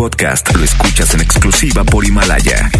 [0.00, 2.70] podcast lo escuchas en exclusiva por Himalaya.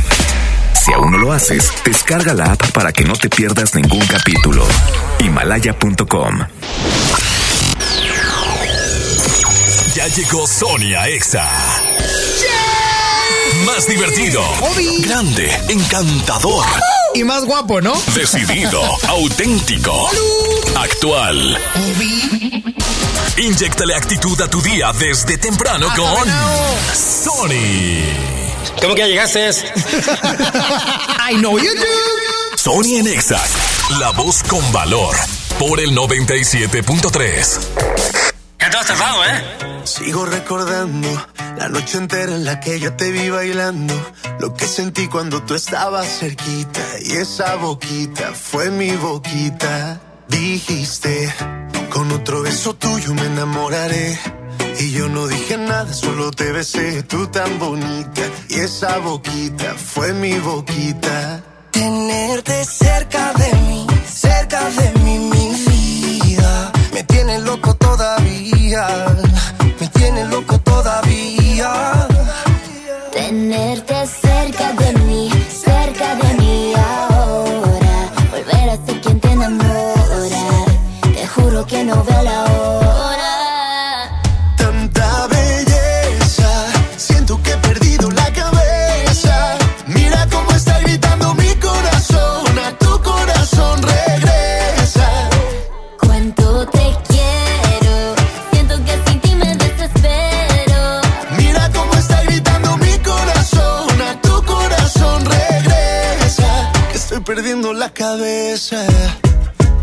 [0.72, 4.67] Si aún no lo haces, descarga la app para que no te pierdas ningún capítulo.
[5.18, 6.38] Himalaya.com.
[9.95, 11.46] Ya llegó Sonia Exa.
[13.66, 14.43] Más divertido,
[15.05, 16.64] grande, encantador
[17.15, 17.93] Y más guapo, ¿no?
[18.15, 20.09] Decidido, auténtico,
[20.77, 21.59] actual.
[23.37, 26.29] Inyectale actitud a tu día desde temprano con
[26.95, 28.05] Sony.
[28.81, 29.51] ¿Cómo que ya llegaste?
[31.31, 32.56] I know you do.
[32.56, 33.42] Sony en Exa,
[33.98, 35.16] la voz con valor,
[35.59, 37.59] por el 97.3.
[38.59, 39.70] ¿Qué te has tardado, eh?
[39.84, 41.08] Sigo recordando
[41.58, 43.94] la noche entera en la que yo te vi bailando.
[44.38, 46.80] Lo que sentí cuando tú estabas cerquita.
[47.02, 50.00] Y esa boquita fue mi boquita.
[50.28, 51.34] Dijiste,
[51.90, 54.18] con otro beso tuyo me enamoraré.
[54.78, 58.22] Y yo no dije nada, solo te besé, tú tan bonita.
[58.48, 61.42] Y esa boquita fue mi boquita.
[61.70, 65.55] Tenerte cerca de mí, cerca de mí, mi
[66.20, 66.72] vida.
[66.94, 68.87] Me tiene loco todavía,
[70.01, 71.70] tiene loco todavía.
[73.12, 75.29] Tenerte cerca de mí,
[75.67, 77.97] cerca de mí ahora.
[78.31, 80.45] Volver a ser quien te enamora.
[81.17, 82.03] Te juro que no
[107.34, 108.84] perdiendo la cabeza.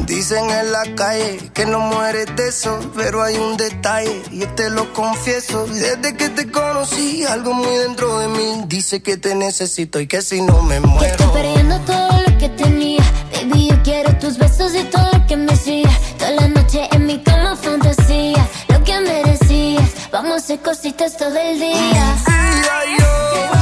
[0.06, 4.50] Dicen en la calle que no mueres de eso, pero hay un detalle, y yo
[4.50, 5.66] te lo confieso.
[5.67, 10.22] Desde que te conocí, algo muy dentro de mí dice que te necesito y que
[10.22, 11.34] si no me Que estoy muero.
[11.34, 13.04] perdiendo todo lo que tenía.
[13.34, 15.89] Baby, yo quiero tus besos y todo lo que me hacía.
[16.20, 18.45] Toda la noche en mi cama fantasía.
[18.67, 19.89] Lo que merecías.
[20.11, 22.16] Vamos a hacer cositas todo el día.
[22.99, 23.57] Yo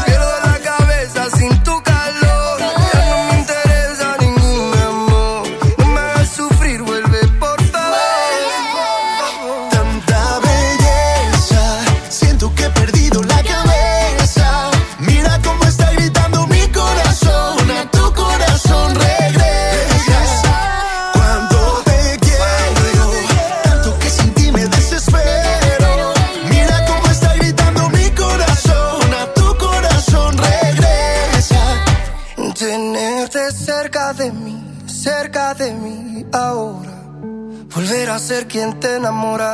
[38.35, 39.51] ser quien te enamora.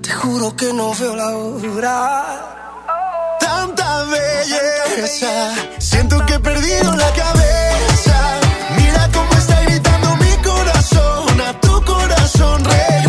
[0.00, 1.98] Te juro que no veo la hora.
[3.38, 5.32] Tanta belleza,
[5.78, 8.16] siento que he perdido la cabeza.
[8.78, 13.05] Mira cómo está gritando mi corazón, a tu corazón regresa.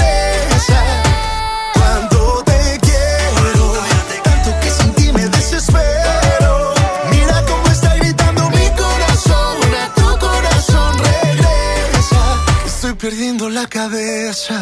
[13.09, 14.57] Perdiendo la cabeza.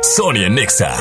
[0.00, 0.94] Sony en Exa.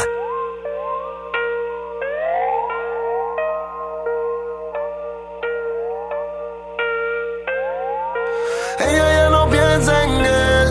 [8.77, 10.67] Ella ya no piensa en él.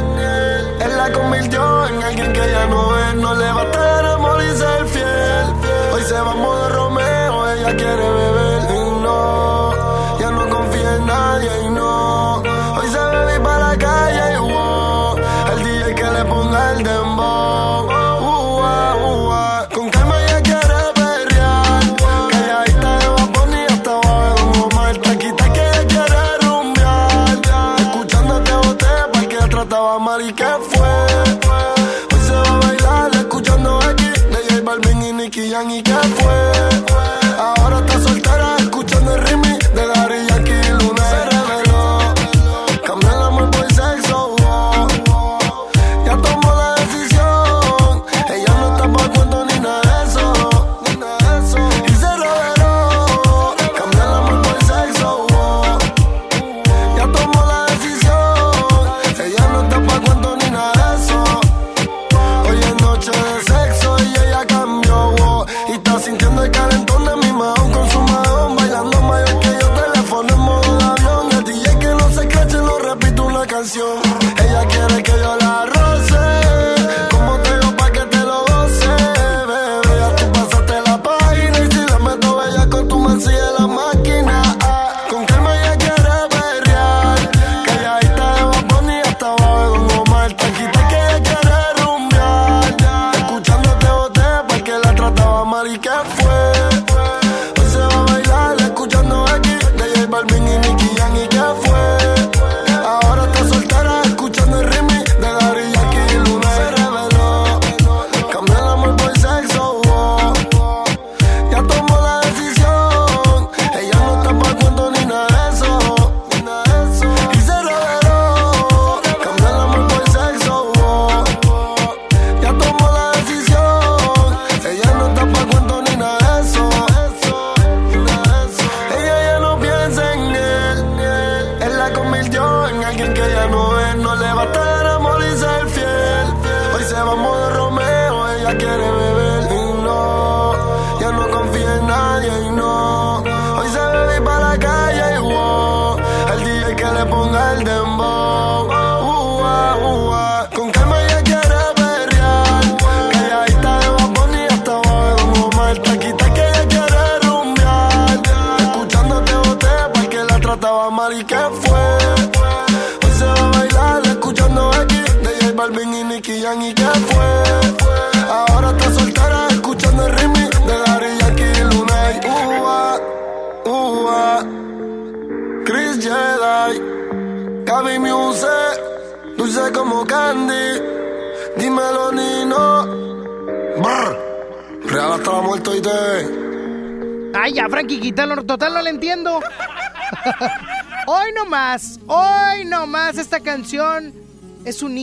[0.84, 3.14] Él la convirtió en alguien que ya no es.
[3.14, 5.46] No le va a tener amor y ser fiel.
[5.92, 7.50] Hoy se va a modo Romeo.
[7.52, 8.19] Ella quiere beber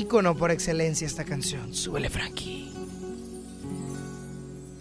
[0.07, 1.73] ícono por excelencia esta canción.
[1.73, 2.71] Súbele, Frankie.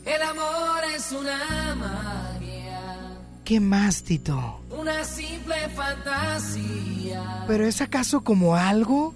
[0.05, 4.61] El amor es una magia, ¿Qué más, Tito?
[4.71, 7.45] una simple fantasía.
[7.49, 9.15] ¿Pero es acaso como algo?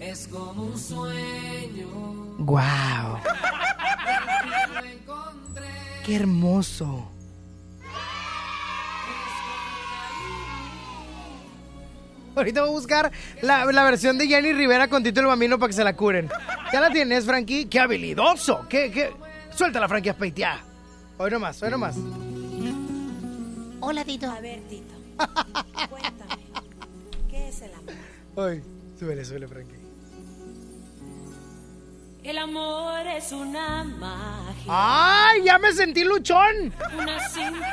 [0.00, 1.88] Es como un sueño.
[2.38, 3.18] ¡Guau!
[4.94, 5.66] Encontré.
[6.06, 7.10] ¡Qué hermoso!
[12.38, 13.12] Ahorita voy a buscar
[13.42, 16.28] la, la versión de Jenny Rivera con Tito el Bambino para que se la curen.
[16.72, 17.66] ¿Ya la tienes, Frankie?
[17.66, 18.66] ¡Qué habilidoso!
[18.68, 19.12] ¡Qué, qué!
[19.54, 20.60] Suéltala, Frankie, Aspeitiá.
[21.16, 21.96] Hoy nomás, hoy nomás.
[23.80, 24.30] Hola, Tito.
[24.30, 24.94] A ver, Tito.
[25.88, 26.42] Cuéntame.
[27.30, 27.94] ¿Qué es el amor?
[28.36, 28.62] Hoy.
[28.98, 29.78] Súbele, súbele, Frankie.
[32.24, 35.44] El amor es una magia, ¡Ay!
[35.44, 36.74] ¡Ya me sentí luchón!
[36.98, 37.64] una simple.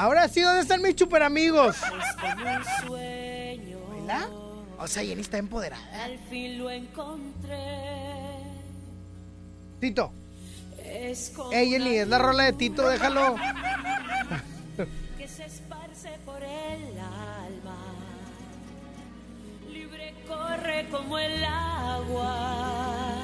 [0.00, 1.76] Ahora sí, ¿dónde están mis super amigos?
[1.76, 3.78] Es como un sueño.
[3.98, 4.30] ¿Verdad?
[4.78, 5.82] O sea, Jenny está empoderada.
[6.02, 7.58] Al fin lo encontré.
[9.78, 10.10] Tito.
[10.82, 13.36] Es como Ey, Jenny, es la rola de Tito, déjalo.
[15.18, 17.76] que se esparce por el alma.
[19.70, 23.16] Libre corre como el agua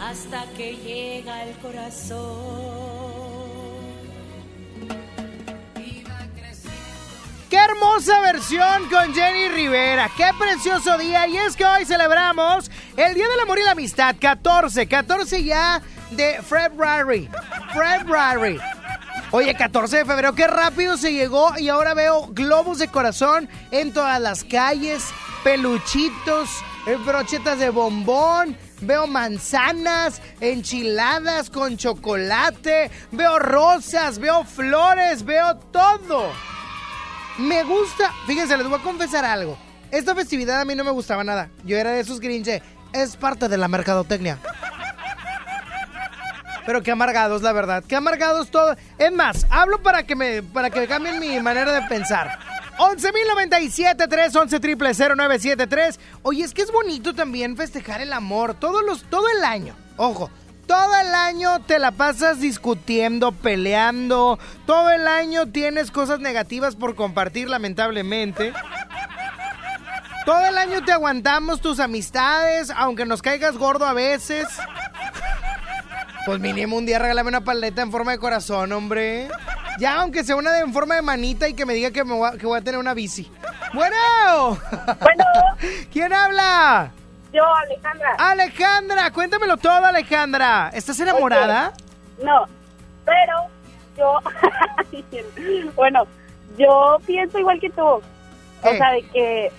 [0.00, 2.99] hasta que llega al corazón.
[7.50, 10.08] ¡Qué hermosa versión con Jenny Rivera!
[10.16, 11.26] ¡Qué precioso día!
[11.26, 15.82] Y es que hoy celebramos el Día del Amor y la Amistad, 14, 14 ya
[16.12, 17.28] de February.
[17.72, 18.60] February.
[19.32, 23.92] Oye, 14 de febrero, qué rápido se llegó y ahora veo globos de corazón en
[23.92, 25.08] todas las calles,
[25.42, 26.50] peluchitos,
[26.86, 36.30] eh, brochetas de bombón, veo manzanas, enchiladas con chocolate, veo rosas, veo flores, veo todo.
[37.40, 39.56] Me gusta, fíjense, les voy a confesar algo.
[39.90, 41.50] Esta festividad a mí no me gustaba nada.
[41.64, 42.62] Yo era de esos grinche.
[42.92, 44.38] Es parte de la mercadotecnia.
[46.66, 47.82] Pero qué amargados, la verdad.
[47.86, 48.76] Qué amargados todo.
[48.98, 52.38] Es más, hablo para que me, para que cambien mi manera de pensar.
[52.78, 55.98] 11.097.3, 11.000.973.
[56.22, 58.54] Oye, es que es bonito también festejar el amor.
[58.54, 59.74] Todos los, todo el año.
[59.96, 60.30] Ojo,
[60.70, 64.38] todo el año te la pasas discutiendo, peleando.
[64.66, 68.52] Todo el año tienes cosas negativas por compartir, lamentablemente.
[70.24, 74.46] Todo el año te aguantamos tus amistades, aunque nos caigas gordo a veces.
[76.24, 79.26] Pues mínimo un día regálame una paleta en forma de corazón, hombre.
[79.80, 82.14] Ya, aunque sea una de, en forma de manita y que me diga que, me
[82.14, 83.28] voy, a, que voy a tener una bici.
[83.74, 84.56] Bueno.
[85.00, 85.24] Bueno.
[85.92, 86.92] ¿Quién habla?
[87.32, 88.14] Yo, Alejandra.
[88.18, 90.70] Alejandra, cuéntamelo todo, Alejandra.
[90.74, 91.72] ¿Estás enamorada?
[92.22, 92.46] No,
[93.04, 93.46] pero
[93.96, 94.18] yo,
[95.76, 96.06] bueno,
[96.58, 97.82] yo pienso igual que tú.
[97.82, 98.02] O
[98.62, 99.52] sea, de que,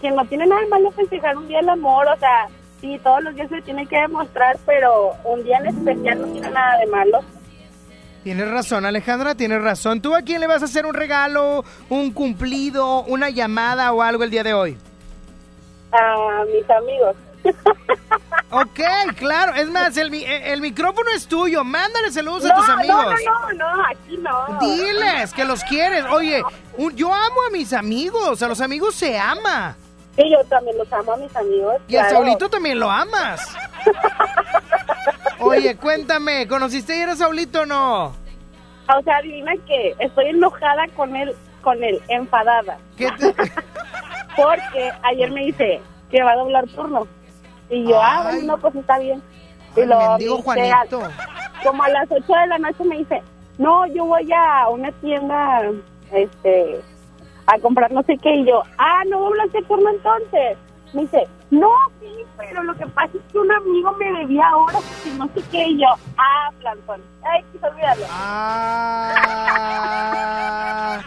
[0.00, 2.48] que no tiene nada de malo festejar un día el amor, o sea,
[2.80, 6.50] sí, todos los días se tiene que demostrar, pero un día en especial no tiene
[6.50, 7.20] nada de malo.
[8.22, 10.00] Tienes razón, Alejandra, tienes razón.
[10.00, 14.22] ¿Tú a quién le vas a hacer un regalo, un cumplido, una llamada o algo
[14.22, 14.78] el día de hoy?
[15.92, 17.16] A mis amigos.
[18.54, 18.80] Ok,
[19.16, 19.54] claro.
[19.54, 21.64] Es más, el, mi- el micrófono es tuyo.
[21.64, 23.06] Mándale saludos a tus amigos.
[23.24, 24.58] no, no, no, aquí no.
[24.60, 26.04] Diles que los quieres.
[26.12, 26.42] Oye,
[26.76, 28.42] un- yo amo a mis amigos.
[28.42, 29.74] A los amigos se ama.
[30.16, 31.76] Sí, yo también los amo a mis amigos.
[31.88, 32.10] Y a.
[32.10, 33.40] Saulito también lo amas.
[35.38, 38.04] Oye, cuéntame, ¿conociste ayer a Saulito o no?
[38.04, 42.76] O sea, adivina que estoy enojada con él, con él, enfadada.
[42.96, 43.34] ¿Qué te-
[44.36, 47.06] Porque ayer me dice que va a doblar turno.
[47.70, 48.36] Y yo, ah, Ay.
[48.38, 49.22] bueno, no, pues está bien.
[49.76, 49.86] Y me
[50.36, 51.02] dice, Juanito.
[51.02, 53.22] a- como a las 8 de la noche me dice,
[53.58, 55.62] no, yo voy a una tienda,
[56.12, 56.80] este,
[57.46, 58.34] a comprar no sé qué.
[58.36, 60.58] Y yo, ah, no doblaste turno entonces.
[60.92, 64.78] Me dice, no, sí, pero lo que pasa es que un amigo me debía ahora,
[65.02, 65.68] que no sé qué.
[65.68, 65.86] Y yo,
[66.18, 67.00] ah, plantón.
[67.22, 68.04] Ay, quise olvidarlo.
[69.94, 71.00] Ah.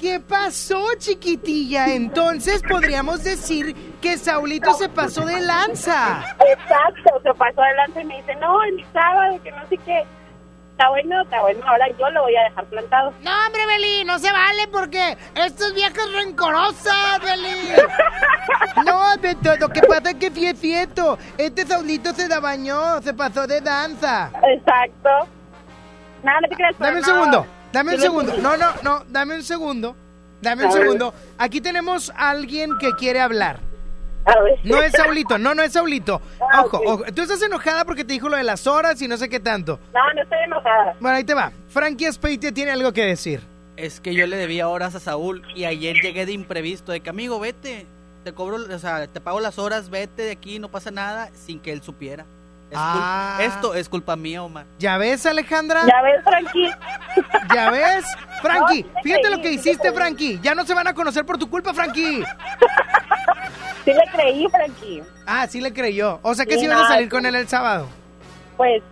[0.00, 1.86] ¿Qué pasó, chiquitilla?
[1.92, 6.36] Entonces podríamos decir que Saulito se pasó de lanza.
[6.46, 10.04] Exacto, se pasó adelante y me dice, no, el sábado, que no sé qué.
[10.72, 11.60] está bueno, está bueno.
[11.66, 13.12] Ahora yo lo voy a dejar plantado.
[13.22, 17.72] No, hombre, Beli, no se vale porque estas viejas rencorosas, Beli.
[18.84, 21.16] No, Beto, lo que pasa es que sí es cierto.
[21.38, 24.30] Este Saulito se la bañó, se pasó de danza.
[24.42, 25.08] Exacto.
[26.22, 26.78] Nada, no te creas.
[26.78, 27.06] Dame un no.
[27.06, 28.36] segundo, dame un segundo.
[28.38, 29.94] No, no, no, dame un segundo.
[30.40, 30.82] Dame un A ver.
[30.82, 31.14] segundo.
[31.38, 33.60] Aquí tenemos a alguien que quiere hablar.
[34.26, 34.58] A ver.
[34.64, 36.20] No es Saulito, no, no es Saulito.
[36.52, 37.04] Ah, Ojo, ojo.
[37.14, 39.78] Tú estás enojada porque te dijo lo de las horas y no sé qué tanto.
[39.92, 40.94] No, no estoy enojada.
[41.00, 41.52] Bueno, ahí te va.
[41.68, 43.40] Frankie Speite tiene algo que decir.
[43.76, 47.10] Es que yo le debía horas a Saúl y ayer llegué de imprevisto, de que
[47.10, 47.86] amigo, vete,
[48.22, 51.58] te cobro, o sea, te pago las horas, vete de aquí, no pasa nada, sin
[51.58, 52.24] que él supiera.
[52.70, 53.38] Es Ah.
[53.40, 54.66] esto es culpa mía, Omar.
[54.78, 55.82] ¿Ya ves, Alejandra?
[55.86, 56.70] Ya ves, Frankie.
[57.54, 58.04] ¿Ya ves?
[58.42, 59.92] Frankie, No, sí te fíjate creí, lo que sí hiciste.
[59.92, 60.40] Frankie.
[60.42, 62.24] Ya no se van a conocer por tu culpa, Frankie.
[63.84, 65.02] Sí le creí, Frankie.
[65.26, 66.18] Ah, sí le creyó.
[66.22, 67.86] O sea que Sí, sí vas a salir con él el sábado.
[68.56, 68.82] Pues,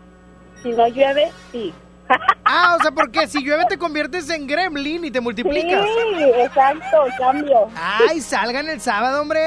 [0.62, 1.72] si no llueve, sí.
[2.44, 5.84] Ah, o sea, porque si llueve te conviertes en gremlin y te multiplicas.
[5.86, 7.68] Sí, exacto, cambio.
[7.74, 9.40] Ay, salgan el sábado, hombre.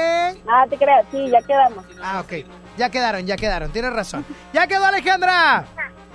[0.48, 1.84] Ah, te creas, sí, ya quedamos.
[2.02, 2.32] Ah, ok.
[2.76, 3.70] Ya quedaron, ya quedaron.
[3.70, 4.24] Tienes razón.
[4.52, 5.64] Ya quedó, Alejandra.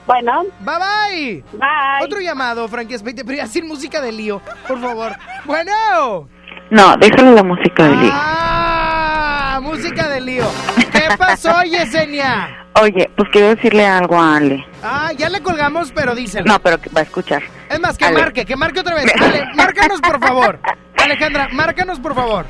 [0.07, 1.43] Bueno, Bye, bye.
[1.53, 2.03] bye.
[2.05, 5.13] Otro llamado, Frankie Speite, pero ya sin música de lío, por favor.
[5.45, 6.27] Bueno.
[6.69, 8.11] No, déjale la música de lío.
[8.13, 10.45] Ah, música de lío.
[10.91, 12.57] ¿Qué pasó, Yesenia?
[12.81, 14.65] Oye, pues quiero decirle algo a Ale.
[14.83, 16.45] Ah, ya le colgamos, pero díselo.
[16.45, 17.43] No, pero que va a escuchar.
[17.69, 18.17] Es más, que Ale.
[18.19, 19.11] marque, que marque otra vez.
[19.21, 20.59] Ale, márcanos, por favor.
[20.97, 22.45] Alejandra, márcanos, por favor.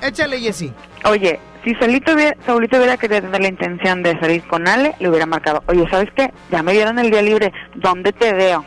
[0.00, 0.72] Échale, Jessy.
[1.04, 5.08] Oye, si Saulito hubiera, Saulito hubiera querido tener la intención de salir con Ale, le
[5.08, 5.62] hubiera marcado.
[5.66, 6.32] Oye, ¿sabes qué?
[6.50, 7.52] Ya me dieron el día libre.
[7.74, 8.64] ¿Dónde te veo?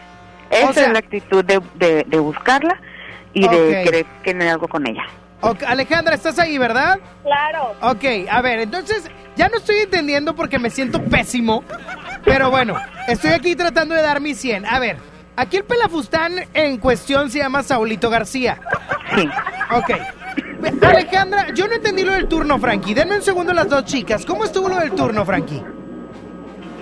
[0.50, 2.80] Esa sea- es la actitud de, de, de buscarla
[3.34, 5.04] y de querer tener algo con ella.
[5.40, 7.00] Ok, Alejandra, ¿estás ahí, verdad?
[7.24, 7.74] Claro.
[7.82, 11.64] Ok, a ver, entonces ya no estoy entendiendo porque me siento pésimo.
[12.24, 12.76] Pero bueno,
[13.08, 14.66] estoy aquí tratando de dar mi 100.
[14.68, 14.98] A ver,
[15.36, 18.60] aquí el pelafustán en cuestión se llama Saulito García.
[19.16, 19.28] Sí.
[19.72, 19.92] Ok.
[20.82, 22.94] Alejandra, yo no entendí lo del turno, Frankie.
[22.94, 24.26] Denme un segundo las dos chicas.
[24.26, 25.62] ¿Cómo estuvo lo del turno, Frankie?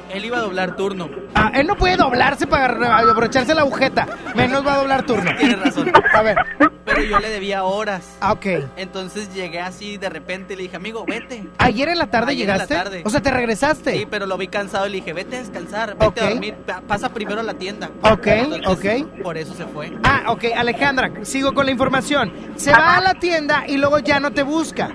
[0.10, 1.10] Él iba a doblar turno.
[1.36, 2.66] Ah, él no puede doblarse para
[2.98, 4.08] abrocharse la agujeta.
[4.36, 5.32] Menos va a doblar turno.
[5.38, 5.92] Tienes razón.
[6.14, 6.38] A ver.
[6.86, 8.18] Pero yo le debía horas.
[8.20, 8.46] Ah, ok.
[8.78, 11.44] Entonces llegué así de repente y le dije, amigo, vete.
[11.60, 12.74] ¿Ayer en la tarde Ayer en la llegaste?
[12.76, 13.02] tarde.
[13.06, 13.92] O sea, ¿te regresaste?
[14.00, 16.82] Sí, pero lo vi cansado y le dije, vete a descansar, vete a dormir, pa-
[16.82, 17.92] pasa primero a la tienda.
[18.02, 19.22] Ok, Entonces, ok.
[19.22, 19.92] Por eso se fue.
[20.04, 22.34] Ah, ok, Alejandra, sigo con la información.
[22.56, 24.90] Se va a la tienda y luego ya no te busca.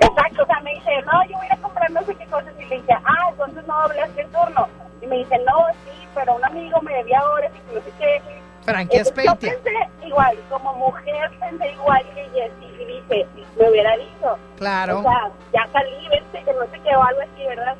[0.00, 2.52] Exacto, o sea, me dice, no, yo voy a comprar no sé qué cosas.
[2.58, 4.68] Y le dije, ah, entonces no doblaste el turno.
[5.00, 7.92] Y me dice, no, sí, pero un amigo me debía horas y que no sé
[7.98, 8.22] qué.
[8.64, 13.26] Frankie Entonces, yo pensé igual, como mujer pensé igual que Jessy y dije,
[13.58, 14.38] me hubiera dicho.
[14.58, 14.98] Claro.
[14.98, 17.76] O sea, ya salí, vente, que no sé qué o algo así, ¿verdad?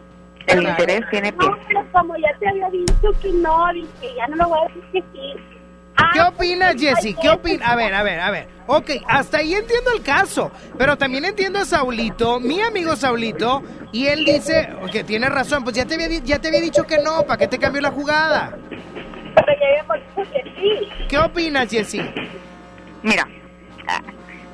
[0.47, 1.47] El interés tiene pie.
[1.47, 4.63] No, pero como ya te había dicho que no, dije, ya no le voy a
[4.63, 5.35] decir que sí.
[6.13, 7.15] ¿Qué opinas, Jessy?
[7.15, 7.69] ¿Qué opinas?
[7.69, 8.49] A ver, a ver, a ver.
[8.67, 10.51] Ok, hasta ahí entiendo el caso.
[10.77, 13.63] Pero también entiendo a Saulito, mi amigo Saulito,
[13.93, 15.65] y él dice que tiene razón.
[15.65, 17.91] Pues ya te había, ya te había dicho que no, ¿para qué te cambió la
[17.91, 18.57] jugada?
[18.71, 21.07] Pero ya habíamos dicho que sí.
[21.09, 22.01] ¿Qué opinas, Jessy?
[23.03, 23.27] Mira,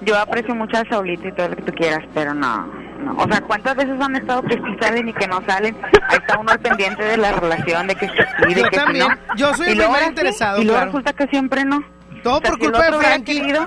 [0.05, 2.67] yo aprecio mucho a Saulito y todo lo que tú quieras, pero no,
[3.01, 3.15] no.
[3.17, 5.77] O sea, ¿cuántas veces han estado que sí salen y que no salen?
[6.09, 8.15] Ahí está uno al pendiente de la relación, de que sí,
[8.55, 9.09] de Yo que también.
[9.09, 9.37] no.
[9.37, 10.87] Yo soy Y el primer sí, interesado, Y luego claro.
[10.93, 11.83] resulta que siempre no.
[12.23, 13.41] Todo O sea, por si culpa de Frankie.
[13.41, 13.67] querido-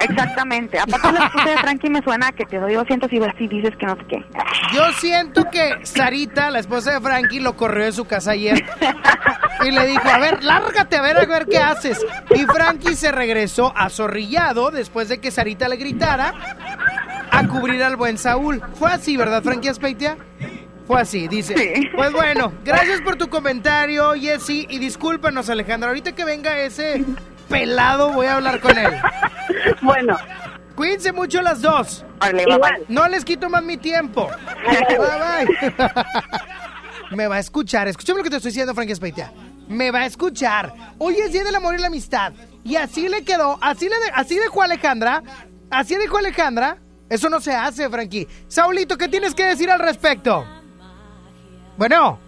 [0.00, 0.78] Exactamente.
[0.78, 3.48] Aparte la excusa de Frankie me suena a que te doy 200 y vas y
[3.48, 4.24] dices que no sé qué.
[4.74, 8.64] Yo siento que Sarita, la esposa de Frankie, lo corrió de su casa ayer.
[9.64, 12.04] Y le dijo, a ver, lárgate a ver a ver qué haces.
[12.34, 16.32] Y Frankie se regresó azorrillado después de que Sarita le gritara
[17.30, 18.62] a cubrir al buen Saúl.
[18.74, 20.16] Fue así, ¿verdad, Frankie Aspeitia?
[20.86, 21.56] Fue así, dice.
[21.56, 21.90] Sí.
[21.94, 24.66] Pues bueno, gracias por tu comentario, Jessy.
[24.70, 25.90] Y discúlpanos, Alejandra.
[25.90, 27.04] Ahorita que venga ese
[27.50, 28.92] pelado, voy a hablar con él.
[29.82, 30.16] Bueno,
[30.74, 32.04] Cuídense mucho las dos.
[32.20, 32.60] Bye, Igual.
[32.60, 32.84] bye.
[32.88, 34.30] No les quito más mi tiempo.
[34.66, 35.86] Bye, bye.
[37.16, 37.88] Me va a escuchar.
[37.88, 39.32] Escúchame lo que te estoy diciendo, Frankie Speitia.
[39.68, 40.72] Me va a escuchar.
[40.98, 42.32] Hoy es Día del Amor y la Amistad.
[42.64, 43.58] Y así le quedó.
[43.60, 45.22] Así, le de- así dejó Alejandra.
[45.70, 46.78] Así dejó Alejandra.
[47.10, 48.26] Eso no se hace, Frankie.
[48.48, 50.46] Saulito, ¿qué tienes que decir al respecto?
[51.76, 52.18] Bueno.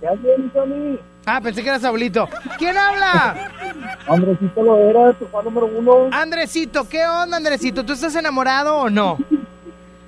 [1.25, 2.29] Ah, pensé que era Saulito.
[2.59, 3.51] ¿Quién habla?
[4.09, 6.09] Andresito lo era, tu fan número uno.
[6.11, 7.85] Andresito, ¿qué onda, Andresito?
[7.85, 9.19] ¿Tú estás enamorado o no?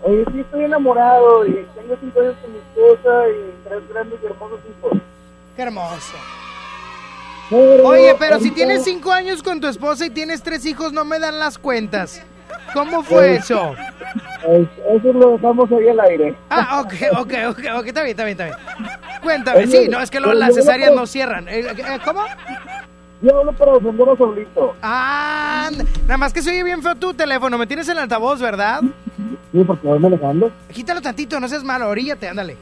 [0.02, 4.26] Oye, sí estoy enamorado y tengo cinco años con mi esposa y tres grandes y
[4.26, 4.98] hermosos hijos.
[5.56, 6.16] Qué hermoso.
[7.48, 11.04] Pero Oye, pero si tienes cinco años con tu esposa y tienes tres hijos, no
[11.04, 12.22] me dan las cuentas.
[12.72, 13.74] ¿Cómo fue eso?
[14.44, 16.34] Pues, eso lo dejamos ahí al aire.
[16.50, 18.56] Ah, ok, ok, ok, ok, está bien, está bien, está bien.
[19.24, 21.48] Cuéntame, sí, no, es que luego las cesáreas no cierran.
[21.48, 22.20] Eh, eh, ¿Cómo?
[23.22, 24.76] Yo hablo para defender a Saulito.
[24.82, 25.70] Ah,
[26.02, 27.56] nada más que se oye bien feo tu teléfono.
[27.58, 28.82] Me tienes en altavoz, ¿verdad?
[29.52, 30.52] Sí, porque voy manejando.
[30.70, 31.88] Quítalo tantito, no seas malo.
[31.88, 32.56] Oríllate, ándale.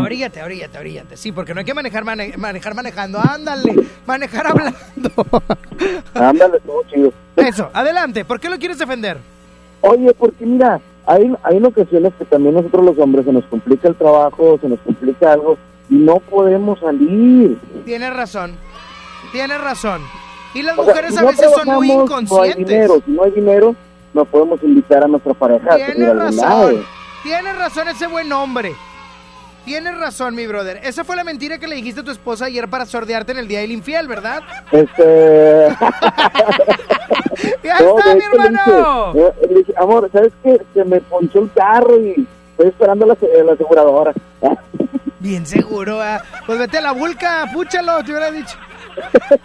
[0.00, 1.16] Oríllate, oríllate, oríllate.
[1.16, 3.18] Sí, porque no hay que manejar, mane- manejar manejando.
[3.20, 3.74] Ándale,
[4.06, 4.78] manejar hablando.
[6.14, 7.12] Ándale, todo chido.
[7.36, 8.24] Eso, adelante.
[8.24, 9.18] ¿Por qué lo quieres defender?
[9.82, 13.88] Oye, porque mira, hay, hay en ocasiones que también nosotros los hombres se nos complica
[13.88, 17.58] el trabajo, se nos complica algo y no podemos salir.
[17.84, 18.52] Tienes razón.
[19.32, 20.02] Tienes razón.
[20.54, 22.66] Y las O sea, mujeres si a no veces son muy trabajamos, No hay inconscientes.
[22.68, 23.74] dinero, si no hay dinero,
[24.14, 26.76] no podemos invitar a nuestra pareja Tienes razón.
[27.22, 28.74] Tienes razón ese buen hombre.
[29.64, 30.80] Tienes razón, mi brother.
[30.82, 33.48] Esa fue la mentira que le dijiste a tu esposa ayer para sordearte en el
[33.48, 34.42] día del infiel, ¿verdad?
[34.72, 35.68] Este.
[37.62, 39.12] ¡Ya No, está, mi le hermano!
[39.14, 40.60] dije, eh, le dije, amor, ¿sabes qué?
[40.74, 44.12] Se me ponchó el carro y estoy esperando la, la aseguradora.
[45.20, 46.22] Bien seguro, ah.
[46.46, 48.56] Pues vete a la vulca, púchalo, te hubiera dicho.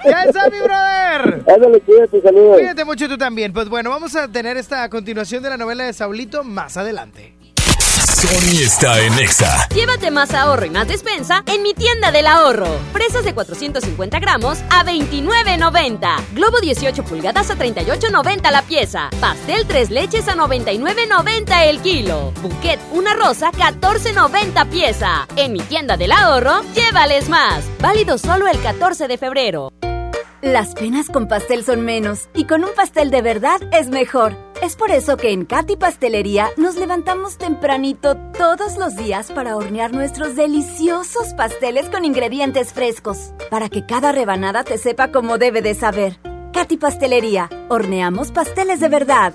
[0.06, 1.44] ¡Ya está, mi brother!
[1.54, 2.58] Ándale, cuídate, saludos.
[2.58, 3.52] Cuídate mucho tú también.
[3.54, 7.35] Pues bueno, vamos a tener esta continuación de la novela de Saulito más adelante.
[8.16, 9.68] Sony está en Exa.
[9.76, 12.66] Llévate más ahorro y más despensa en mi tienda del ahorro.
[12.94, 16.16] Fresas de 450 gramos a 29.90.
[16.32, 19.10] Globo 18 pulgadas a 38.90 la pieza.
[19.20, 22.32] Pastel 3 leches a 99.90 el kilo.
[22.42, 25.28] Bouquet una rosa 14.90 pieza.
[25.36, 27.66] En mi tienda del ahorro, llévales más.
[27.82, 29.74] Válido solo el 14 de febrero.
[30.42, 34.45] Las penas con pastel son menos y con un pastel de verdad es mejor.
[34.62, 39.94] Es por eso que en Katy Pastelería nos levantamos tempranito todos los días para hornear
[39.94, 45.76] nuestros deliciosos pasteles con ingredientes frescos, para que cada rebanada te sepa como debe de
[45.76, 46.20] saber.
[46.54, 49.34] Katy Pastelería, horneamos pasteles de verdad.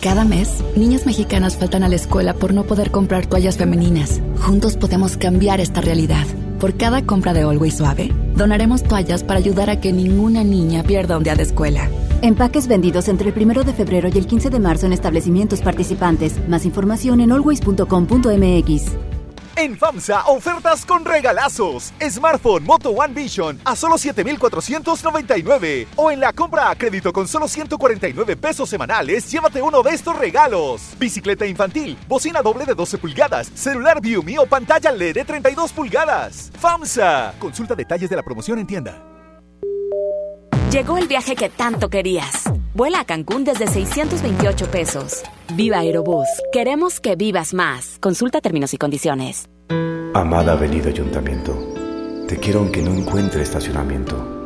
[0.00, 4.20] Cada mes, niñas mexicanas faltan a la escuela por no poder comprar toallas femeninas.
[4.40, 6.26] Juntos podemos cambiar esta realidad.
[6.60, 11.16] Por cada compra de Always Suave, donaremos toallas para ayudar a que ninguna niña pierda
[11.16, 11.88] un día de escuela.
[12.20, 16.36] Empaques vendidos entre el 1 de febrero y el 15 de marzo en establecimientos participantes.
[16.48, 19.17] Más información en always.com.mx.
[19.58, 21.92] En FAMSA, ofertas con regalazos.
[22.00, 25.88] Smartphone Moto One Vision a solo 7,499.
[25.96, 30.16] O en la compra a crédito con solo 149 pesos semanales, llévate uno de estos
[30.16, 30.94] regalos.
[30.96, 36.52] Bicicleta infantil, bocina doble de 12 pulgadas, celular Viumi o pantalla LED de 32 pulgadas.
[36.60, 37.34] FAMSA.
[37.40, 39.02] Consulta detalles de la promoción en tienda.
[40.70, 42.44] Llegó el viaje que tanto querías.
[42.74, 45.22] Vuela a Cancún desde 628 pesos.
[45.54, 46.28] Viva Aerobús.
[46.52, 47.98] Queremos que vivas más.
[48.00, 49.48] Consulta términos y condiciones.
[50.14, 51.54] Amada Avenida Ayuntamiento,
[52.26, 54.37] te quiero aunque no encuentre estacionamiento.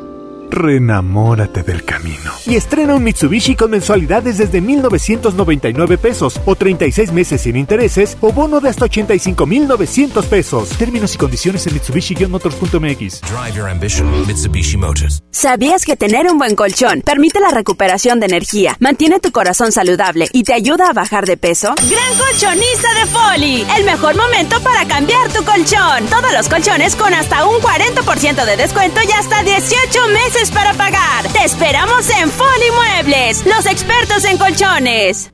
[0.53, 2.31] Renamórate del camino.
[2.45, 8.33] Y estrena un Mitsubishi con mensualidades desde 1,999 pesos o 36 meses sin intereses o
[8.33, 10.69] bono de hasta 85,900 pesos.
[10.77, 13.23] Términos y condiciones en Mitsubishi-motors.mx.
[13.23, 15.23] Drive your ambition, Mitsubishi Motors.
[15.31, 20.29] ¿Sabías que tener un buen colchón permite la recuperación de energía, mantiene tu corazón saludable
[20.35, 21.75] y te ayuda a bajar de peso?
[21.77, 23.67] Gran colchonista de Foli.
[23.79, 26.05] El mejor momento para cambiar tu colchón.
[26.11, 31.27] Todos los colchones con hasta un 40% de descuento y hasta 18 meses para pagar.
[31.33, 35.33] Te esperamos en Foli Muebles, los expertos en colchones.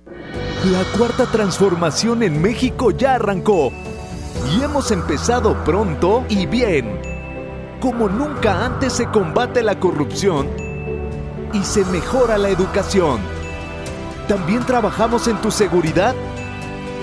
[0.64, 3.72] La cuarta transformación en México ya arrancó
[4.52, 7.00] y hemos empezado pronto y bien.
[7.80, 10.48] Como nunca antes se combate la corrupción
[11.52, 13.20] y se mejora la educación.
[14.26, 16.14] También trabajamos en tu seguridad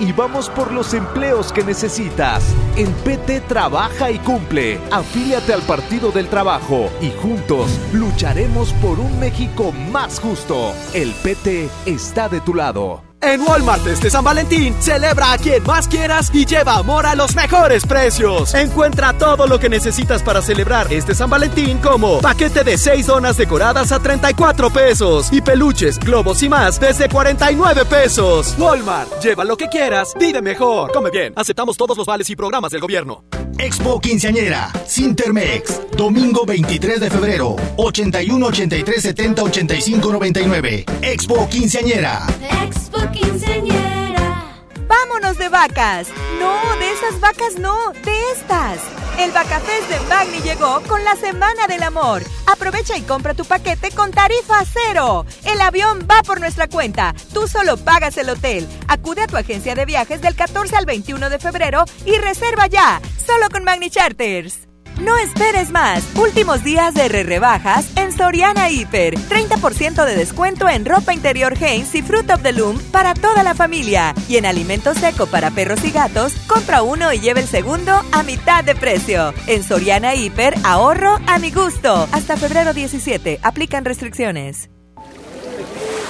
[0.00, 2.44] y vamos por los empleos que necesitas.
[2.76, 4.78] En PT trabaja y cumple.
[4.90, 10.72] Afíliate al Partido del Trabajo y juntos lucharemos por un México más justo.
[10.94, 13.05] El PT está de tu lado.
[13.20, 17.34] En Walmart este San Valentín, celebra a quien más quieras y lleva amor a los
[17.34, 18.54] mejores precios.
[18.54, 23.36] Encuentra todo lo que necesitas para celebrar este San Valentín como paquete de 6 donas
[23.36, 28.54] decoradas a 34 pesos y peluches, globos y más desde 49 pesos.
[28.58, 30.92] Walmart, lleva lo que quieras, vive mejor.
[30.92, 33.24] Come bien, aceptamos todos los vales y programas del gobierno.
[33.58, 40.84] Expo Quinceañera, Sintermex, domingo 23 de febrero, 81 83 70 85 99.
[41.00, 42.26] Expo Quinceañera.
[42.62, 44.44] Expo Quinceañera.
[44.86, 46.08] ¡Vámonos de vacas!
[46.38, 48.80] No, de esas vacas no, de estas.
[49.18, 52.22] El Vacafest de Magni llegó con la Semana del Amor.
[52.46, 55.24] Aprovecha y compra tu paquete con tarifa cero.
[55.44, 57.14] El avión va por nuestra cuenta.
[57.32, 58.68] Tú solo pagas el hotel.
[58.88, 63.00] Acude a tu agencia de viajes del 14 al 21 de febrero y reserva ya.
[63.24, 64.66] Solo con Magni Charters.
[65.00, 66.04] No esperes más.
[66.16, 69.14] Últimos días de re rebajas en Soriana Hiper.
[69.14, 73.54] 30% de descuento en ropa interior Hanes y Fruit of the Loom para toda la
[73.54, 74.14] familia.
[74.28, 78.22] Y en alimento seco para perros y gatos, compra uno y lleve el segundo a
[78.22, 79.34] mitad de precio.
[79.46, 82.08] En Soriana Hiper, ahorro a mi gusto.
[82.12, 83.40] Hasta febrero 17.
[83.42, 84.70] Aplican restricciones.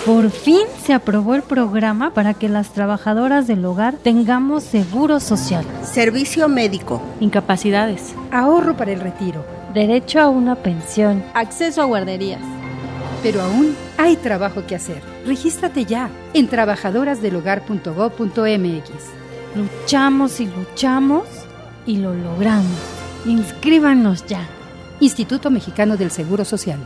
[0.06, 5.66] Por fin se aprobó el programa para que las trabajadoras del hogar tengamos seguro social,
[5.82, 12.40] servicio médico, incapacidades, ahorro para el retiro, derecho a una pensión, acceso a guarderías.
[13.20, 15.02] Pero aún hay trabajo que hacer.
[15.26, 18.90] Regístrate ya en trabajadorasdelhogar.gov.mx.
[19.56, 21.24] Luchamos y luchamos
[21.84, 22.78] y lo logramos.
[23.24, 24.46] Inscríbanos ya.
[25.00, 26.78] Instituto Mexicano del Seguro Social.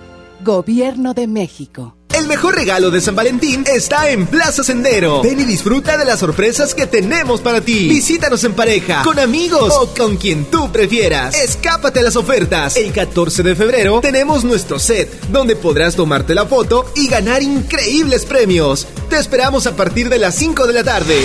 [0.42, 1.99] Gobierno de México.
[2.14, 5.22] El mejor regalo de San Valentín está en Plaza Sendero.
[5.22, 7.88] Ven y disfruta de las sorpresas que tenemos para ti.
[7.88, 11.34] Visítanos en pareja, con amigos o con quien tú prefieras.
[11.34, 12.76] Escápate a las ofertas.
[12.76, 18.24] El 14 de febrero tenemos nuestro set, donde podrás tomarte la foto y ganar increíbles
[18.24, 18.86] premios.
[19.08, 21.24] Te esperamos a partir de las 5 de la tarde.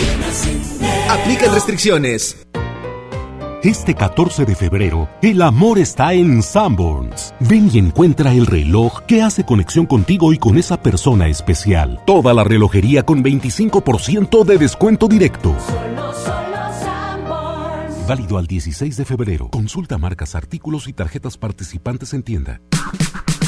[1.10, 2.45] Aplican restricciones.
[3.66, 7.34] Este 14 de febrero, el amor está en Sanborns.
[7.40, 12.00] Ven y encuentra el reloj que hace conexión contigo y con esa persona especial.
[12.06, 15.56] Toda la relojería con 25% de descuento directo.
[18.08, 19.50] Válido al 16 de febrero.
[19.50, 22.62] Consulta marcas, artículos y tarjetas participantes en tienda.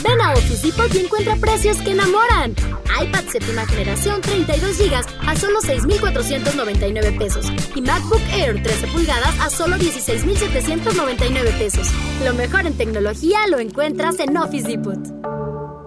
[0.08, 2.56] Ven a Office Depot y encuentra precios que enamoran.
[3.02, 4.96] iPad séptima generación 32 GB
[5.28, 7.46] a solo 6,499 pesos.
[7.76, 11.90] Y MacBook Air 13 pulgadas a solo 16,799 pesos.
[12.24, 14.98] Lo mejor en tecnología lo encuentras en Office Depot.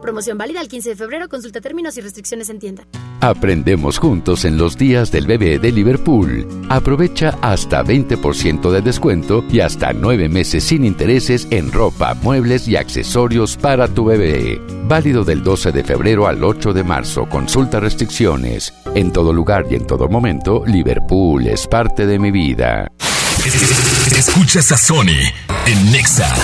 [0.01, 1.29] Promoción válida el 15 de febrero.
[1.29, 2.87] Consulta términos y restricciones en tienda.
[3.21, 6.47] Aprendemos juntos en los días del bebé de Liverpool.
[6.69, 12.77] Aprovecha hasta 20% de descuento y hasta 9 meses sin intereses en ropa, muebles y
[12.77, 14.61] accesorios para tu bebé.
[14.85, 17.27] Válido del 12 de febrero al 8 de marzo.
[17.29, 18.73] Consulta restricciones.
[18.95, 22.91] En todo lugar y en todo momento, Liverpool es parte de mi vida.
[24.17, 25.31] Escuchas a Sony
[25.67, 26.35] en Nexa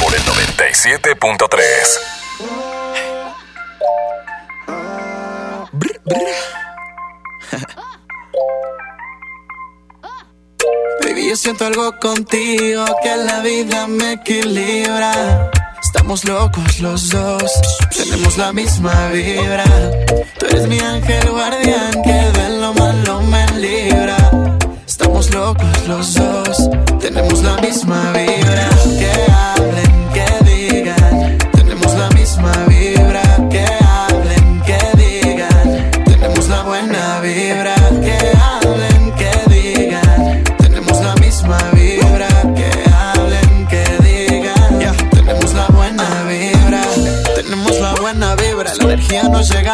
[0.00, 2.12] por el 97.3.
[11.02, 15.50] Baby, yo siento algo contigo que la vida me equilibra.
[15.82, 17.52] Estamos locos los dos,
[17.96, 19.64] tenemos la misma vibra.
[20.38, 24.16] Tú eres mi ángel guardián que de lo malo me libra.
[24.86, 28.71] Estamos locos los dos, tenemos la misma vibra.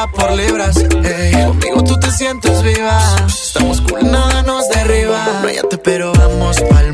[0.07, 0.77] Por libras.
[0.77, 1.33] ey.
[1.45, 3.01] Conmigo tú te sientes viva.
[3.27, 5.41] Estamos cool, nada nos derriba.
[5.43, 6.88] Váyate, pero vamos pa'l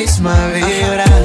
[0.00, 1.19] misma vibra.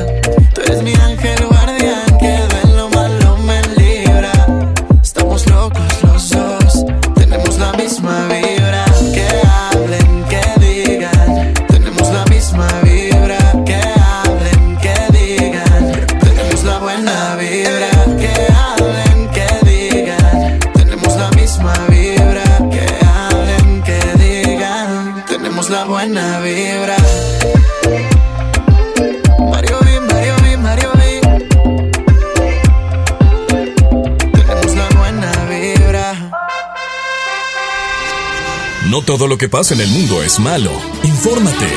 [39.49, 40.71] Pasa en el mundo es malo.
[41.03, 41.69] Infórmate.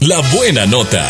[0.00, 1.06] la buena nota.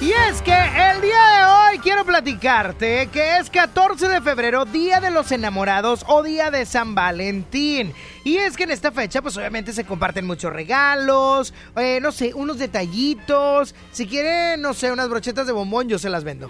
[0.00, 5.00] Y es que el día de hoy quiero platicarte que es 14 de febrero, Día
[5.00, 7.92] de los Enamorados o Día de San Valentín.
[8.22, 12.32] Y es que en esta fecha, pues obviamente se comparten muchos regalos, eh, no sé,
[12.32, 13.74] unos detallitos.
[13.90, 16.48] Si quieren, no sé, unas brochetas de bombón, yo se las vendo.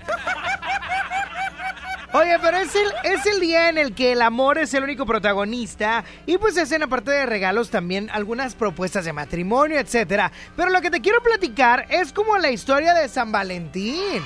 [2.13, 5.05] Oye, pero es el, es el día en el que el amor es el único
[5.05, 10.33] protagonista y pues se hacen aparte de regalos también algunas propuestas de matrimonio, etcétera.
[10.57, 14.23] Pero lo que te quiero platicar es como la historia de San Valentín.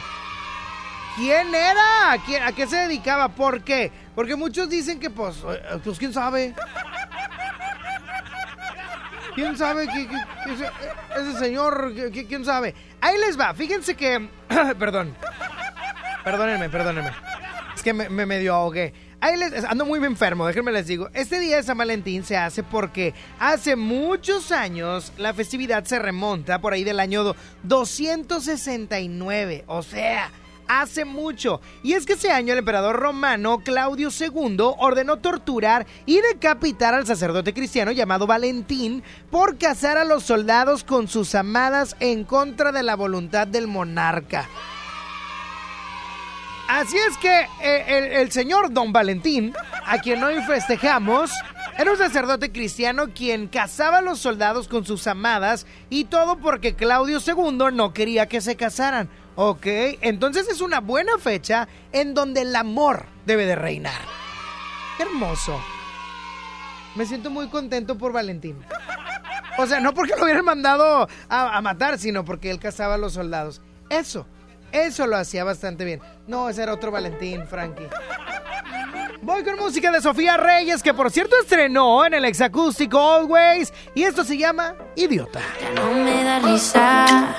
[1.16, 2.12] ¿Quién era?
[2.12, 3.28] ¿A qué se dedicaba?
[3.28, 3.90] ¿Por qué?
[4.14, 6.54] Porque muchos dicen que pues, eh, pues quién sabe.
[9.34, 9.88] ¿Quién sabe
[11.16, 12.74] ese, señor, quién sabe?
[13.00, 14.28] Ahí les va, fíjense que,
[14.78, 15.16] perdón,
[16.22, 17.12] perdónenme, perdónenme.
[17.82, 18.92] Que me, me medio ahogué.
[19.20, 19.34] Ahí
[19.68, 21.08] ando muy enfermo, déjenme les digo.
[21.14, 26.60] Este día de San Valentín se hace porque hace muchos años la festividad se remonta
[26.60, 29.62] por ahí del año 269.
[29.68, 30.32] O sea,
[30.66, 31.60] hace mucho.
[31.82, 37.06] Y es que ese año el emperador romano Claudio II ordenó torturar y decapitar al
[37.06, 42.82] sacerdote cristiano llamado Valentín por casar a los soldados con sus amadas en contra de
[42.82, 44.48] la voluntad del monarca.
[46.72, 49.52] Así es que eh, el, señor Don Valentín,
[49.84, 51.30] a quien hoy festejamos,
[51.76, 56.74] era un sacerdote cristiano quien casaba a los soldados con sus amadas y todo porque
[56.74, 59.10] Claudio II no quería que se casaran.
[59.36, 59.66] Ok,
[60.00, 64.00] entonces es una buena fecha en donde el amor debe de reinar.
[64.96, 65.60] Qué hermoso.
[66.94, 68.56] Me siento muy contento por Valentín.
[69.58, 72.98] O sea, no porque lo hubieran mandado a, a matar, sino porque él casaba a
[72.98, 73.60] los soldados.
[73.90, 74.26] Eso,
[74.72, 76.00] eso lo hacía bastante bien.
[76.26, 77.88] No, ese era otro Valentín, Frankie.
[79.22, 83.72] Voy con música de Sofía Reyes, que por cierto estrenó en el exacústico Always.
[83.94, 85.40] Y esto se llama Idiota.
[85.60, 87.36] Ya no me da risa.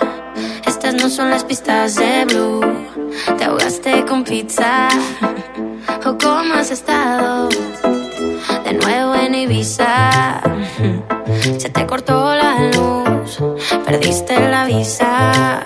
[0.66, 2.62] Estas no son las pistas de Blue.
[3.38, 4.88] Te ahogaste con pizza.
[6.06, 7.50] ¿O cómo has estado?
[8.64, 10.42] De nuevo en Ibiza.
[11.58, 12.43] Se te cortó la.
[13.94, 15.62] Perdiste la visa.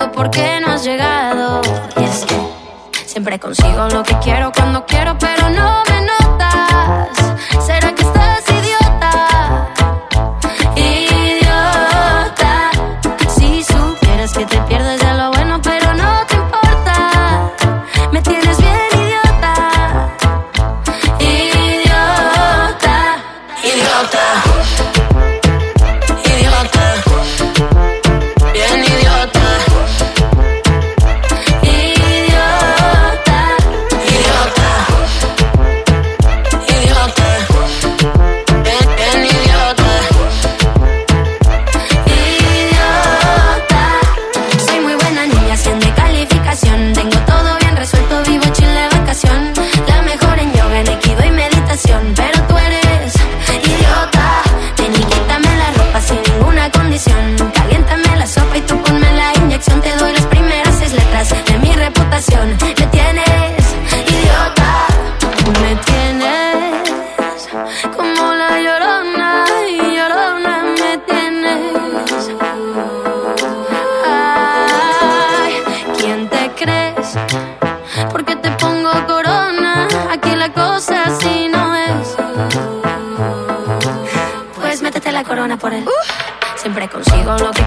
[0.00, 1.60] ¿O por qué no has llegado?
[1.96, 2.34] Y es que
[3.06, 7.16] siempre consigo lo que quiero cuando quiero, pero no me notas.
[7.64, 7.91] ¿Será
[87.38, 87.61] Que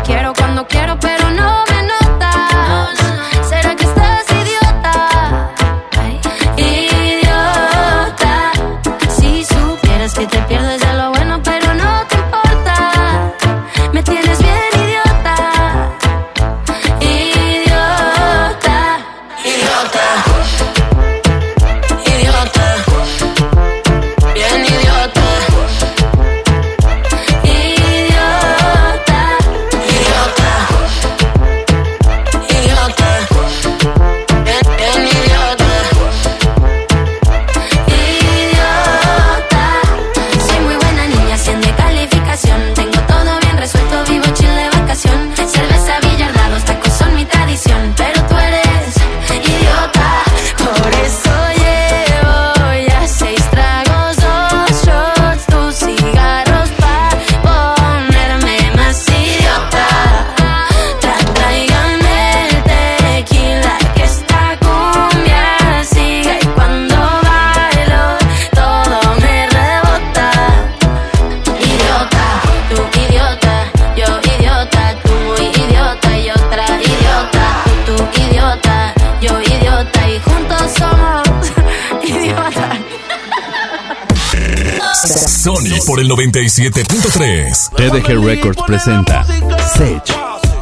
[85.76, 87.70] Sony por el 97.3.
[87.76, 90.02] TDG Records presenta Sage,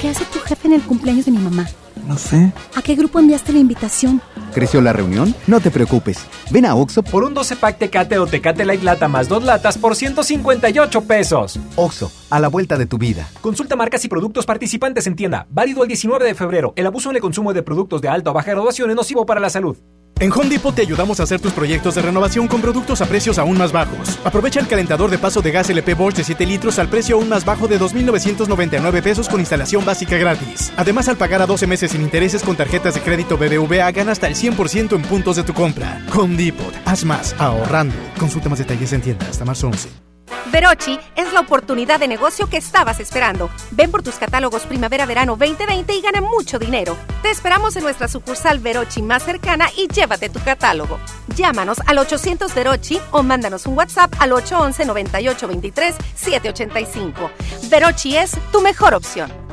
[0.00, 1.66] ¿Qué hace tu jefe en el cumpleaños de mi mamá?
[2.06, 2.52] No sé.
[2.74, 4.20] ¿A qué grupo enviaste la invitación?
[4.52, 5.34] ¿Creció la reunión?
[5.46, 6.26] No te preocupes.
[6.50, 9.78] Ven a Oxo por un 12 pack Tecate o Tecate Light Lata más dos latas
[9.78, 11.58] por 158 pesos.
[11.76, 13.28] Oxo, a la vuelta de tu vida.
[13.40, 15.46] Consulta marcas y productos participantes en tienda.
[15.50, 16.72] Válido el 19 de febrero.
[16.76, 19.40] El abuso en el consumo de productos de alta o baja graduación es nocivo para
[19.40, 19.76] la salud.
[20.20, 23.38] En Home Depot te ayudamos a hacer tus proyectos de renovación con productos a precios
[23.38, 24.18] aún más bajos.
[24.24, 27.28] Aprovecha el calentador de paso de gas LP Bosch de 7 litros al precio aún
[27.28, 30.72] más bajo de 2.999 pesos con instalación básica gratis.
[30.76, 34.28] Además, al pagar a 12 meses sin intereses con tarjetas de crédito BBVA, gana hasta
[34.28, 36.00] el 100% en puntos de tu compra.
[36.14, 37.96] Home Depot, haz más, ahorrando.
[38.18, 40.03] Consulta más detalles en tienda hasta marzo 11.
[40.52, 43.50] Verochi es la oportunidad de negocio que estabas esperando.
[43.70, 46.96] Ven por tus catálogos Primavera-Verano 2020 y gana mucho dinero.
[47.22, 50.98] Te esperamos en nuestra sucursal Verochi más cercana y llévate tu catálogo.
[51.34, 57.30] Llámanos al 800 Verochi o mándanos un WhatsApp al 811 9823 785.
[57.68, 59.43] Verochi es tu mejor opción.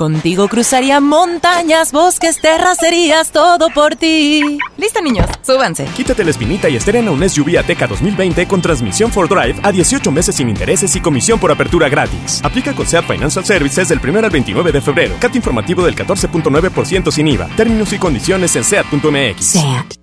[0.00, 4.56] Contigo cruzaría montañas, bosques, terracerías, todo por ti.
[4.78, 5.84] Listo, niños, súbanse.
[5.94, 10.10] Quítate la espinita y estrena un SUV Ateca 2020 con transmisión for drive a 18
[10.10, 12.40] meses sin intereses y comisión por apertura gratis.
[12.42, 15.16] Aplica con SEAT Financial Services del 1 al 29 de febrero.
[15.20, 17.48] Cat informativo del 14.9% sin IVA.
[17.54, 19.44] Términos y condiciones en SEAT.mx.
[19.44, 19.96] SEAT.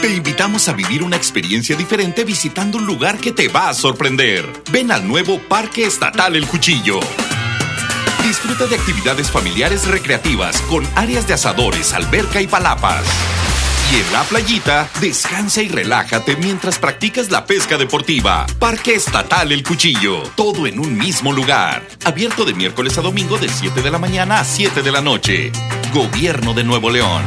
[0.00, 4.48] Te invitamos a vivir una experiencia diferente visitando un lugar que te va a sorprender.
[4.70, 7.00] Ven al nuevo Parque Estatal El Cuchillo.
[8.22, 13.04] Disfruta de actividades familiares recreativas con áreas de asadores, alberca y palapas.
[13.92, 18.46] Y en la playita, descansa y relájate mientras practicas la pesca deportiva.
[18.58, 20.22] Parque Estatal El Cuchillo.
[20.36, 21.82] Todo en un mismo lugar.
[22.04, 25.50] Abierto de miércoles a domingo de 7 de la mañana a 7 de la noche.
[25.92, 27.24] Gobierno de Nuevo León.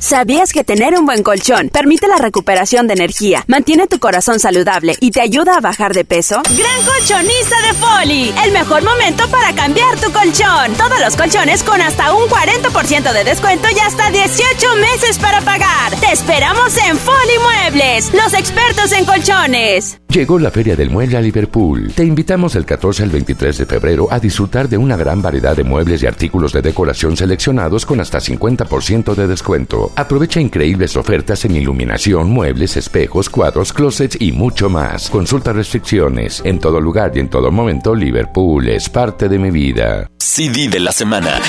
[0.00, 4.94] ¿Sabías que tener un buen colchón permite la recuperación de energía, mantiene tu corazón saludable
[5.00, 6.40] y te ayuda a bajar de peso?
[6.44, 10.72] Gran colchonista de Foli, el mejor momento para cambiar tu colchón.
[10.76, 15.96] Todos los colchones con hasta un 40% de descuento y hasta 18 meses para pagar.
[15.98, 19.98] Te esperamos en Foli Muebles, los expertos en colchones.
[20.10, 21.92] Llegó la Feria del Mueble a Liverpool.
[21.94, 25.64] Te invitamos el 14 al 23 de febrero a disfrutar de una gran variedad de
[25.64, 29.87] muebles y artículos de decoración seleccionados con hasta 50% de descuento.
[29.96, 35.10] Aprovecha increíbles ofertas en iluminación, muebles, espejos, cuadros, closets y mucho más.
[35.10, 36.42] Consulta restricciones.
[36.44, 40.08] En todo lugar y en todo momento, Liverpool es parte de mi vida.
[40.18, 41.40] CD de la semana.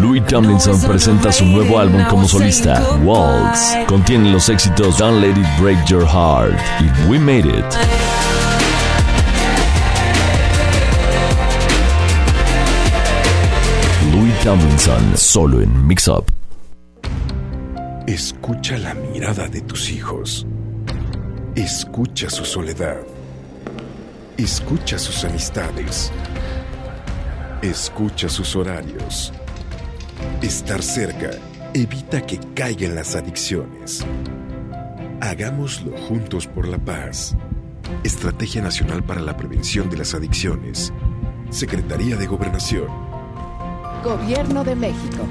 [0.00, 3.76] Louis Tomlinson presenta su nuevo álbum como solista, Waltz.
[3.86, 8.43] Contiene los éxitos Don't Let It Break Your Heart y We Made It.
[14.44, 16.26] Tomlinson, solo en Mix Up.
[18.06, 20.46] Escucha la mirada de tus hijos.
[21.54, 23.00] Escucha su soledad.
[24.36, 26.12] Escucha sus amistades.
[27.62, 29.32] Escucha sus horarios.
[30.42, 31.30] Estar cerca
[31.72, 34.04] evita que caigan las adicciones.
[35.22, 37.34] Hagámoslo juntos por la paz.
[38.02, 40.92] Estrategia Nacional para la Prevención de las Adicciones.
[41.48, 43.03] Secretaría de Gobernación.
[44.04, 45.26] Gobierno de México.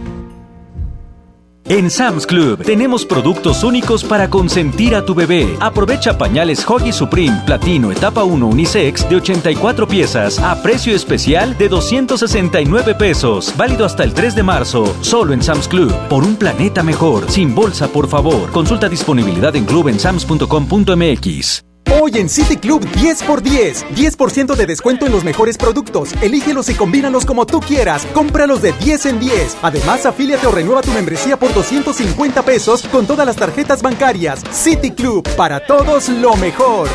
[1.66, 5.56] En Sam's Club tenemos productos únicos para consentir a tu bebé.
[5.62, 11.70] Aprovecha pañales Hoggy Supreme Platino Etapa 1 Unisex de 84 piezas a precio especial de
[11.70, 13.54] 269 pesos.
[13.56, 14.94] Válido hasta el 3 de marzo.
[15.02, 15.94] Solo en Sam's Club.
[16.10, 17.30] Por un planeta mejor.
[17.30, 18.52] Sin bolsa, por favor.
[18.52, 21.73] Consulta disponibilidad en club en sams.com.mx.
[22.02, 23.84] Hoy en City Club 10x10.
[23.96, 26.14] 10% de descuento en los mejores productos.
[26.24, 28.08] Elígelos y combínalos como tú quieras.
[28.14, 29.58] Cómpralos de 10 en 10.
[29.62, 34.41] Además, afíliate o renueva tu membresía por 250 pesos con todas las tarjetas bancarias.
[34.52, 36.89] City Club, para todos lo mejor.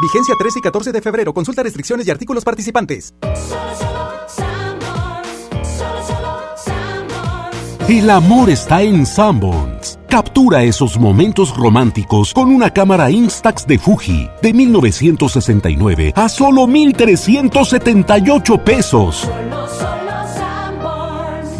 [0.00, 1.34] Vigencia 13 y 14 de febrero.
[1.34, 3.14] Consulta restricciones y artículos participantes.
[7.88, 9.98] El amor está en Sanborns.
[10.10, 18.62] Captura esos momentos románticos con una cámara Instax de Fuji de 1969 a solo 1,378
[18.62, 19.26] pesos.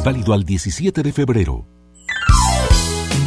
[0.04, 1.77] Válido al 17 de febrero.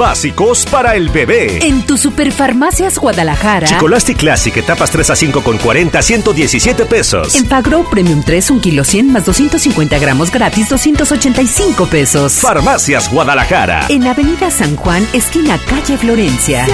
[0.02, 1.60] Básicos para el bebé.
[1.62, 3.68] En tu Superfarmacias Guadalajara.
[3.68, 7.36] Chicolastic Classic, etapas 3 a 5 con 40, 117 pesos.
[7.36, 12.34] En Pagro Premium 3, 1 kilo 100 más 250 gramos gratis, 285 pesos.
[12.34, 13.86] Farmacias Guadalajara.
[13.90, 16.66] En Avenida San Juan, esquina calle Florencia.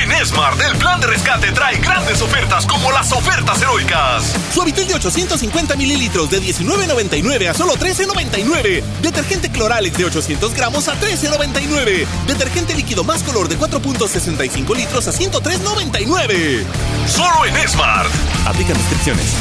[0.00, 4.32] En Esmart, el plan de rescate trae grandes ofertas como las ofertas heroicas.
[4.54, 8.82] Suavitel de 850 mililitros de 19.99 a solo 13.99.
[9.02, 12.06] Detergente Cloralex de 800 gramos a 13.99.
[12.28, 16.64] Detergente líquido más color de 4.65 litros a 103.99.
[17.08, 18.10] Solo en Esmart.
[18.46, 19.34] Aplican restricciones.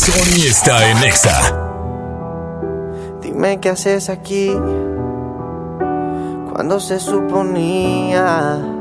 [0.00, 1.56] Sony está en Exa.
[3.22, 4.50] Dime qué haces aquí
[6.52, 8.79] cuando se suponía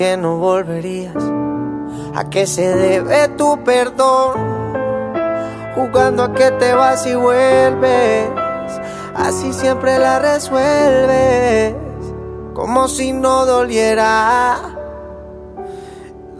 [0.00, 1.22] que no volverías.
[2.14, 4.32] ¿A qué se debe tu perdón?
[5.74, 8.30] Jugando a que te vas y vuelves.
[9.14, 11.74] Así siempre la resuelves.
[12.54, 14.56] Como si no doliera.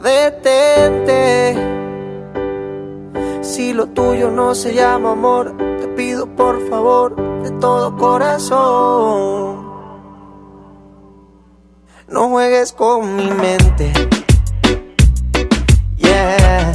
[0.03, 1.55] Detente.
[3.43, 9.60] Si lo tuyo no se llama amor, te pido por favor de todo corazón.
[12.11, 13.93] No juegues con mi mente.
[15.97, 16.73] Yeah.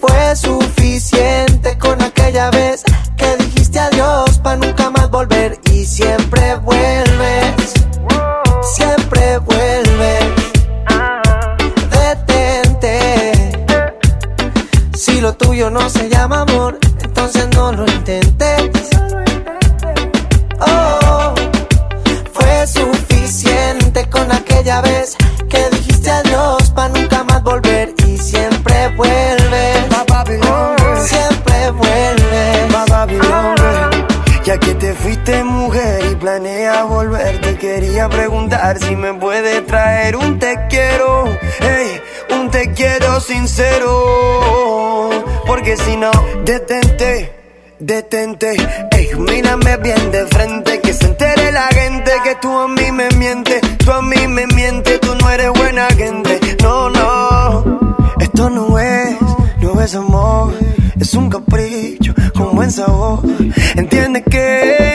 [0.00, 2.82] Fue suficiente con aquella vez
[3.18, 7.74] que dijiste adiós para nunca más volver y siempre vuelves.
[8.62, 10.24] Siempre vuelves.
[11.90, 13.52] Detente.
[14.94, 16.78] Si lo tuyo no se llama amor,
[35.72, 41.24] y planeas volver, te quería preguntar si me puede traer un te quiero,
[41.60, 42.00] hey,
[42.34, 45.10] un te quiero sincero.
[45.46, 46.10] Porque si no,
[46.44, 47.36] detente.
[47.78, 48.56] Detente,
[48.90, 53.08] ey, mírame bien de frente, que se entere la gente que tú a mí me
[53.16, 56.38] mientes, tú a mí me mientes, tú no eres buena gente.
[56.62, 57.80] No, no,
[58.20, 59.16] esto no es,
[59.62, 60.52] no es amor,
[61.00, 63.20] es un capricho con buen sabor.
[63.76, 64.89] Entiende que,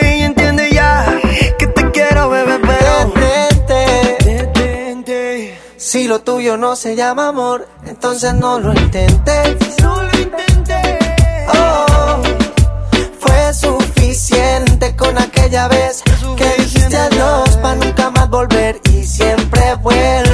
[6.26, 9.80] tuyo no se llama amor, entonces no lo intentes.
[9.82, 10.99] No lo intentes.
[11.53, 12.23] Oh,
[13.19, 16.01] fue suficiente con aquella vez
[16.36, 20.24] que dijiste adiós para nunca más volver y siempre vuelves.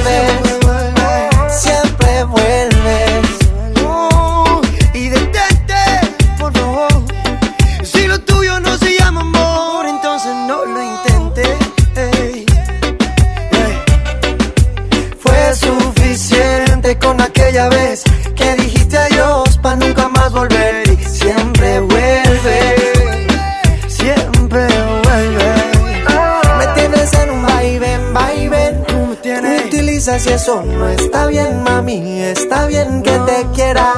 [30.12, 32.20] Utilizas y eso no está bien, mami.
[32.22, 33.92] Está bien que te quiera,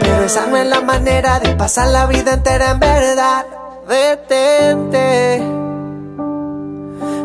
[0.00, 3.46] pero esa no es la manera de pasar la vida entera en verdad.
[3.88, 5.42] Detente.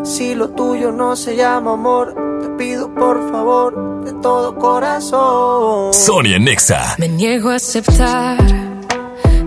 [0.04, 5.92] Si lo tuyo no se llama amor, te pido por favor de todo corazón.
[5.92, 6.94] Sony en Exa.
[6.98, 8.38] Me niego a aceptar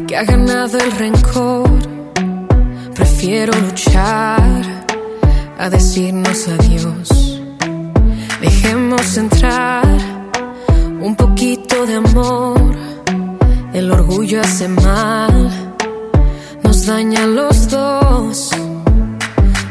[0.08, 1.70] que ha ganado el rencor.
[2.94, 4.86] Prefiero luchar
[5.58, 7.29] a decirnos adiós.
[8.42, 9.86] Dejemos entrar
[11.02, 12.76] un poquito de amor.
[13.74, 15.50] El orgullo hace mal,
[16.64, 18.52] nos daña a los dos.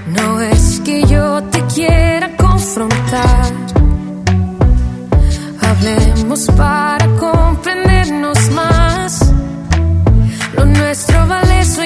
[0.06, 3.52] No es que yo te quiera confrontar.
[5.62, 9.32] Hablemos para comprendernos más.
[10.54, 11.84] Lo nuestro vale eso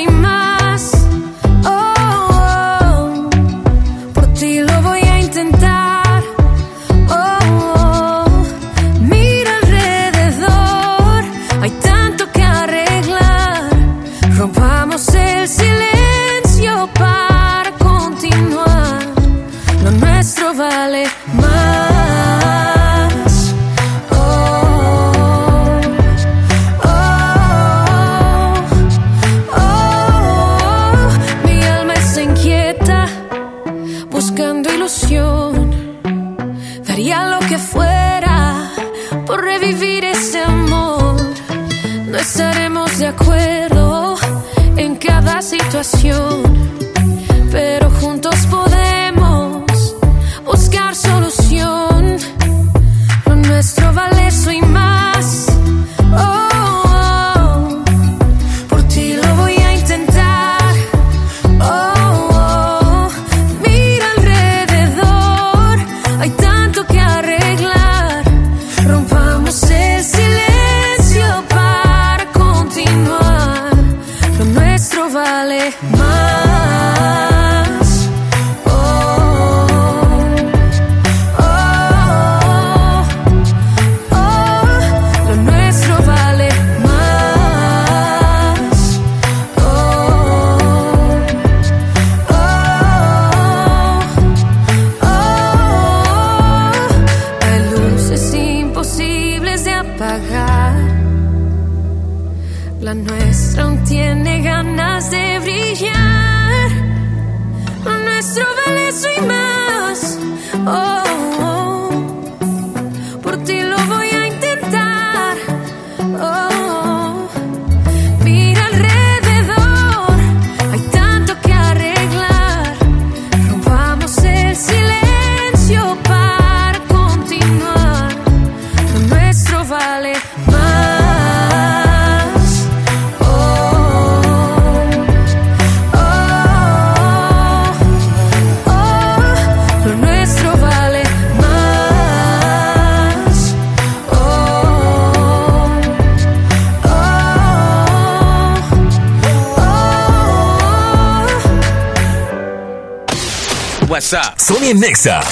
[154.13, 155.23] Sony Nexa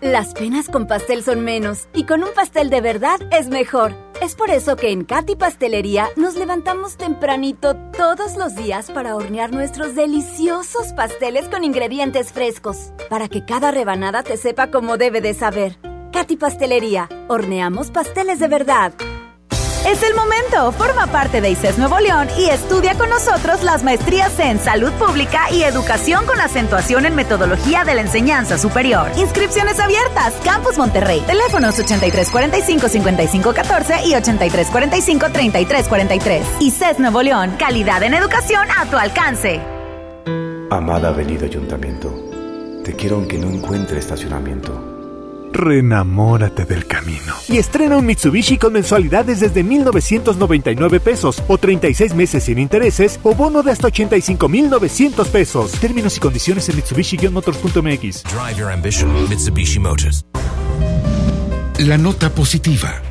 [0.00, 4.07] Las penas con pastel son menos y con un pastel de verdad es mejor.
[4.20, 9.52] Es por eso que en Katy Pastelería nos levantamos tempranito todos los días para hornear
[9.52, 15.34] nuestros deliciosos pasteles con ingredientes frescos, para que cada rebanada te sepa como debe de
[15.34, 15.78] saber.
[16.12, 18.92] Katy Pastelería, horneamos pasteles de verdad.
[19.86, 20.72] Es el momento.
[20.72, 25.50] Forma parte de ICES Nuevo León y estudia con nosotros las maestrías en Salud Pública
[25.50, 29.10] y Educación con acentuación en Metodología de la Enseñanza Superior.
[29.16, 30.34] Inscripciones abiertas.
[30.44, 31.22] Campus Monterrey.
[31.26, 36.42] Teléfonos 8345-5514 y 8345-3343.
[36.60, 37.54] ICES Nuevo León.
[37.58, 39.60] Calidad en educación a tu alcance.
[40.70, 42.12] Amada Avenida Ayuntamiento,
[42.84, 44.97] te quiero aunque no encuentre estacionamiento.
[45.52, 47.34] Renamórate del camino.
[47.48, 53.34] Y estrena un Mitsubishi con mensualidades desde 1,999 pesos o 36 meses sin intereses o
[53.34, 55.72] bono de hasta 85,900 pesos.
[55.72, 58.22] Términos y condiciones en Mitsubishi-motors.mx.
[58.24, 60.24] Drive your ambition, Mitsubishi Motors.
[61.78, 63.02] La nota positiva.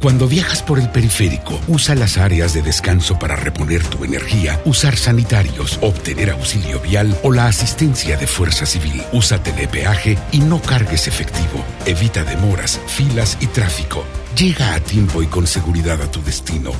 [0.00, 4.96] Cuando viajas por el periférico, usa las áreas de descanso para reponer tu energía, usar
[4.96, 9.02] sanitarios, obtener auxilio vial o la asistencia de Fuerza Civil.
[9.12, 11.64] Usa telepeaje y no cargues efectivo.
[11.84, 14.04] Evita demoras, filas y tráfico.
[14.36, 16.70] Llega a tiempo y con seguridad a tu destino.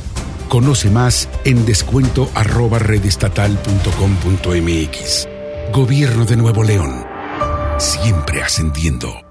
[0.49, 2.31] Conoce más en descuento.
[5.73, 7.05] Gobierno de Nuevo León.
[7.79, 9.29] Siempre ascendiendo.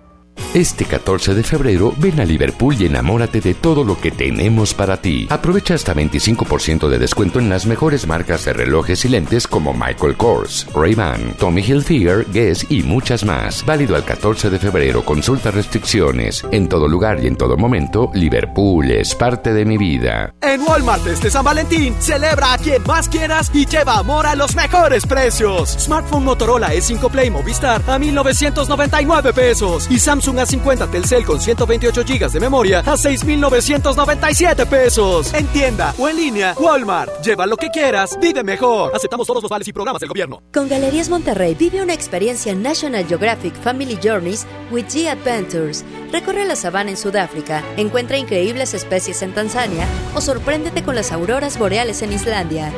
[0.57, 4.97] Este 14 de febrero ven a Liverpool y enamórate de todo lo que tenemos para
[4.97, 5.27] ti.
[5.29, 10.17] Aprovecha hasta 25% de descuento en las mejores marcas de relojes y lentes como Michael
[10.17, 13.63] Kors, Ray-Ban, Tommy Hilfiger, Guess y muchas más.
[13.67, 15.05] Válido al 14 de febrero.
[15.05, 16.43] Consulta restricciones.
[16.49, 20.33] En todo lugar y en todo momento, Liverpool es parte de mi vida.
[20.41, 24.55] En Walmart este San Valentín, celebra a quien más quieras y lleva amor a los
[24.55, 25.75] mejores precios.
[25.77, 32.31] Smartphone Motorola E5 Play Movistar a 1999 pesos y Samsung A50 Telcel con 128 GB
[32.31, 35.33] de memoria a 6997 pesos.
[35.33, 37.21] En tienda o en línea, Walmart.
[37.21, 38.95] Lleva lo que quieras, vive mejor.
[38.95, 40.41] Aceptamos todos los vales y programas del gobierno.
[40.53, 45.83] Con Galerías Monterrey vive una experiencia National Geographic Family Journeys with G Adventures.
[46.13, 49.85] Recorre la sabana en Sudáfrica, encuentra increíbles especies en Tanzania
[50.15, 52.71] o sorpréndete con las auroras boreales en Islandia.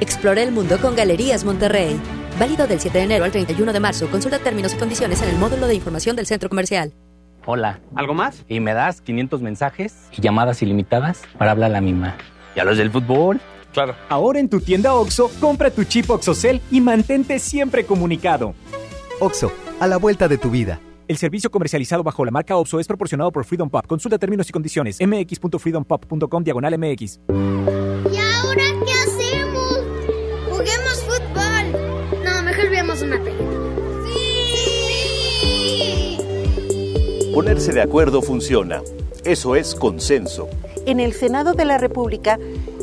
[0.00, 1.98] Explora el mundo con Galerías Monterrey.
[2.38, 4.08] Válido del 7 de enero al 31 de marzo.
[4.10, 6.92] Consulta términos y condiciones en el módulo de información del centro comercial.
[7.46, 7.80] Hola.
[7.94, 8.44] ¿Algo más?
[8.48, 12.16] Y me das 500 mensajes y llamadas ilimitadas para hablar a la misma.
[12.54, 13.40] ¿Y a los del fútbol?
[13.72, 13.94] Claro.
[14.08, 18.54] Ahora en tu tienda OXO, compra tu chip OXOCEL y mantente siempre comunicado.
[19.20, 20.80] OXO, a la vuelta de tu vida.
[21.08, 23.86] El servicio comercializado bajo la marca OPSO es proporcionado por Freedom Pop.
[23.86, 24.98] Consulta términos y condiciones.
[25.00, 27.20] mx.freedompop.com diagonal mx.
[37.36, 38.80] Ponerse de acuerdo funciona.
[39.22, 40.48] Eso es consenso.
[40.86, 42.38] En el Senado de la República,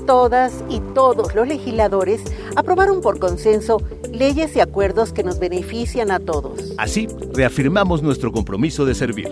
[0.05, 2.21] todas y todos los legisladores
[2.55, 3.81] aprobaron por consenso
[4.11, 6.75] leyes y acuerdos que nos benefician a todos.
[6.77, 9.31] Así, reafirmamos nuestro compromiso de servir.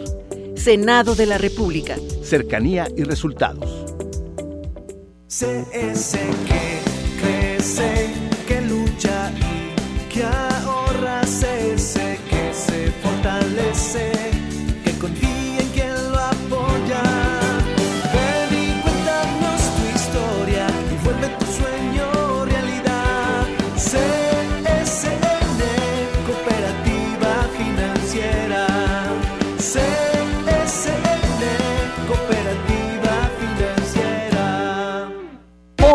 [0.55, 1.97] Senado de la República.
[2.23, 3.85] Cercanía y resultados.
[5.27, 6.17] CS
[6.47, 6.79] que
[7.21, 8.09] crece,
[8.47, 11.21] que lucha y que ahorra.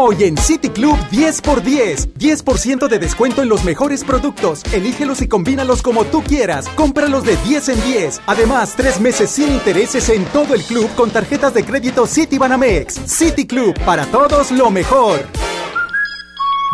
[0.06, 2.12] Hoy en City Club 10x10.
[2.16, 4.62] 10% de descuento en los mejores productos.
[4.72, 6.68] Elígelos y combínalos como tú quieras.
[6.76, 8.20] Cómpralos de 10 en 10.
[8.26, 12.94] Además, tres meses sin intereses en todo el club con tarjetas de crédito City Banamex.
[13.04, 15.26] City Club, para todos lo mejor.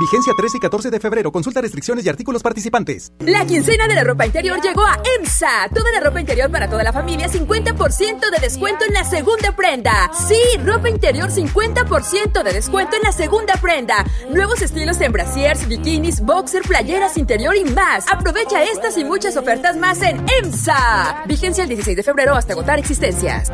[0.00, 1.30] Vigencia 13 y 14 de febrero.
[1.30, 3.12] Consulta restricciones y artículos participantes.
[3.20, 5.68] La quincena de la ropa interior llegó a EMSA.
[5.74, 10.10] Toda la ropa interior para toda la familia, 50% de descuento en la segunda prenda.
[10.28, 14.04] Sí, ropa interior, 50% de descuento en la segunda prenda.
[14.30, 18.06] Nuevos estilos en brasiers, bikinis, boxer, playeras interior y más.
[18.10, 21.24] Aprovecha estas y muchas ofertas más en EMSA.
[21.26, 23.48] Vigencia el 16 de febrero hasta agotar existencias.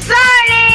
[0.00, 0.72] ¡Sony!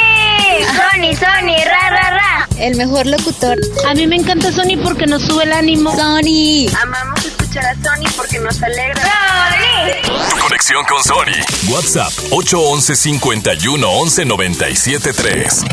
[0.78, 2.26] Sony, Sony, ra, ra, ra.
[2.60, 3.58] El mejor locutor.
[3.88, 5.91] A mí me encanta Sony porque nos sube el ánimo.
[5.95, 6.68] Sony.
[6.82, 9.01] Amamos escuchar a Sony porque nos alegra.
[9.03, 10.39] ¡Sony!
[10.39, 11.72] Conexión con Sony.
[11.72, 15.64] WhatsApp 811 51 11 97 3.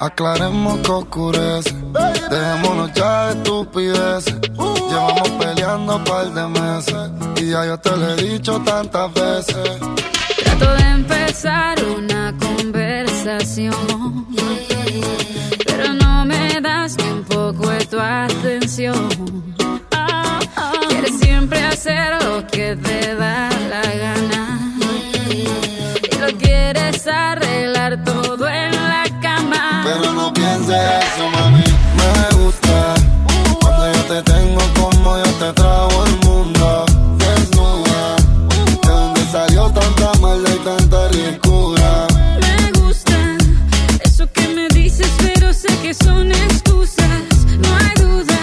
[0.00, 1.74] Aclaremos que oscurece.
[2.30, 4.36] Dejémonos ya de estupideces.
[4.88, 7.10] Llevamos peleando un par de meses.
[7.36, 9.78] Y ya yo te lo he dicho tantas veces.
[10.44, 13.74] Trato de empezar una conversación,
[15.66, 19.08] pero no me das ni un poco de tu atención.
[20.88, 24.58] Quieres siempre hacer lo que te da la gana
[26.36, 29.82] quieres arreglar todo en la cama.
[29.84, 31.64] Pero no pienses eso, mami.
[31.96, 32.94] Me gusta
[33.60, 36.86] cuando yo te tengo como yo te trago el mundo.
[37.18, 38.16] Desnuda,
[38.82, 42.06] de donde salió tanta maldad y tanta ricura.
[42.40, 43.36] Me gusta
[44.04, 47.22] eso que me dices, pero sé que son excusas.
[47.58, 48.38] No hay duda.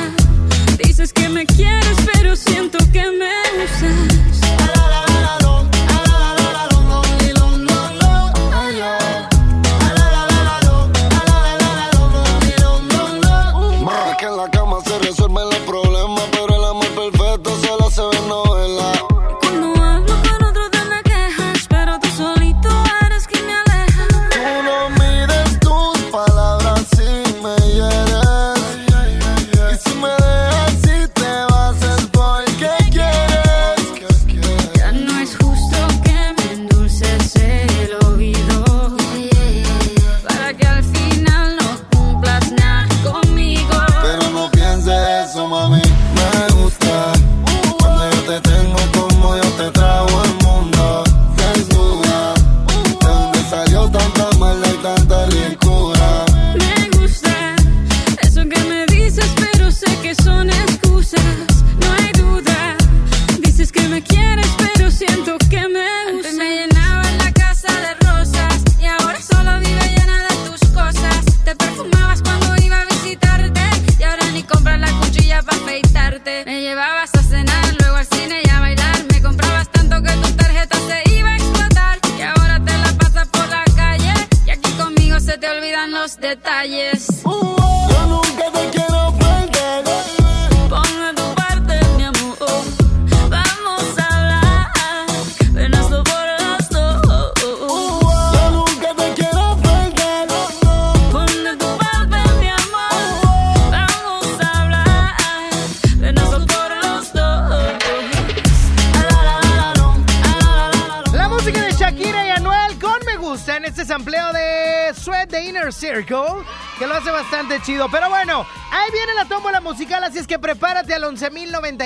[0.84, 4.15] Dices que me quieres, pero siento que me usas.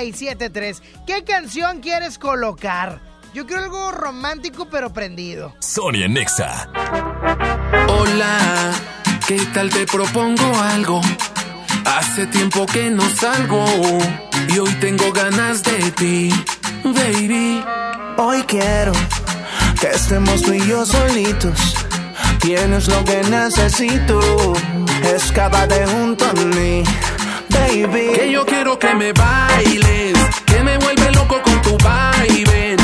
[0.00, 0.82] 973.
[1.06, 3.00] ¿Qué canción quieres colocar?
[3.34, 5.54] Yo quiero algo romántico pero prendido.
[5.60, 6.70] Sonia Nexa.
[7.86, 8.72] Hola,
[9.26, 11.00] ¿qué tal te propongo algo?
[11.84, 13.64] Hace tiempo que no salgo
[14.48, 16.30] y hoy tengo ganas de ti,
[16.82, 17.62] baby.
[18.16, 18.92] Hoy quiero
[19.80, 21.74] que estemos tú y yo solitos.
[22.40, 24.18] Tienes lo que necesito,
[25.14, 26.82] escápate junto a mí
[27.70, 32.76] que yo quiero que me bailes, que me vuelve loco con tu baile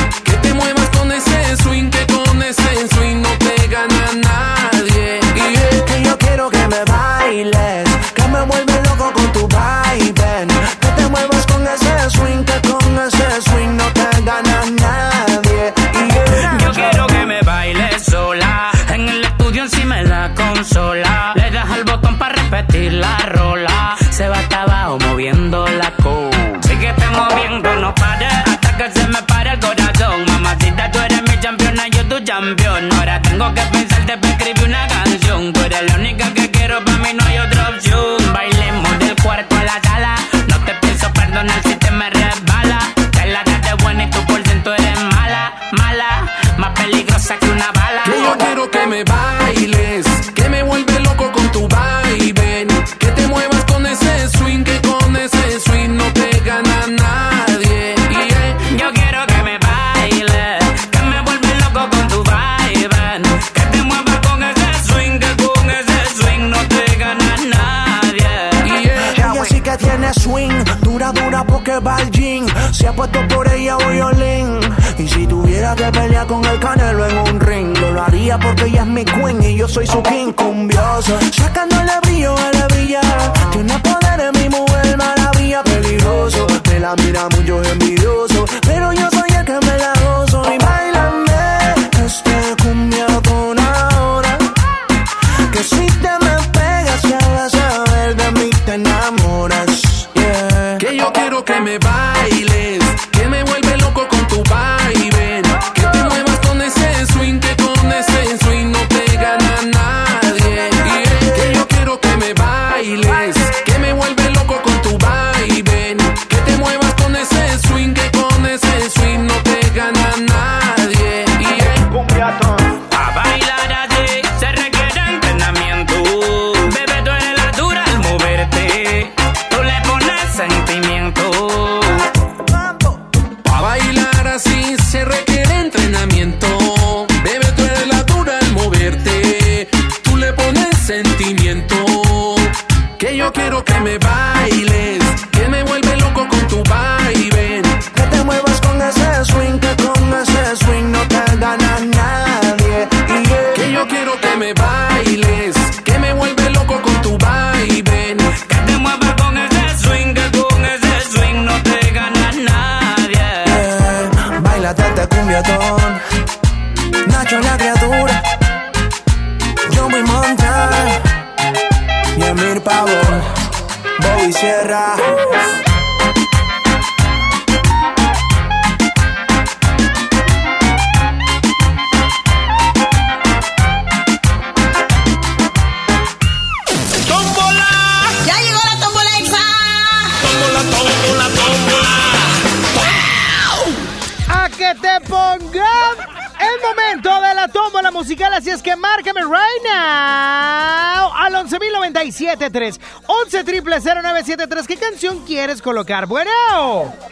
[205.67, 206.07] colocar.
[206.07, 206.31] Bueno.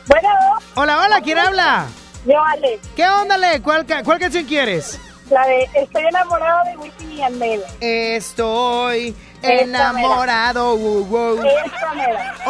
[0.07, 0.29] Bueno.
[0.77, 1.87] Hola, hola, ¿quién habla?
[2.25, 2.79] Yo, Ale.
[2.95, 3.61] ¿Qué onda, Ale?
[3.61, 5.01] ¿Cuál, cuál canción quieres?
[5.29, 7.67] La de Estoy enamorado de Whitney and Mela.
[7.81, 10.77] Estoy enamorado.
[10.77, 11.39] Wow, wow.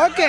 [0.05, 0.20] Ok,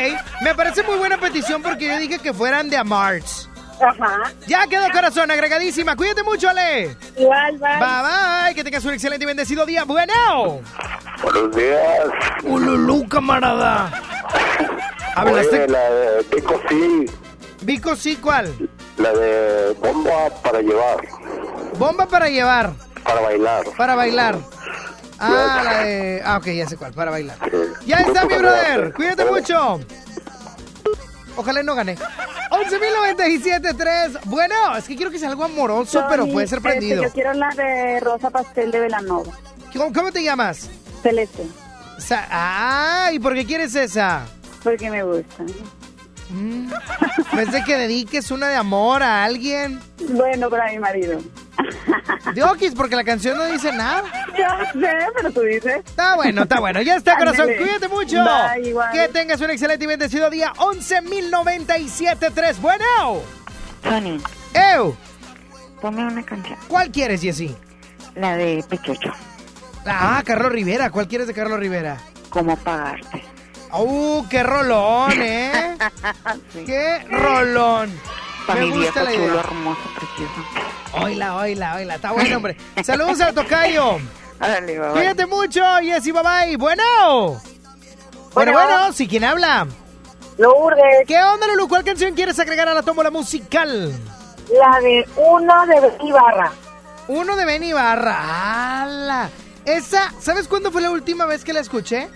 [0.41, 3.49] me parece muy buena petición porque yo dije que fueran de Amarts.
[3.81, 4.31] Ajá.
[4.47, 5.97] Ya quedó corazón agregadísima.
[5.97, 6.95] Cuídate mucho, Ale.
[7.17, 7.79] Igual, bye.
[7.79, 8.55] Bye, bye.
[8.55, 9.83] Que tengas un excelente y bendecido día.
[9.83, 10.61] Bueno.
[11.21, 12.07] Buenos días.
[12.43, 13.91] Ululú, camarada.
[15.15, 15.55] Hablaste.
[15.63, 17.05] Oye, la de Pico sí,
[17.61, 18.69] Vico, sí, ¿cuál?
[18.97, 20.97] la de bomba para llevar,
[21.77, 23.63] Bomba para llevar, para bailar.
[23.77, 24.37] para bailar.
[25.19, 26.21] Ah, la de.
[26.25, 27.37] Ah, ok, ya sé cuál, para bailar.
[27.85, 28.93] Ya está, mi brother.
[28.93, 29.79] Cuídate mucho.
[31.37, 31.97] Ojalá no gane.
[32.51, 34.19] 11.097.3.
[34.25, 37.03] Bueno, es que quiero que sea algo amoroso, pero puede ser este, prendido.
[37.03, 39.31] yo quiero la de Rosa Pastel de Velanova.
[39.73, 40.69] ¿Cómo, cómo te llamas?
[41.03, 41.43] Celeste.
[41.97, 44.25] Sa- ah, ¿y por qué quieres esa?
[44.65, 45.43] Porque me gusta.
[46.29, 46.71] Mm,
[47.35, 49.79] ¿Ves de que dediques una de amor a alguien?
[50.09, 51.19] Bueno, para mi marido.
[52.33, 54.09] De Okis, porque la canción no dice nada.
[54.35, 55.77] Ya sé, pero tú dices.
[55.85, 56.81] Está bueno, está bueno.
[56.81, 57.47] Ya está, corazón.
[57.57, 58.25] Cuídate mucho.
[58.25, 58.91] Bye, igual.
[58.91, 60.51] Que tengas un excelente y bendecido día.
[60.57, 62.57] 11.097.3.
[62.57, 62.83] Bueno.
[63.81, 64.19] Tony,
[64.53, 64.93] ¡Ew!
[65.79, 66.57] ponme una canción.
[66.67, 67.55] ¿Cuál quieres, Jessy?
[68.15, 69.13] La de Pechocho.
[69.85, 70.89] Ah, Carlos Rivera.
[70.89, 71.97] ¿Cuál quieres de Carlos Rivera?
[72.29, 73.34] ¿Cómo pagarte?
[73.79, 75.77] ¡Uh, qué rolón, eh!
[76.65, 77.99] ¡Qué rolón!
[78.47, 79.27] Para Me mi gusta viejo la idea.
[79.27, 81.03] chulo, hermoso, precioso.
[81.03, 81.95] Oila, oila, oila.
[81.95, 82.57] Está bueno, hombre.
[82.83, 83.97] Saludos al tocayo.
[84.39, 84.89] Bye, bye.
[84.91, 86.57] Cuídate mucho, Jessy, bye bye.
[86.57, 86.83] Bueno.
[88.33, 89.65] Bueno, bueno, sí, ¿quién habla?
[90.37, 91.07] Lourdes.
[91.07, 91.67] ¿Qué onda, Lulu?
[91.67, 93.91] ¿Cuál canción quieres agregar a la tómbola musical?
[94.51, 96.51] La de uno de Betty Barra.
[97.07, 98.81] Uno de Benny Barra.
[98.83, 99.29] ¡Hala!
[99.63, 102.09] Esa, ¿sabes cuándo fue la última vez que la escuché?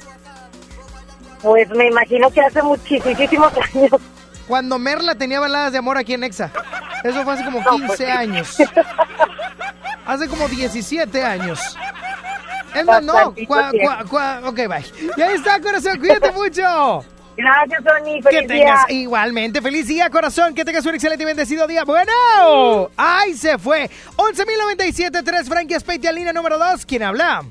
[1.42, 3.92] Pues me imagino que hace muchísimos años.
[4.48, 6.52] Cuando Merla tenía baladas de amor aquí en Exa.
[7.04, 8.06] Eso fue hace como No, 15 pues sí.
[8.06, 8.58] años.
[10.06, 11.60] Hace como 17 años.
[12.74, 13.14] Es más, no.
[13.36, 13.92] Cua- tiempo.
[13.92, 15.14] cua- cua- ok, bye.
[15.18, 16.00] Ya está, corazón.
[16.00, 17.06] Cuídate mucho.
[17.38, 18.16] Gracias, Tony.
[18.22, 18.98] Que Feliz tengas día.
[18.98, 20.56] igualmente feliz día, corazón.
[20.56, 21.84] Que tengas un excelente y bendecido día.
[21.86, 22.12] Bueno,
[22.98, 23.90] ¡ay, se fue!
[24.18, 26.86] 11.097.3, Frankie Aspeite, línea número 2.
[26.88, 27.44] ¿Quién habla?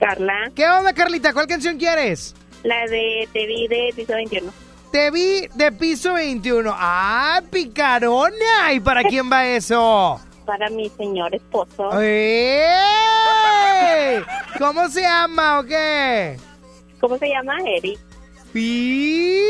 [0.00, 0.50] Carla.
[0.54, 1.32] ¿Qué onda, Carlita?
[1.34, 2.34] ¿Cuál canción quieres?
[2.62, 4.52] La de Te vi de piso 21.
[4.92, 6.70] Te vi de piso 21.
[6.74, 8.72] ¡Ah, picarona!
[8.72, 10.20] ¿Y para quién va eso?
[10.44, 11.98] Para mi señor esposo.
[12.00, 12.64] ¡Ey!
[14.58, 16.36] ¿Cómo se llama o qué?
[17.00, 17.56] ¿Cómo se llama?
[17.66, 17.98] Eric.
[18.54, 19.40] ¿Y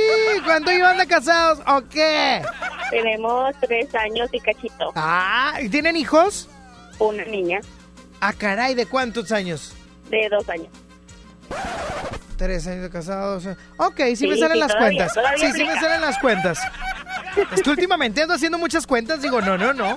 [0.45, 2.41] cuánto llevan de casados o qué?
[2.91, 4.93] Tenemos tres años y cachito.
[4.95, 6.49] Ah, ¿y tienen hijos?
[6.99, 7.61] Una niña
[8.21, 9.75] Ah, caray, ¿de cuántos años?
[10.09, 10.69] de dos años.
[12.43, 13.47] Tres años de casados.
[13.77, 15.15] Ok, sí, Sí, me salen sí, las todavía, cuentas.
[15.15, 16.59] todavía sí, sí me salen las cuentas.
[17.53, 19.23] Es que últimamente ando haciendo muchas cuentas.
[19.23, 19.97] Digo, no, no, no.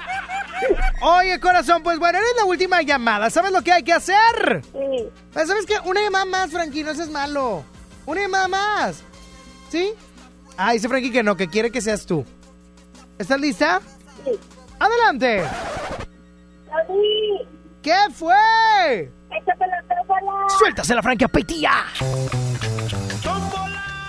[1.02, 3.32] Oye, corazón, pues bueno, eres la última llamada.
[3.32, 4.62] ¿Sabes lo que hay que hacer?
[4.62, 5.10] Sí.
[5.34, 5.74] Pues, ¿Sabes qué?
[5.86, 7.64] Una llamada más, Frankie, no seas malo.
[8.06, 9.02] Una llamada más.
[9.70, 9.94] ¿Sí?
[10.56, 12.24] Ah, dice Frankie que no, que quiere que seas tú.
[13.18, 13.82] ¿Estás lista?
[14.24, 14.32] Sí.
[14.78, 15.44] ¡Adelante!
[17.82, 19.12] ¿Qué fue?
[19.32, 20.50] Échate la tómbola.
[20.58, 21.72] ¡Suéltase la Frankie Apetía!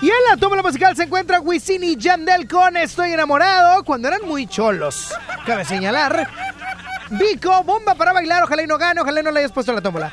[0.01, 4.21] Y en la tómbola musical se encuentra Wisin y Yandel con Estoy enamorado cuando eran
[4.27, 5.15] muy cholos.
[5.47, 6.29] Cabe señalar.
[7.11, 9.81] Vico, bomba para bailar, ojalá y no gane, ojalá y no le hayas puesto la
[9.81, 10.13] tómbola.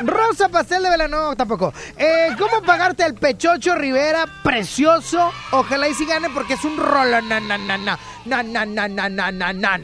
[0.00, 1.72] Rosa Pastel de Vela, no, tampoco.
[1.96, 4.26] Eh, ¿Cómo pagarte el Pechocho Rivera?
[4.42, 5.32] Precioso.
[5.52, 7.20] Ojalá y sí gane porque es un rolo.
[7.22, 9.80] Na, na, na, na, na, na, na, na, na, na.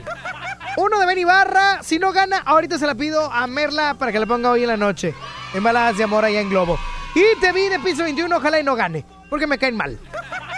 [0.78, 1.82] Uno de Ben Ibarra.
[1.82, 4.68] Si no gana, ahorita se la pido a Merla para que la ponga hoy en
[4.68, 5.12] la noche.
[5.52, 6.78] En baladas de amor allá en Globo.
[7.16, 9.04] Y te vi de piso 21, ojalá y no gane.
[9.28, 9.98] Porque me caen mal.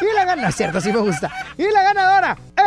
[0.03, 1.33] Y la gana, cierto, sí me gusta.
[1.57, 2.61] Y la ganadora es...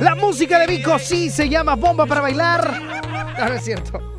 [0.00, 2.76] La música de Vico sí se llama Bomba para bailar.
[3.38, 4.18] Ah, no es cierto.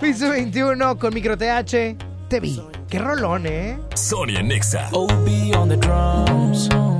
[0.00, 1.96] Piso 21 con micro TH.
[2.28, 2.62] Te vi.
[2.88, 3.80] Qué rolón, ¿eh?
[3.94, 4.90] Sonia Nexa.
[4.92, 6.91] OB on the drums, on the drums.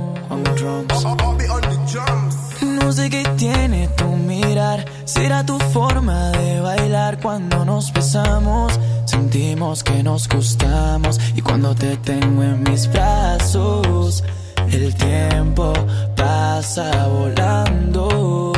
[2.61, 8.79] No sé qué tiene tu mirar, será tu forma de bailar cuando nos besamos.
[9.05, 14.23] Sentimos que nos gustamos y cuando te tengo en mis brazos,
[14.71, 15.73] el tiempo
[16.15, 18.07] pasa volando.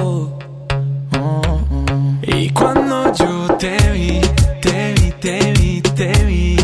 [0.02, 0.38] Oh,
[1.18, 1.60] oh.
[2.24, 4.20] Y cuando yo te vi,
[4.62, 6.58] te vi, te vi, te vi,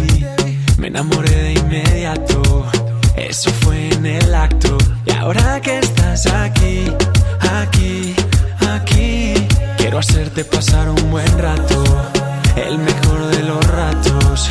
[0.78, 2.66] me enamoré de inmediato.
[3.16, 4.71] Eso fue en el acto.
[5.22, 6.92] Ahora que estás aquí,
[7.62, 8.16] aquí,
[8.74, 9.36] aquí,
[9.78, 11.84] quiero hacerte pasar un buen rato.
[12.56, 14.50] El mejor de los ratos.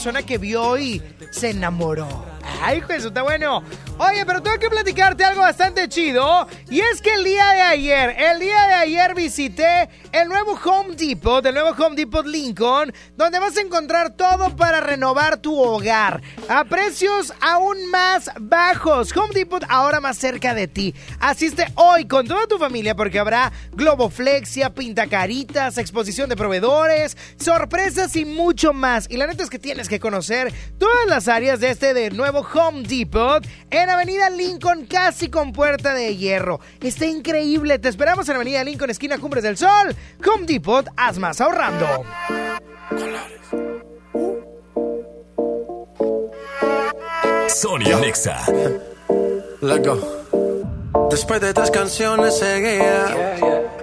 [0.00, 2.08] Persona que vio y se enamoró.
[2.62, 3.62] Ay, eso está bueno.
[3.98, 6.48] Oye, pero tengo que platicarte algo bastante chido.
[6.70, 10.96] Y es que el día de ayer, el día de ayer visité el nuevo Home
[10.96, 16.22] Depot, el nuevo Home Depot Lincoln, donde vas a encontrar todo para renovar tu hogar
[16.50, 19.16] a precios aún más bajos.
[19.16, 20.92] Home Depot ahora más cerca de ti.
[21.20, 28.24] Asiste hoy con toda tu familia porque habrá globoflexia, pintacaritas, exposición de proveedores, sorpresas y
[28.24, 29.08] mucho más.
[29.08, 32.40] Y la neta es que tienes que conocer todas las áreas de este de nuevo
[32.40, 36.60] Home Depot en Avenida Lincoln, casi con puerta de hierro.
[36.80, 37.78] Está increíble.
[37.78, 39.94] Te esperamos en Avenida Lincoln, esquina Cumbres del Sol.
[40.26, 41.86] Home Depot, haz más ahorrando.
[47.50, 48.38] Sony Nexa.
[49.60, 51.08] Let's go.
[51.10, 53.36] Después de tres canciones seguía,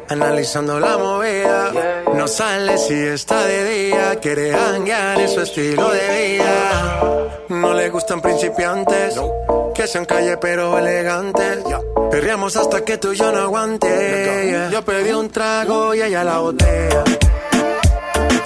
[0.07, 2.03] analizando la movida.
[2.15, 7.28] No sale si está de día, quiere hanguear en su estilo de vida.
[7.49, 9.20] No le gustan principiantes,
[9.76, 11.59] que sean calle pero elegantes.
[12.09, 14.70] Perreamos hasta que tú y yo no aguante.
[14.72, 17.03] Yo pedí un trago y ella la botella.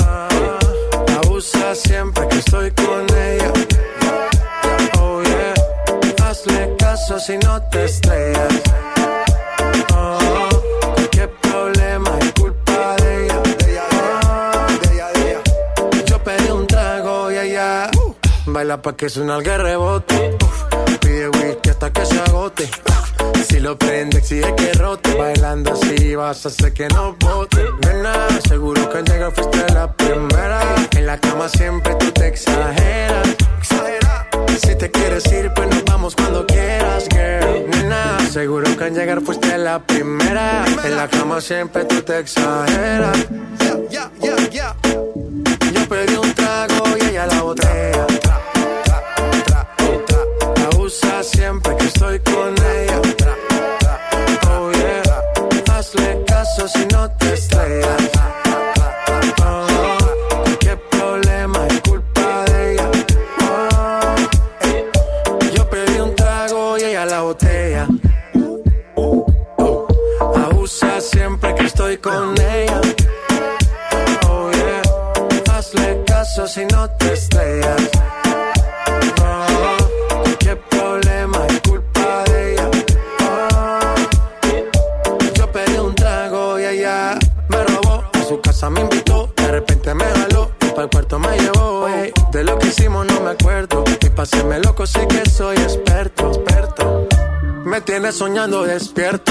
[0.03, 0.27] Ah,
[1.23, 3.53] Abusa siempre que estoy con ella.
[6.41, 8.53] Hazle caso si no te estrellas.
[9.93, 10.49] Oh,
[11.11, 13.41] qué problema es culpa de ella.
[16.07, 17.91] Yo pedí un trago y ella
[18.47, 20.37] baila pa' que suena el rebote.
[21.01, 22.69] Pide whisky hasta que se agote.
[23.47, 25.13] Si lo prende, exige que rote.
[25.13, 27.65] Bailando así vas a hacer que no bote.
[27.85, 30.59] Nena, seguro que al llegar fuiste la primera.
[30.97, 33.27] En la cama siempre tú te exageras.
[33.59, 34.00] Exagera.
[34.59, 37.69] Si te quieres ir, pues nos vamos cuando quieras, girl.
[37.69, 40.65] Nena, seguro que al llegar fuiste la primera.
[40.83, 43.17] En la cama siempre tú te exageras.
[45.73, 48.07] Yo pedí un trago y ella la botella.
[50.71, 52.30] Abusa siempre que estoy con
[98.31, 99.30] soñando despierto,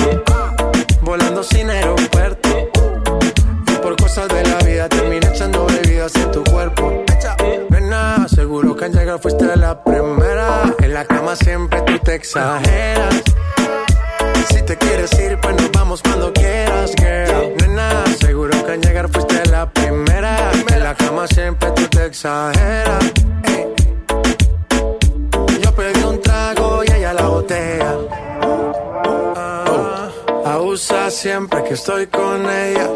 [31.81, 32.89] estoy con ella.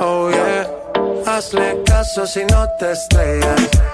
[0.00, 0.66] Oh yeah,
[1.26, 3.91] hazle caso si no te estrellas.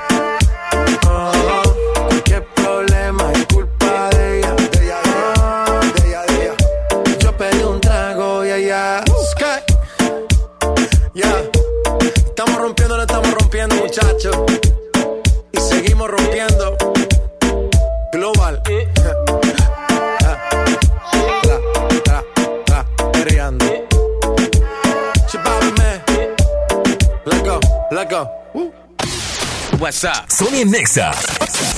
[30.04, 30.28] Up?
[30.28, 31.10] Sony en Nexa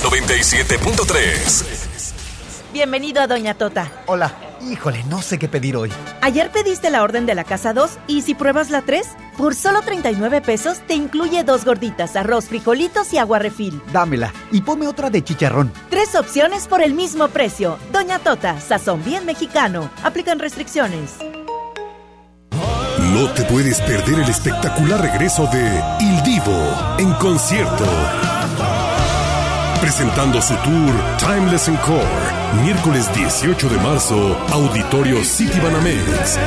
[0.03, 2.13] 97.3.
[2.71, 3.91] Bienvenido a Doña Tota.
[4.05, 4.31] Hola.
[4.61, 5.91] Híjole, no sé qué pedir hoy.
[6.21, 9.07] Ayer pediste la orden de la casa 2 y si pruebas la 3,
[9.37, 13.81] por solo 39 pesos te incluye dos gorditas, arroz, frijolitos y agua refil.
[13.91, 15.73] Dámela y ponme otra de chicharrón.
[15.89, 17.79] Tres opciones por el mismo precio.
[17.91, 19.89] Doña Tota, sazón bien mexicano.
[20.03, 21.15] Aplican restricciones.
[23.13, 27.83] No te puedes perder el espectacular regreso de Il Divo en concierto.
[29.81, 32.01] Presentando su tour Timeless Encore,
[32.63, 36.39] miércoles 18 de marzo, Auditorio City Banamex.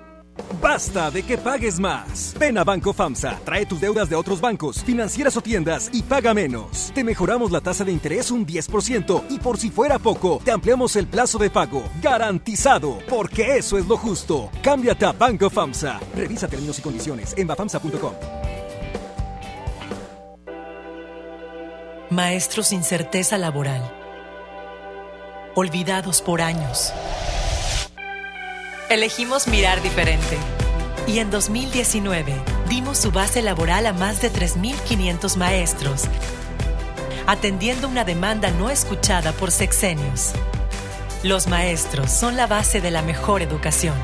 [0.61, 2.33] Basta de que pagues más.
[2.39, 6.33] Ven a Banco FAMSA, trae tus deudas de otros bancos, financieras o tiendas y paga
[6.33, 6.91] menos.
[6.93, 10.95] Te mejoramos la tasa de interés un 10% y por si fuera poco, te ampliamos
[10.95, 11.83] el plazo de pago.
[12.01, 14.49] Garantizado, porque eso es lo justo.
[14.61, 15.99] Cámbiate a Banco FAMSA.
[16.15, 18.13] Revisa términos y condiciones en bafamsa.com.
[22.11, 23.89] Maestros sin certeza laboral.
[25.55, 26.91] Olvidados por años.
[28.89, 30.37] Elegimos mirar diferente.
[31.07, 32.33] Y en 2019
[32.67, 36.03] dimos su base laboral a más de 3.500 maestros,
[37.27, 40.33] atendiendo una demanda no escuchada por sexenios.
[41.23, 43.95] Los maestros son la base de la mejor educación.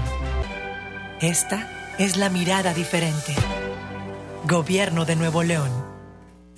[1.19, 3.35] Esta es la mirada diferente.
[4.45, 5.86] Gobierno de Nuevo León.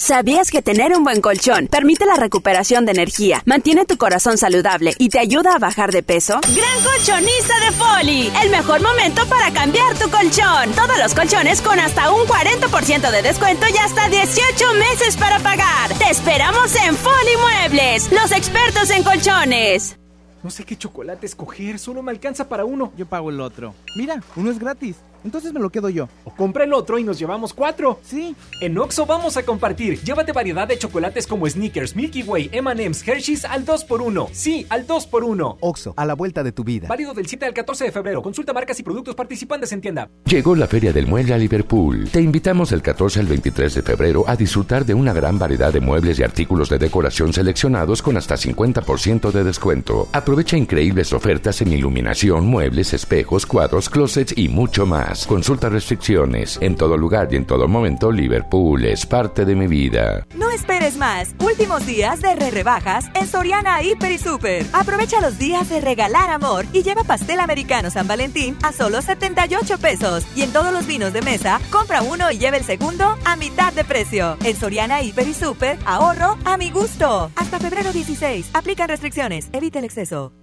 [0.01, 4.93] ¿Sabías que tener un buen colchón permite la recuperación de energía, mantiene tu corazón saludable
[4.97, 6.39] y te ayuda a bajar de peso?
[6.55, 10.71] Gran colchonista de Foli, el mejor momento para cambiar tu colchón.
[10.73, 15.93] Todos los colchones con hasta un 40% de descuento y hasta 18 meses para pagar.
[15.97, 19.97] Te esperamos en Foli Muebles, los expertos en colchones.
[20.41, 22.93] No sé qué chocolate escoger, solo me alcanza para uno.
[22.95, 23.75] Yo pago el otro.
[23.97, 24.95] Mira, uno es gratis.
[25.23, 26.07] Entonces me lo quedo yo.
[26.23, 27.99] O compra el otro y nos llevamos cuatro.
[28.03, 28.35] Sí.
[28.61, 30.01] En Oxo vamos a compartir.
[30.01, 34.29] Llévate variedad de chocolates como Snickers, Milky Way, M&M's, Hershey's al 2x1.
[34.31, 35.57] Sí, al 2x1.
[35.59, 36.87] Oxo, a la vuelta de tu vida.
[36.87, 38.21] Válido del 7 al 14 de febrero.
[38.21, 40.09] Consulta marcas y productos participantes en tienda.
[40.25, 42.09] Llegó la Feria del Mueble a Liverpool.
[42.11, 45.81] Te invitamos del 14 al 23 de febrero a disfrutar de una gran variedad de
[45.81, 50.07] muebles y artículos de decoración seleccionados con hasta 50% de descuento.
[50.11, 55.08] Aprovecha increíbles ofertas en iluminación, muebles, espejos, cuadros, closets y mucho más.
[55.27, 56.57] Consulta restricciones.
[56.61, 60.25] En todo lugar y en todo momento, Liverpool es parte de mi vida.
[60.35, 61.35] No esperes más.
[61.39, 64.65] Últimos días de re rebajas en Soriana Hiper y Super.
[64.73, 69.77] Aprovecha los días de regalar amor y lleva pastel americano San Valentín a solo 78
[69.79, 70.25] pesos.
[70.35, 73.73] Y en todos los vinos de mesa, compra uno y lleva el segundo a mitad
[73.73, 74.37] de precio.
[74.43, 77.31] En Soriana Hiper y Super, ahorro a mi gusto.
[77.35, 78.51] Hasta febrero 16.
[78.53, 79.49] Aplican restricciones.
[79.53, 80.33] Evita el exceso.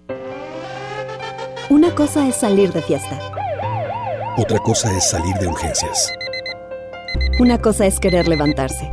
[1.69, 3.46] Una cosa es salir de fiesta.
[4.39, 6.13] Otra cosa es salir de urgencias.
[7.41, 8.91] Una cosa es querer levantarse.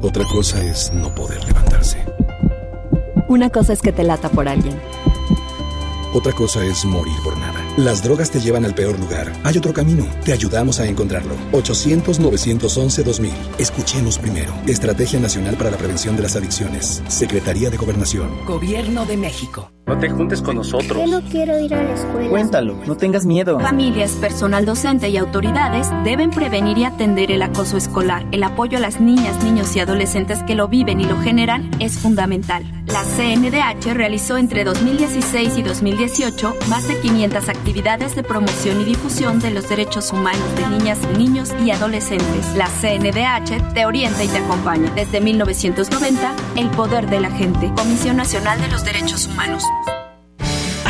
[0.00, 1.98] Otra cosa es no poder levantarse.
[3.26, 4.80] Una cosa es que te lata por alguien.
[6.14, 7.57] Otra cosa es morir por nada.
[7.78, 9.32] Las drogas te llevan al peor lugar.
[9.44, 10.04] Hay otro camino.
[10.24, 11.36] Te ayudamos a encontrarlo.
[11.52, 13.30] 800-911-2000.
[13.56, 14.52] Escuchemos primero.
[14.66, 17.04] Estrategia Nacional para la Prevención de las Adicciones.
[17.06, 18.44] Secretaría de Gobernación.
[18.46, 19.70] Gobierno de México.
[19.86, 20.98] No te juntes con nosotros.
[20.98, 22.28] Yo no quiero ir a la escuela.
[22.28, 23.58] Cuéntalo, no tengas miedo.
[23.58, 28.26] Familias, personal docente y autoridades deben prevenir y atender el acoso escolar.
[28.32, 31.96] El apoyo a las niñas, niños y adolescentes que lo viven y lo generan es
[31.96, 32.66] fundamental.
[32.86, 39.40] La CNDH realizó entre 2016 y 2018 más de 500 actividades de promoción y difusión
[39.40, 42.54] de los derechos humanos de niñas, niños y adolescentes.
[42.56, 44.90] La CNDH te orienta y te acompaña.
[44.94, 47.70] Desde 1990, el poder de la gente.
[47.76, 49.62] Comisión Nacional de los Derechos Humanos.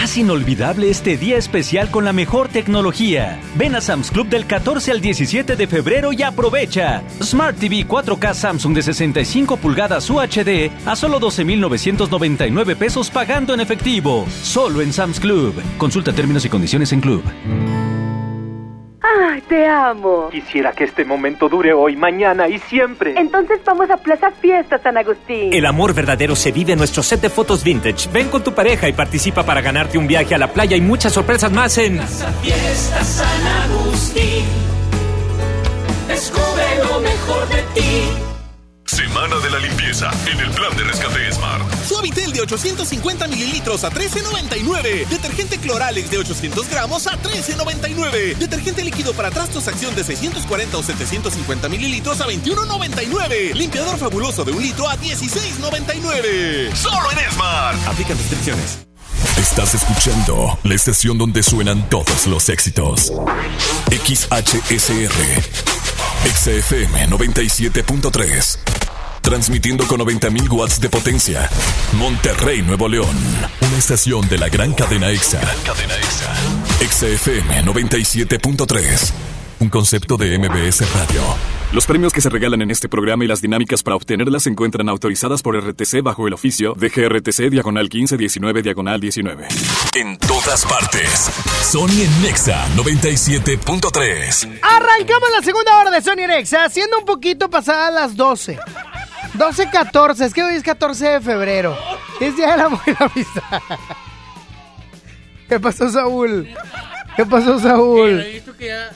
[0.01, 3.41] Haz inolvidable este día especial con la mejor tecnología.
[3.57, 7.03] Ven a Sam's Club del 14 al 17 de febrero y aprovecha.
[7.21, 14.25] Smart TV 4K Samsung de 65 pulgadas UHD a solo 12,999 pesos pagando en efectivo.
[14.45, 15.61] Solo en Sam's Club.
[15.79, 17.25] Consulta términos y condiciones en Club.
[19.17, 20.29] ¡Ay, te amo!
[20.31, 23.15] Quisiera que este momento dure hoy, mañana y siempre.
[23.17, 25.53] Entonces vamos a Plaza Fiesta San Agustín.
[25.53, 28.09] El amor verdadero se vive en nuestro set de fotos vintage.
[28.13, 31.13] Ven con tu pareja y participa para ganarte un viaje a la playa y muchas
[31.13, 34.45] sorpresas más en Plaza Fiesta San Agustín.
[36.09, 38.28] Descubre lo mejor de ti.
[38.89, 41.63] Semana de la limpieza en el plan de rescate Smart.
[41.87, 45.07] Suavitel de 850 mililitros a 13.99.
[45.07, 48.37] Detergente Cloralex de 800 gramos a 13.99.
[48.37, 53.53] Detergente líquido para trastos acción de 640 o 750 mililitros a 21.99.
[53.53, 56.75] Limpiador fabuloso de un litro a 16.99.
[56.75, 57.89] Solo en Smart.
[57.89, 58.79] Aplican restricciones.
[59.37, 63.13] Estás escuchando la estación donde suenan todos los éxitos.
[63.91, 65.43] XHSR.
[66.25, 68.78] XFM 97.3.
[69.23, 71.49] Transmitiendo con 90.000 watts de potencia.
[71.95, 73.17] Monterrey, Nuevo León.
[73.61, 75.41] Una estación de la gran cadena EXA.
[75.41, 76.35] Gran cadena EXA.
[76.89, 79.13] XFM 97.3.
[79.61, 81.21] Un concepto de MBS Radio.
[81.73, 84.89] Los premios que se regalan en este programa y las dinámicas para obtenerlas se encuentran
[84.89, 89.49] autorizadas por RTC bajo el oficio de GRTC Diagonal 1519 Diagonal 19.
[89.97, 91.29] En todas partes.
[91.63, 94.61] Sony en Nexa 97.3.
[94.63, 98.59] Arrancamos la segunda hora de Sony Nexa, siendo un poquito pasadas las 12.
[99.35, 101.77] 12.14, es que hoy es 14 de febrero.
[102.21, 103.63] Es Día del Amor y la Amistad.
[105.49, 106.49] ¿Qué pasó, Saúl?
[107.17, 108.21] ¿Qué pasó, Saúl?
[108.21, 108.91] He visto que ya...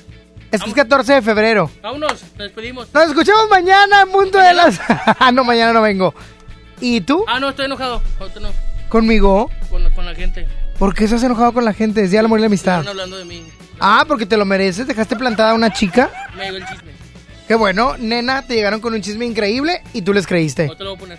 [0.51, 1.71] Es que es 14 de febrero.
[1.83, 2.93] Vámonos, nos despedimos.
[2.93, 4.79] Nos escuchamos mañana en punto de las...
[5.19, 6.15] ah, no, mañana no vengo.
[6.81, 7.25] ¿Y tú?
[7.27, 8.03] Ah, no, estoy enojado.
[8.41, 8.51] No.
[8.89, 9.51] ¿Conmigo?
[9.71, 10.47] Con, con la gente.
[10.79, 12.03] ¿Por qué estás enojado con la gente?
[12.03, 12.81] Es Día del Amor y la Amistad.
[12.81, 13.45] Están hablando de mí.
[13.81, 14.87] Ah, porque te lo mereces.
[14.87, 16.11] ¿Dejaste plantada a una chica?
[16.37, 17.02] Me llegó el chisme.
[17.53, 20.69] Qué bueno, nena, te llegaron con un chisme increíble y tú les creíste.
[20.69, 21.19] No te lo voy a poner.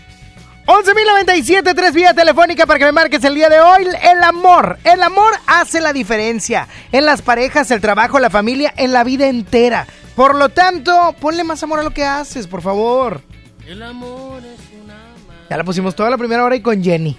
[0.65, 3.87] 11.097, tres vía telefónica para que me marques el día de hoy.
[4.01, 6.67] El amor, el amor hace la diferencia.
[6.91, 9.85] En las parejas, el trabajo, la familia, en la vida entera.
[10.15, 13.21] Por lo tanto, ponle más amor a lo que haces, por favor.
[13.67, 14.95] El amor es una...
[15.51, 17.15] Ya la pusimos toda la primera hora y con Jenny.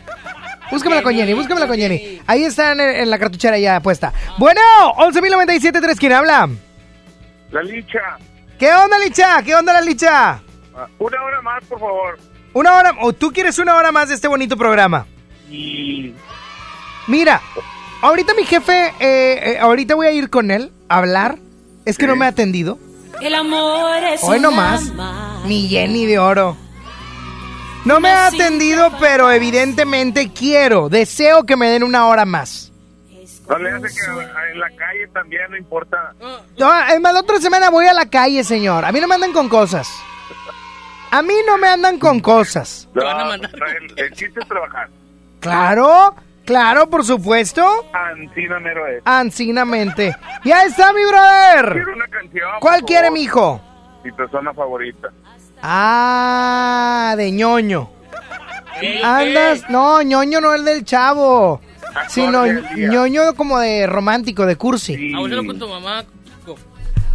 [0.72, 2.20] Búscamela con Jenny, búscamela con Jenny.
[2.26, 4.12] Ahí está en, en la cartuchera ya puesta.
[4.38, 4.60] Bueno,
[4.96, 6.48] 11.097, tres, ¿quién habla?
[7.52, 8.18] La licha.
[8.64, 9.42] ¿Qué onda, Licha?
[9.42, 10.40] ¿Qué onda, la Licha?
[10.74, 12.18] Ah, Una hora más, por favor.
[12.54, 15.04] Una hora, o tú quieres una hora más de este bonito programa.
[15.50, 16.14] Y...
[17.06, 17.42] Mira,
[18.00, 21.36] ahorita mi jefe, eh, eh, ahorita voy a ir con él a hablar.
[21.84, 22.78] Es que no me ha atendido.
[23.20, 24.94] El amor es Hoy nomás.
[24.94, 25.44] más.
[25.44, 26.56] Mi Jenny de oro.
[27.84, 32.63] No me ha atendido, pero evidentemente quiero, deseo que me den una hora más.
[33.48, 34.10] No le hace que
[34.52, 36.12] en la calle también no importa.
[36.58, 38.84] No, es más, la otra semana voy a la calle, señor.
[38.84, 39.90] A mí no me andan con cosas.
[41.10, 42.88] A mí no me andan con cosas.
[42.94, 43.42] No, el,
[43.96, 44.88] el chiste es trabajar.
[45.40, 46.14] Claro,
[46.44, 47.86] claro, por supuesto.
[47.92, 49.02] Ancina mero es.
[49.04, 50.16] Ancinamente.
[50.44, 51.72] Ya está, mi brother.
[51.74, 52.50] Quiero una canción.
[52.60, 53.18] ¿Cuál por quiere, favor.
[53.18, 53.60] mijo?
[54.04, 55.08] Mi persona favorita.
[55.86, 57.90] Ah, de ñoño.
[58.80, 59.00] ¿Qué?
[59.04, 61.60] Andas, no, ñoño no el del chavo,
[62.08, 62.88] sino del día.
[62.88, 65.12] ñoño como de romántico, de cursi.
[65.14, 66.04] Habúsalo con tu mamá.
[66.40, 66.56] Kiko.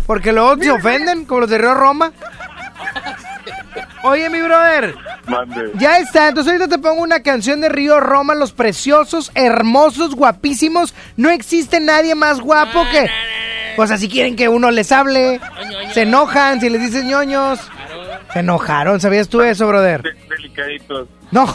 [0.05, 2.11] Porque luego se ofenden, como los de Río Roma.
[4.03, 4.95] Oye, mi brother,
[5.27, 5.71] Mande.
[5.75, 6.29] ya está.
[6.29, 10.93] Entonces ahorita te pongo una canción de Río Roma, los preciosos, hermosos, guapísimos.
[11.17, 13.07] No existe nadie más guapo que...
[13.75, 15.39] Pues así quieren que uno les hable.
[15.93, 17.59] Se enojan si les dices ñoños.
[18.33, 20.01] Se enojaron, ¿sabías tú eso, brother?
[20.01, 21.07] De- delicaditos.
[21.31, 21.53] No.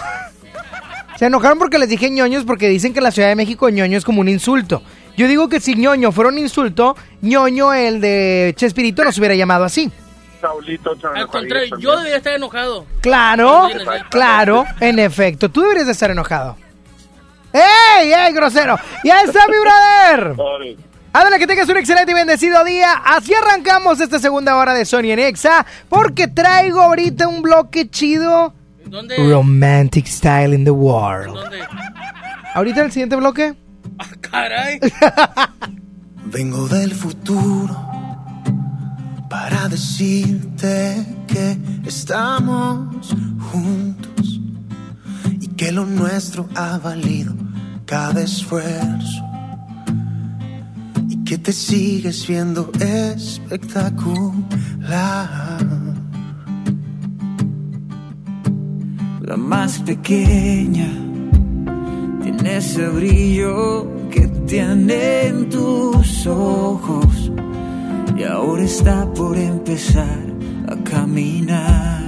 [1.18, 3.96] Se enojaron porque les dije ñoños porque dicen que en la Ciudad de México ñoño
[3.96, 4.82] es como un insulto.
[5.16, 9.36] Yo digo que si ñoño fuera un insulto, ñoño el de Chespirito no se hubiera
[9.36, 9.90] llamado así.
[10.40, 11.80] Saulito Al contrario, también.
[11.80, 12.84] yo debería estar enojado.
[13.00, 13.68] Claro,
[14.10, 15.48] claro, en efecto.
[15.48, 16.56] Tú deberías de estar enojado.
[17.52, 18.76] ¡Ey, ey, grosero!
[19.04, 20.34] ¡Ya está, mi brother!
[21.12, 22.92] Ándale, que tengas un excelente y bendecido día.
[23.04, 28.52] Así arrancamos esta segunda hora de Sony en Exa, porque traigo ahorita un bloque chido.
[28.86, 29.16] ¿Dónde?
[29.16, 31.34] Romantic Style in the World.
[31.34, 31.58] ¿Dónde?
[32.54, 33.54] ¿Ahorita el siguiente bloque?
[34.20, 34.78] Caray.
[36.26, 37.76] Vengo del futuro
[39.28, 43.14] para decirte que estamos
[43.52, 44.40] juntos
[45.40, 47.34] y que lo nuestro ha valido
[47.86, 49.24] cada esfuerzo
[51.08, 54.44] y que te sigues viendo espectacular.
[59.26, 60.86] La más pequeña.
[62.22, 67.32] Tiene ese brillo que tiene en tus ojos.
[68.18, 70.20] Y ahora está por empezar
[70.68, 72.02] a caminar.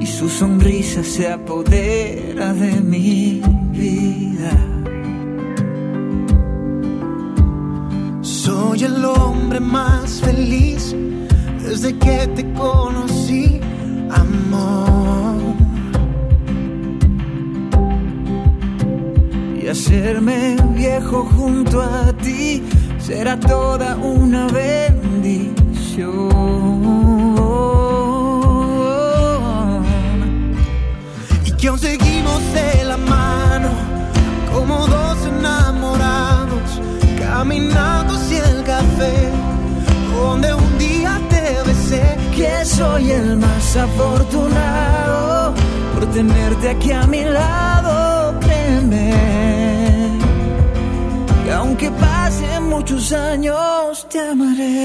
[0.00, 3.40] Y su sonrisa se apodera de mi
[3.70, 4.50] vida.
[8.20, 10.92] Soy el hombre más feliz
[11.64, 13.60] desde que te conocí,
[14.12, 15.40] amor.
[19.62, 22.62] Y hacerme viejo junto a ti
[22.98, 26.30] será toda una bendición.
[31.44, 33.68] Y que aún seguimos de la mano
[34.52, 36.80] como dos enamorados
[37.18, 39.39] caminando hacia el café
[42.60, 45.54] Que soy el más afortunado
[45.94, 49.14] por tenerte aquí a mi lado, créeme.
[51.46, 54.84] Y aunque pasen muchos años, te amaré.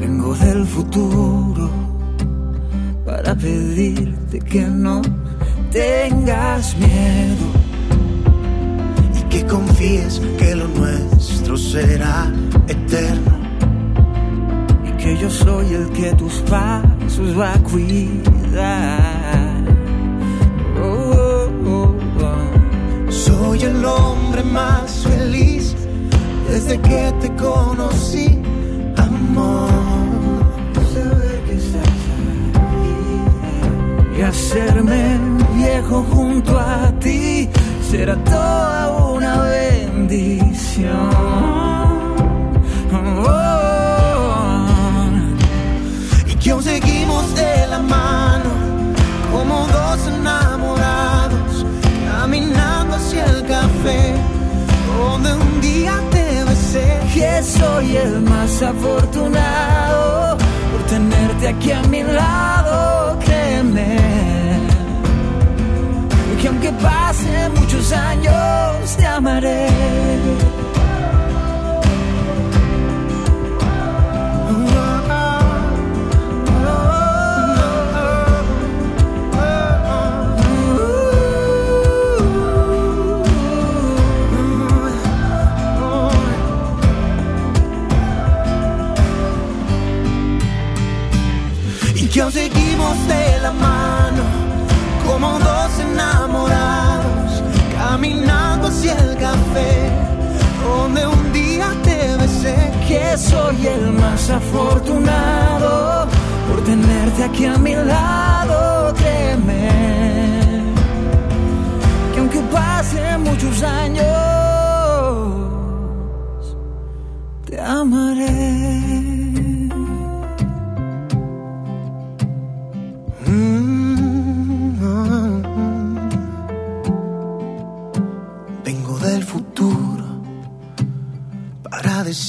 [0.00, 1.68] Vengo del futuro
[3.04, 5.02] para pedirte que no
[5.72, 7.46] tengas miedo
[9.18, 12.30] y que confíes que lo nuestro será
[12.68, 13.38] eterno.
[14.86, 18.22] y que yo soy el que tus pasos va a cuidar.
[20.80, 23.10] Oh, oh, oh, oh.
[23.10, 25.74] Soy el hombre más feliz
[26.48, 28.38] desde que te conocí,
[28.96, 29.70] amor.
[31.46, 31.88] Que estás
[34.18, 37.48] y hacerme viejo junto a ti
[37.88, 41.10] será toda una bendición.
[43.24, 43.46] Oh,
[46.26, 48.50] y que aún seguimos de la mano
[49.32, 51.66] como dos enamorados
[52.06, 54.14] caminando hacia el café
[54.98, 56.88] donde un día te besé.
[57.14, 60.36] que soy el más afortunado
[60.70, 64.41] por tenerte aquí a mi lado, créeme.
[66.62, 69.66] Que aunque pasen muchos años, te amaré.
[91.94, 94.41] y que aún seguimos de la mano
[96.02, 97.42] enamorados
[97.76, 99.90] caminando hacia el café
[100.64, 106.06] donde un día te besé que soy el más afortunado
[106.48, 109.68] por tenerte aquí a mi lado, créeme.
[112.12, 114.41] Que aunque pasen muchos años,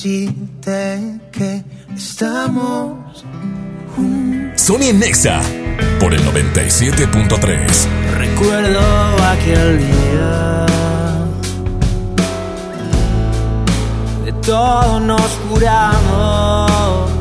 [0.04, 1.64] decirte que
[1.96, 3.24] estamos
[4.56, 5.40] Sony en Nexa
[5.98, 7.58] por el 97.3.
[8.18, 8.82] Recuerdo
[9.32, 10.66] aquel día.
[14.26, 17.12] De todo nos curamos.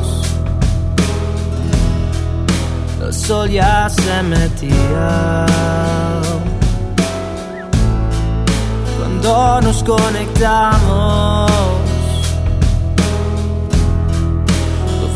[3.01, 5.45] El sol ya se metía.
[8.97, 11.62] Cuando nos conectamos.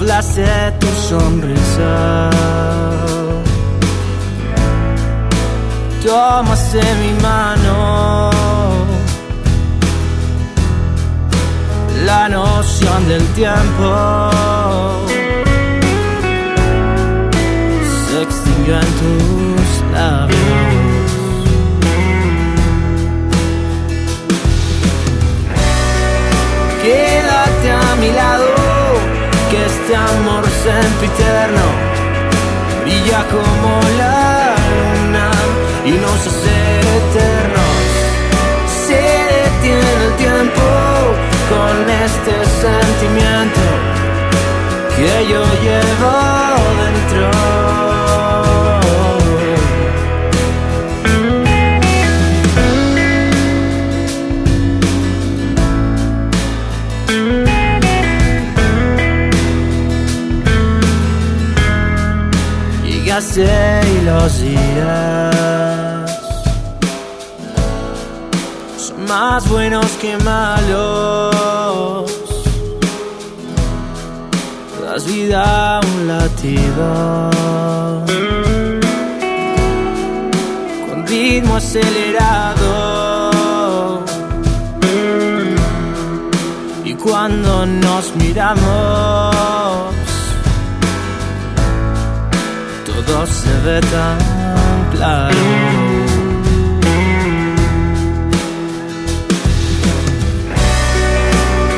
[0.08, 2.30] Doblaste tu sonrisa.
[6.02, 8.32] Tomaste mi mano.
[12.06, 14.32] la noción del tiempo
[18.08, 20.38] se extinguió en tus labios.
[26.82, 28.57] Quédate a mi lado,
[30.68, 31.66] sempiterno
[32.82, 35.32] brilla como la luna
[35.86, 36.58] y nos hace
[37.00, 37.88] eternos.
[38.86, 39.02] Se
[39.36, 40.68] detiene el tiempo
[41.52, 41.76] con
[42.06, 42.34] este
[42.64, 43.66] sentimiento
[44.96, 46.14] que yo llevo
[46.84, 47.97] dentro.
[63.18, 66.06] Llegaste y los días
[68.78, 72.06] son más buenos que malos.
[74.84, 77.32] Das vida un latido
[80.88, 82.76] con ritmo acelerado.
[86.86, 89.97] Y cuando nos miramos,
[93.08, 94.18] todo se ve tan
[94.92, 95.38] claro.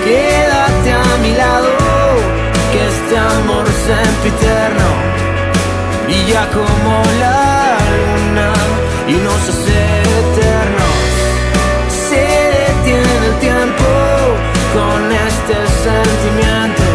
[0.05, 1.69] Quédate a mi lado,
[2.71, 4.89] que este amor sempiterno
[6.05, 6.93] brilla como
[7.23, 8.51] la luna
[9.07, 9.79] y nos hace
[10.21, 10.99] eternos.
[12.09, 12.25] Se
[12.59, 13.89] detiene el tiempo
[14.75, 16.87] con este sentimiento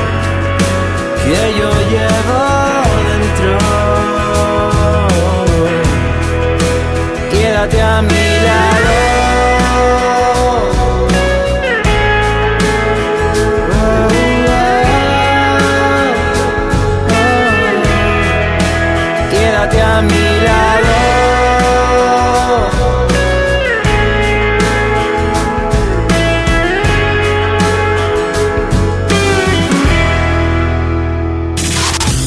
[1.24, 2.63] que yo llevo
[7.64, 8.10] Quédate a mi
[8.44, 8.92] lado.
[19.30, 20.24] Quédate a mi.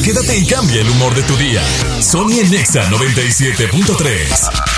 [0.02, 1.62] Quédate y cambia el humor de tu día.
[2.00, 4.77] Sony en Nexa 97.3.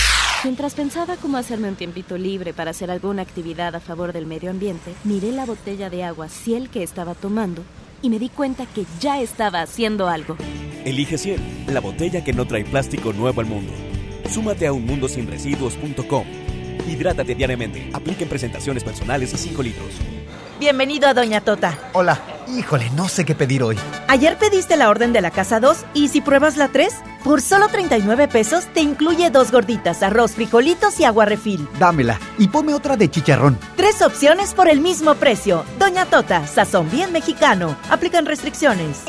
[0.51, 4.51] Mientras pensaba cómo hacerme un tiempito libre para hacer alguna actividad a favor del medio
[4.51, 7.62] ambiente, miré la botella de agua Ciel que estaba tomando
[8.02, 10.36] y me di cuenta que ya estaba haciendo algo.
[10.85, 13.72] Elige Ciel, la botella que no trae plástico nuevo al mundo.
[14.28, 16.27] Súmate a unmundosinresiduos.com.
[16.89, 17.89] Hidrátate diariamente.
[17.93, 20.19] Apliquen presentaciones personales y 5 litros.
[20.61, 21.78] Bienvenido a Doña Tota.
[21.95, 23.78] Hola, híjole, no sé qué pedir hoy.
[24.09, 26.93] Ayer pediste la orden de la casa 2 y si pruebas la 3,
[27.24, 31.66] por solo 39 pesos te incluye dos gorditas, arroz, frijolitos y agua refil.
[31.78, 33.59] Dámela y ponme otra de chicharrón.
[33.74, 35.65] Tres opciones por el mismo precio.
[35.78, 37.74] Doña Tota, sazón bien mexicano.
[37.89, 39.05] Aplican restricciones.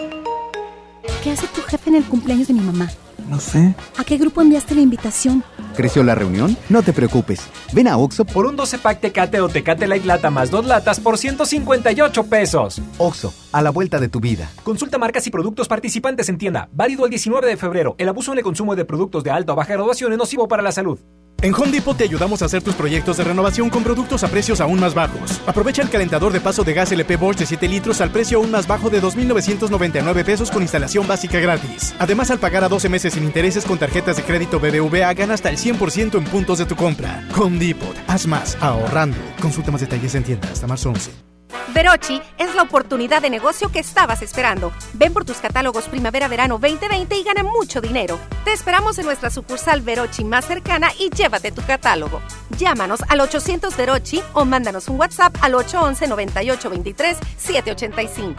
[1.21, 2.89] ¿Qué hace tu jefe en el cumpleaños de mi mamá?
[3.29, 3.73] No sé.
[3.97, 5.43] ¿A qué grupo enviaste la invitación?
[5.75, 6.57] ¿Creció la reunión?
[6.69, 7.41] No te preocupes.
[7.73, 10.99] Ven a Oxo Por un 12 pack Tecate o Tecate Light Lata más dos latas
[10.99, 12.81] por 158 pesos.
[12.97, 14.49] Oxo, a la vuelta de tu vida.
[14.63, 16.69] Consulta marcas y productos participantes en tienda.
[16.73, 17.95] Válido el 19 de febrero.
[17.97, 20.61] El abuso en el consumo de productos de alta o baja graduación es nocivo para
[20.63, 20.99] la salud.
[21.43, 24.61] En Home Depot te ayudamos a hacer tus proyectos de renovación con productos a precios
[24.61, 25.41] aún más bajos.
[25.47, 28.51] Aprovecha el calentador de paso de gas LP Bosch de 7 litros al precio aún
[28.51, 31.95] más bajo de 2.999 pesos con instalación básica gratis.
[31.97, 35.49] Además, al pagar a 12 meses sin intereses con tarjetas de crédito BBVA, gana hasta
[35.49, 37.27] el 100% en puntos de tu compra.
[37.35, 37.95] Home Depot.
[38.07, 39.17] Haz más ahorrando.
[39.41, 41.30] Consulta más detalles en tienda hasta marzo 11.
[41.73, 44.73] Verochi es la oportunidad de negocio que estabas esperando.
[44.93, 48.19] Ven por tus catálogos Primavera-Verano 2020 y gana mucho dinero.
[48.43, 52.21] Te esperamos en nuestra sucursal Verochi más cercana y llévate tu catálogo.
[52.57, 58.35] Llámanos al 800 Verochi o mándanos un WhatsApp al 811-9823-785.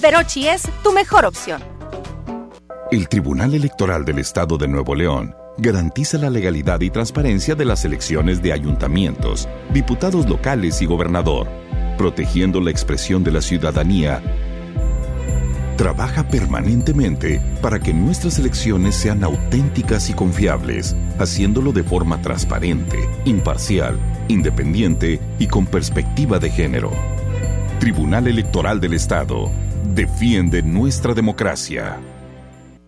[0.00, 1.62] Verochi es tu mejor opción.
[2.90, 7.84] El Tribunal Electoral del Estado de Nuevo León garantiza la legalidad y transparencia de las
[7.84, 11.48] elecciones de ayuntamientos, diputados locales y gobernador,
[12.00, 14.22] protegiendo la expresión de la ciudadanía.
[15.76, 22.96] Trabaja permanentemente para que nuestras elecciones sean auténticas y confiables, haciéndolo de forma transparente,
[23.26, 23.98] imparcial,
[24.28, 26.90] independiente y con perspectiva de género.
[27.80, 29.50] Tribunal Electoral del Estado.
[29.94, 31.98] Defiende nuestra democracia.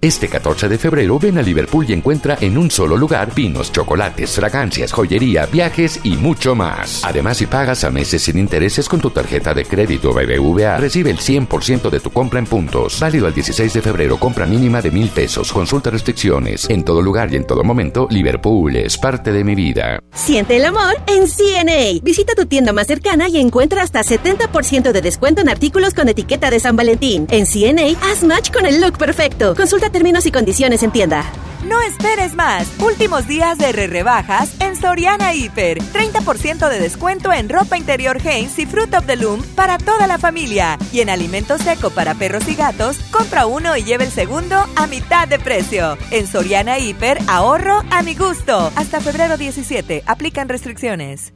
[0.05, 4.35] Este 14 de febrero ven a Liverpool y encuentra en un solo lugar vinos, chocolates,
[4.35, 7.05] fragancias, joyería, viajes y mucho más.
[7.05, 11.19] Además, si pagas a meses sin intereses con tu tarjeta de crédito BBVA, recibe el
[11.19, 12.99] 100% de tu compra en puntos.
[12.99, 15.53] Válido al 16 de febrero, compra mínima de mil pesos.
[15.53, 16.69] Consulta restricciones.
[16.69, 20.01] En todo lugar y en todo momento, Liverpool es parte de mi vida.
[20.13, 22.01] Siente el amor en CNA.
[22.03, 26.51] Visita tu tienda más cercana y encuentra hasta 70% de descuento en artículos con etiqueta
[26.51, 27.29] de San Valentín.
[27.31, 29.55] En CNA, haz match con el look perfecto.
[29.55, 31.25] Consulta términos y condiciones en tienda.
[31.65, 32.69] No esperes más.
[32.81, 35.79] Últimos días de re rebajas en Soriana Hiper.
[35.79, 40.19] 30% de descuento en ropa interior Hanes y Fruit of the Loom para toda la
[40.19, 40.77] familia.
[40.93, 44.87] Y en alimento seco para perros y gatos, compra uno y lleve el segundo a
[44.89, 45.97] mitad de precio.
[46.11, 48.73] En Soriana Hiper, ahorro a mi gusto.
[48.75, 50.03] Hasta febrero 17.
[50.07, 51.33] Aplican restricciones.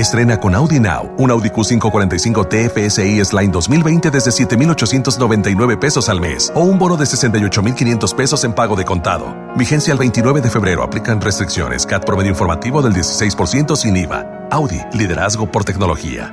[0.00, 6.50] Estrena con Audi Now un Audi Q545 TFSI S-Line 2020 desde 7,899 pesos al mes
[6.54, 9.34] o un bono de 68,500 pesos en pago de contado.
[9.56, 10.82] Vigencia el 29 de febrero.
[10.82, 11.84] Aplican restricciones.
[11.86, 14.48] CAT promedio informativo del 16% sin IVA.
[14.50, 16.32] Audi, liderazgo por tecnología.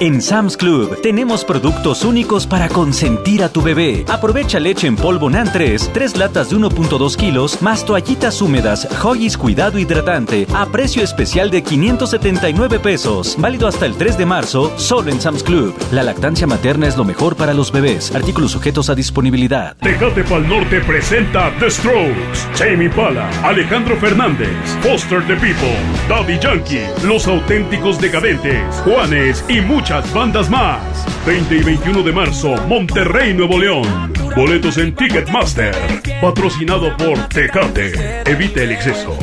[0.00, 4.04] En Sam's Club tenemos productos únicos para consentir a tu bebé.
[4.08, 9.38] Aprovecha leche en polvo NAN 3, 3 latas de 1.2 kilos, más toallitas húmedas, Hoggies
[9.38, 13.36] Cuidado Hidratante, a precio especial de 579 pesos.
[13.38, 15.74] Válido hasta el 3 de marzo, solo en Sam's Club.
[15.92, 18.14] La lactancia materna es lo mejor para los bebés.
[18.14, 19.76] Artículos sujetos a disponibilidad.
[19.78, 24.48] Tecate Pal Norte presenta The Strokes, Jamie Pala, Alejandro Fernández,
[24.82, 25.76] Foster the People,
[26.08, 30.80] Daddy Yankee, Los Auténticos Decadentes, Juanes y muchas bandas más.
[31.26, 34.10] 20 y 21 de marzo, Monterrey, Nuevo León.
[34.34, 35.74] Boletos en Ticketmaster.
[36.22, 38.22] Patrocinado por Tecate.
[38.24, 39.14] Evite el exceso.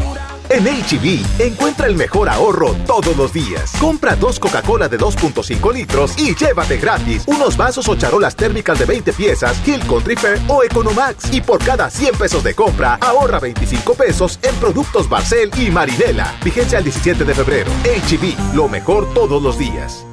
[0.50, 3.72] En HB, encuentra el mejor ahorro todos los días.
[3.80, 8.86] Compra dos Coca-Cola de 2.5 litros y llévate gratis unos vasos o charolas térmicas de
[8.86, 11.34] 20 piezas, Hill Country Fair o Economax.
[11.34, 16.36] Y por cada 100 pesos de compra, ahorra 25 pesos en productos Barcel y Marinela.
[16.44, 17.72] Vigencia el 17 de febrero.
[17.86, 20.06] HB, lo mejor todos los días.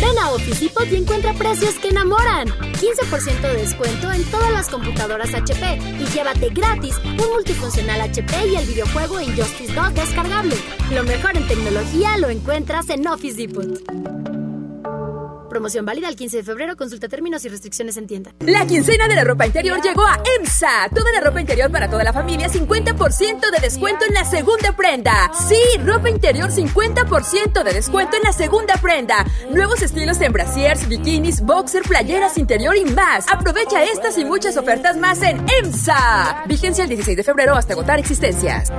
[0.00, 2.48] Ven a Office Depot y encuentra precios que enamoran.
[2.48, 8.56] 15% de descuento en todas las computadoras HP y llévate gratis un multifuncional HP y
[8.56, 10.56] el videojuego Injustice 2 descargable.
[10.94, 14.39] Lo mejor en tecnología lo encuentras en Office Depot.
[15.50, 16.76] Promoción válida el 15 de febrero.
[16.76, 18.32] Consulta términos y restricciones en tienda.
[18.40, 20.88] La quincena de la ropa interior llegó a EMSA.
[20.94, 25.30] Toda la ropa interior para toda la familia, 50% de descuento en la segunda prenda.
[25.48, 29.26] Sí, ropa interior, 50% de descuento en la segunda prenda.
[29.50, 33.26] Nuevos estilos en brasiers, bikinis, boxer, playeras interior y más.
[33.28, 36.44] Aprovecha estas y muchas ofertas más en EMSA.
[36.46, 38.72] Vigencia el 16 de febrero hasta agotar existencias.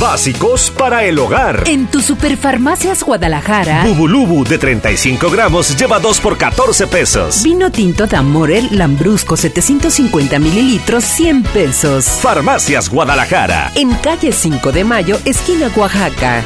[0.00, 1.64] Básicos para el hogar.
[1.66, 3.82] En tu Superfarmacias Guadalajara.
[3.84, 7.42] Bubulubu de 35 gramos lleva 2 por 14 pesos.
[7.42, 12.04] Vino tinto Damorel Lambrusco 750 mililitros 100 pesos.
[12.04, 13.72] Farmacias Guadalajara.
[13.74, 16.44] En calle 5 de Mayo, esquina Oaxaca.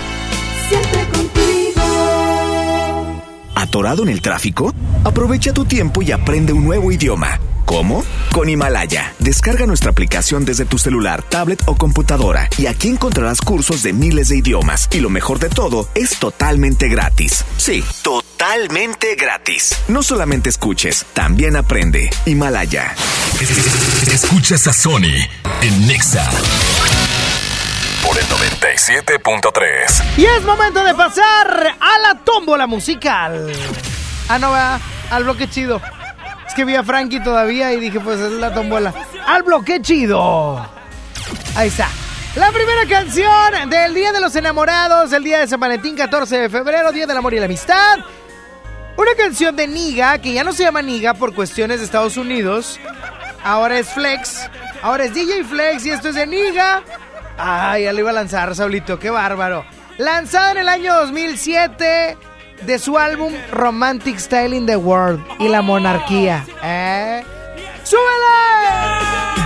[0.69, 1.83] Siempre contigo.
[3.55, 4.75] ¿Atorado en el tráfico?
[5.05, 7.39] Aprovecha tu tiempo y aprende un nuevo idioma.
[7.65, 8.05] ¿Cómo?
[8.33, 9.15] Con Himalaya.
[9.19, 14.29] Descarga nuestra aplicación desde tu celular, tablet o computadora y aquí encontrarás cursos de miles
[14.29, 14.89] de idiomas.
[14.93, 17.45] Y lo mejor de todo, es totalmente gratis.
[17.57, 18.32] Sí, totalmente
[19.17, 19.77] gratis.
[19.89, 22.11] No solamente escuches, también aprende.
[22.27, 22.95] Himalaya.
[24.13, 25.15] Escuchas a Sony
[25.63, 26.29] en Nexa
[28.05, 30.19] por el 97.3.
[30.19, 33.53] Y es momento de pasar a la tómbola musical.
[34.29, 35.81] Ah, no, va al bloque chido.
[36.47, 38.93] Es que vi a Frankie todavía y dije, pues es la tómbola.
[39.27, 40.69] Al bloque chido.
[41.55, 41.89] Ahí está.
[42.35, 46.49] La primera canción del Día de los Enamorados, el día de San Valentín, 14 de
[46.49, 47.99] febrero, Día del Amor y la Amistad.
[48.97, 52.79] Una canción de Niga, que ya no se llama Niga por cuestiones de Estados Unidos.
[53.43, 54.49] Ahora es Flex.
[54.83, 56.83] Ahora es DJ Flex y esto es de Niga.
[57.39, 59.65] Ay, ya lo iba a lanzar, Saulito, qué bárbaro.
[59.99, 62.17] Lanzada en el año 2007
[62.67, 66.45] de su álbum Romantic Style in the World y la monarquía.
[66.63, 67.25] ¿Eh?
[67.85, 69.42] ¡Súbele!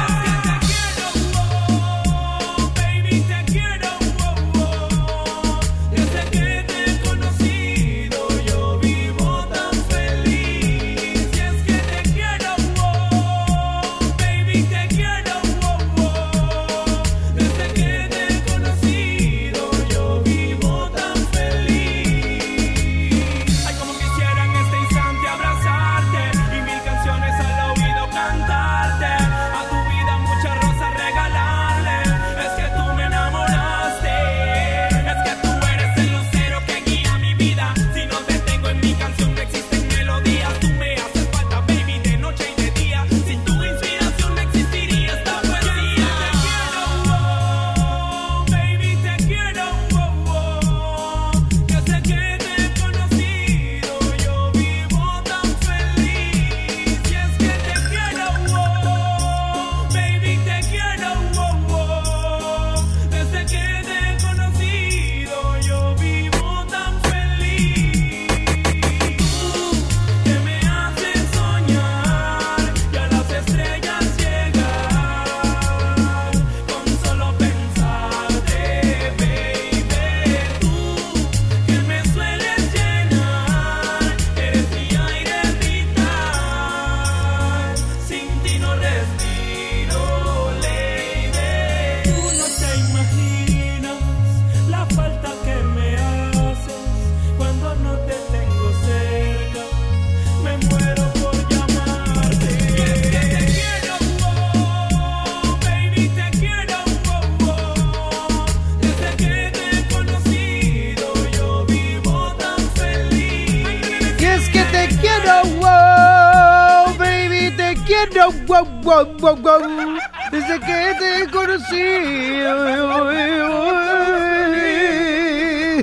[118.64, 119.98] Wow, wow, wow.
[120.30, 121.76] Desde que te conocí.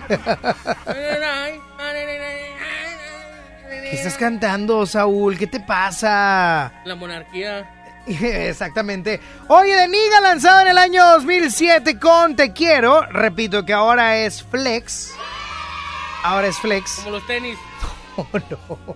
[3.89, 5.37] ¿Qué estás cantando, Saúl?
[5.37, 6.81] ¿Qué te pasa?
[6.83, 7.83] La monarquía.
[8.07, 9.19] Exactamente.
[9.47, 13.03] Oye, de Niga lanzado en el año 2007 con Te Quiero.
[13.03, 15.13] Repito que ahora es Flex.
[16.23, 16.95] Ahora es Flex.
[16.97, 17.57] Como los tenis.
[18.15, 18.95] Oh, no.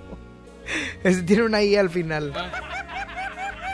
[1.03, 2.31] Ese tiene una I al final.
[2.35, 2.86] Eh,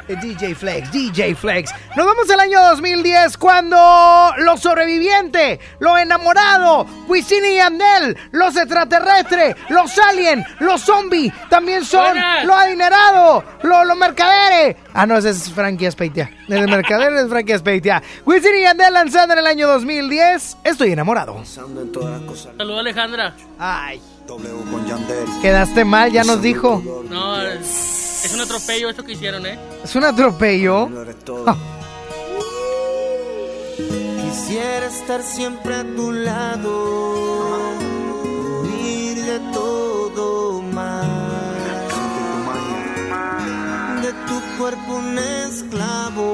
[0.07, 1.71] DJ Flex, DJ Flex.
[1.95, 9.55] Nos vamos al año 2010 cuando Los Sobrevivientes, Los Enamorados, Wisin y Yandel, Los Extraterrestres,
[9.69, 12.45] Los Alien, Los Zombies, también son Buenas.
[12.45, 14.77] Los Adinerados, Los, los Mercaderes.
[14.93, 16.31] Ah, no, ese es Frankie Aspeitia.
[16.47, 18.01] El Mercader es Frankie Aspeitia.
[18.25, 20.57] Wisin y Yandel lanzado en el año 2010.
[20.63, 21.43] Estoy enamorado.
[21.45, 23.35] Saludos Alejandra.
[23.59, 24.01] Ay.
[25.41, 26.81] Quedaste mal, ya nos dijo.
[27.09, 29.59] No, es, es un atropello esto que hicieron, ¿eh?
[29.83, 30.89] Es un atropello.
[31.45, 31.55] Ah.
[33.75, 37.73] Quisiera estar siempre a tu lado,
[38.61, 41.07] huir de todo mal,
[44.01, 46.25] de tu cuerpo un esclavo.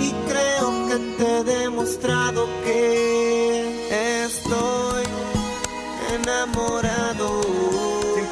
[0.00, 5.04] Y creo que te he demostrado que estoy
[6.14, 7.47] enamorado.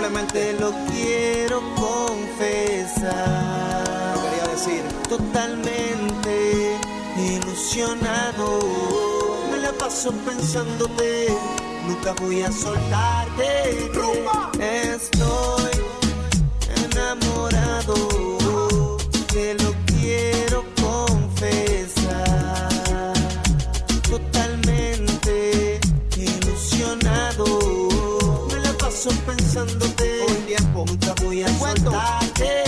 [0.07, 3.11] Simplemente lo quiero confesar.
[4.23, 4.83] quería decir.
[5.09, 6.77] Totalmente
[7.17, 8.61] ilusionado.
[9.51, 11.27] Me la paso pensándote.
[11.89, 13.91] Nunca voy a soltarte.
[14.61, 15.73] Estoy
[16.85, 17.97] enamorado.
[19.33, 19.66] Te lo
[29.07, 30.25] Paso pensándote.
[30.25, 30.85] El tiempo.
[30.85, 32.65] Nunca voy a soltarte.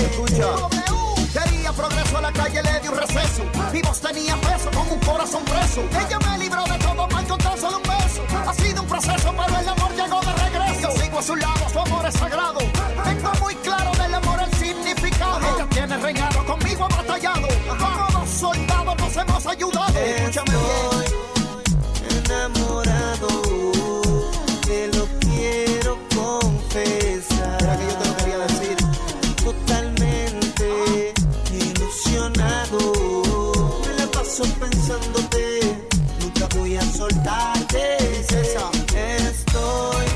[1.33, 3.43] Quería progreso a la calle, le di un receso.
[3.73, 5.81] Mi voz tenía peso como un corazón preso.
[5.81, 8.23] Ella me libró de todo para encontrar solo un beso.
[8.47, 10.95] Ha sido un proceso, pero el amor llegó de regreso.
[10.95, 12.61] Yo sigo a su lado, su amor es sagrado.
[13.05, 15.41] Tengo muy claro del amor el significado.
[15.41, 17.49] Ella tiene reinado, conmigo ha batallado.
[17.67, 19.99] Como dos soldados nos hemos ayudado.
[19.99, 20.98] Escúchame bien.
[34.39, 35.79] Paso pensándote.
[36.21, 37.97] Nunca voy a soltarte.
[38.21, 40.07] Estoy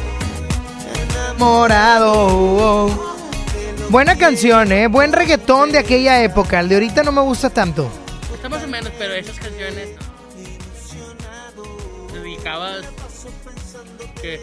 [1.39, 2.89] Morado.
[3.91, 4.87] Buena canción, ¿eh?
[4.87, 6.61] Buen reggaetón de aquella época.
[6.61, 7.91] El de ahorita no me gusta tanto.
[8.31, 9.89] Gusta más o menos, pero esas canciones
[11.57, 12.15] no.
[12.15, 12.85] Dedicabas.
[14.21, 14.41] ¿Qué?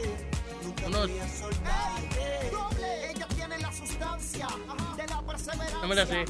[0.86, 1.10] Unos.
[5.82, 6.26] No me la sé.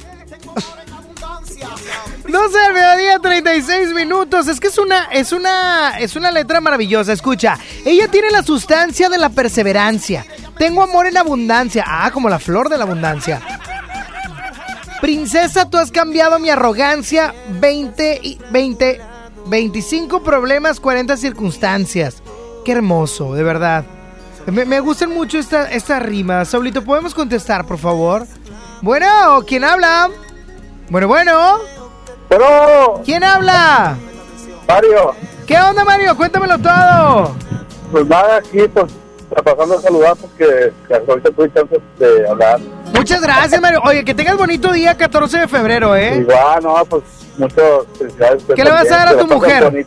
[2.28, 4.46] 12 del mediodía, 36 minutos.
[4.48, 7.12] Es que es una, es una, es una letra maravillosa.
[7.12, 10.24] Escucha, ella tiene la sustancia de la perseverancia.
[10.58, 11.84] Tengo amor en abundancia.
[11.86, 13.40] Ah, como la flor de la abundancia.
[15.00, 17.34] Princesa, tú has cambiado mi arrogancia.
[17.60, 19.00] 20 y 20,
[19.46, 22.22] 25 problemas, 40 circunstancias.
[22.64, 23.84] Qué hermoso, de verdad.
[24.46, 26.48] Me, gustan mucho esta- estas rimas.
[26.48, 28.26] Saulito, ¿podemos contestar, por favor?
[28.82, 30.10] Bueno, ¿quién habla?
[30.90, 31.58] Bueno, bueno.
[32.28, 33.00] Pero.
[33.04, 33.96] ¿Quién habla?
[34.66, 35.14] Mario,
[35.46, 36.16] ¿Qué onda, Mario?
[36.16, 37.34] Cuéntamelo todo.
[37.90, 38.92] pues nada, aquí pues
[39.44, 40.72] pasando a saludar porque
[41.08, 42.60] ahorita tuve chance de hablar.
[42.92, 43.80] Muchas gracias, Mario.
[43.84, 46.18] Oye, que tengas bonito día 14 de febrero, ¿eh?
[46.18, 47.04] Igual, no, pues
[47.38, 47.64] muchas
[47.96, 48.42] felicidades.
[48.54, 49.86] ¿Qué le vas a dar a tu mujer?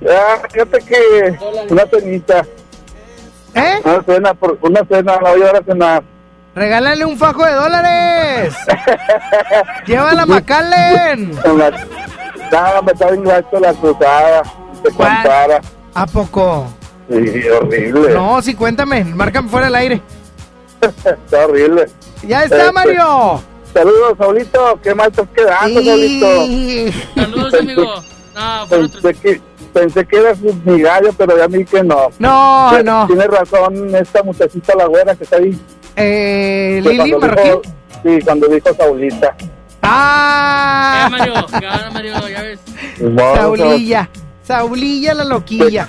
[0.00, 1.38] Ya, fíjate que
[1.68, 2.46] una cenita.
[3.54, 3.80] ¿Eh?
[3.84, 6.13] Una cena, por, una cena, la voy a llevar a cenar.
[6.54, 8.54] Regálale un fajo de dólares.
[9.86, 11.32] Llévala a McAllen.
[12.52, 14.42] Nada, me está bien gacho la cruzada.
[14.82, 15.60] Te contara.
[15.94, 16.66] ¿A poco?
[17.08, 18.14] Sí, horrible.
[18.14, 19.04] No, sí, cuéntame.
[19.04, 20.02] Márcame fuera del aire.
[20.80, 21.86] Está horrible.
[22.22, 23.42] Ya está, Este, Mario.
[23.72, 24.80] Saludos, Saulito.
[24.82, 26.26] ¿Qué mal estás quedando, Saulito?
[27.14, 27.94] Saludos, amigo.
[28.34, 29.00] No, por otro.
[29.74, 32.08] Pensé que, pensé que eras mi gallo, pero ya vi que no.
[32.18, 33.06] No, no.
[33.06, 35.58] Tienes razón, esta muchachita, la güera que está ahí.
[35.96, 37.60] Eh, Lili Marroquín.
[38.02, 39.34] Sí, cuando dijo Saulita.
[39.82, 41.08] Ah.
[41.10, 42.60] Ya, Mario, ya, Mario, ya ves.
[43.34, 44.08] Saulilla.
[44.42, 45.88] Saulilla la loquilla.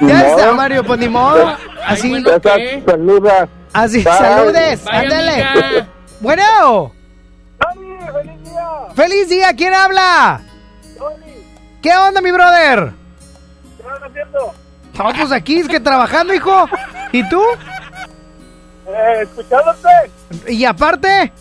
[0.00, 0.54] Ya está, modo.
[0.54, 1.56] Mario, pues ni modo.
[1.86, 2.10] Así.
[2.24, 2.54] Ya está,
[2.86, 3.48] saluda.
[3.72, 4.12] Así, Bye.
[4.14, 4.84] saludes.
[4.84, 5.42] Bye, Ándale.
[5.44, 5.88] amiga.
[6.20, 6.92] Bueno.
[8.94, 9.54] ¡Feliz día!
[9.54, 10.40] ¿Quién habla?
[11.82, 12.92] ¿Qué onda, mi brother?
[13.76, 14.54] ¿Qué estás haciendo?
[14.98, 16.68] No, pues aquí es que trabajando, hijo.
[17.12, 17.42] ¿Y tú?
[18.88, 19.88] Eh, escuchándote.
[20.48, 21.32] Y aparte,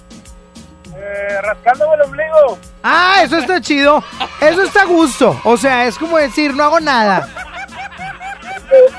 [1.02, 2.58] Eh, rascándome el ombligo.
[2.84, 4.04] Ah, eso está chido.
[4.42, 5.40] Eso está a gusto.
[5.46, 7.28] O sea, es como decir, no hago nada.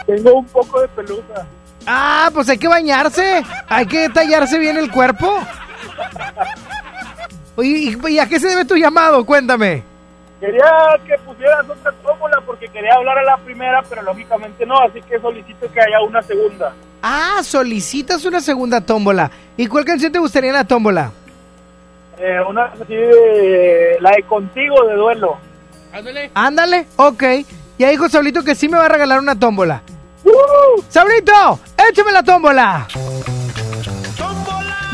[0.06, 1.46] Tengo un poco de pelusa.
[1.86, 3.42] Ah, pues hay que bañarse.
[3.68, 5.40] Hay que tallarse bien el cuerpo.
[7.62, 9.24] ¿y- ¿y a qué se debe tu llamado?
[9.26, 9.84] Cuéntame.
[10.40, 15.02] Quería que pusieras otra tómbola porque quería hablar a la primera, pero lógicamente no, así
[15.02, 16.72] que solicito que haya una segunda.
[17.02, 19.30] Ah, solicitas una segunda tómbola.
[19.56, 21.12] ¿Y cuál canción te gustaría en la tómbola?
[22.18, 25.36] Eh, una así de la de contigo de duelo.
[25.92, 26.30] Ándale.
[26.34, 27.24] Ándale, ok.
[27.78, 29.82] Ya dijo Saulito que sí me va a regalar una tómbola.
[30.88, 31.60] ¡Saulito!
[31.88, 32.86] ¡Échame la tómbola!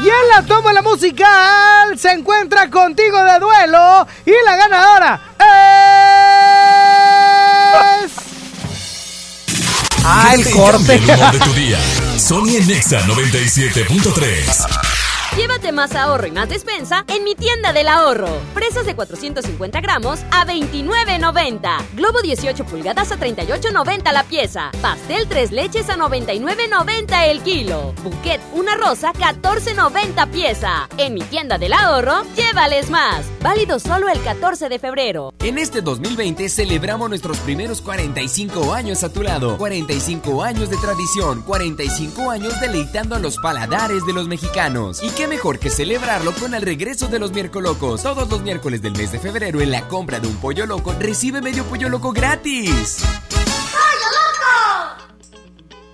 [0.07, 5.21] Y en la tómbola musical se encuentra contigo de duelo y la ganadora
[8.05, 8.13] es...
[10.05, 10.95] ¡Ah, el ¿Qué te corte!
[10.95, 11.79] el de tu día?
[12.19, 15.06] Sony en Nexa 97.3.
[15.37, 18.27] Llévate más ahorro y más despensa en mi tienda del ahorro.
[18.55, 21.77] Fresas de 450 gramos a 29.90.
[21.93, 24.71] Globo 18 pulgadas a 38.90 la pieza.
[24.81, 27.93] Pastel 3 leches a 99.90 el kilo.
[28.03, 30.89] Bouquet una rosa 14.90 pieza.
[30.97, 33.27] En mi tienda del ahorro, llévales más.
[33.43, 35.35] Válido solo el 14 de febrero.
[35.41, 39.59] En este 2020 celebramos nuestros primeros 45 años a tu lado.
[39.59, 45.03] 45 años de tradición, 45 años deleitando a los paladares de los mexicanos.
[45.03, 48.03] ¿Y qué mejor que celebrarlo con el regreso de los miércolocos?
[48.03, 51.41] Todos los miércoles del mes de febrero en la compra de un pollo loco recibe
[51.41, 53.03] medio pollo loco gratis.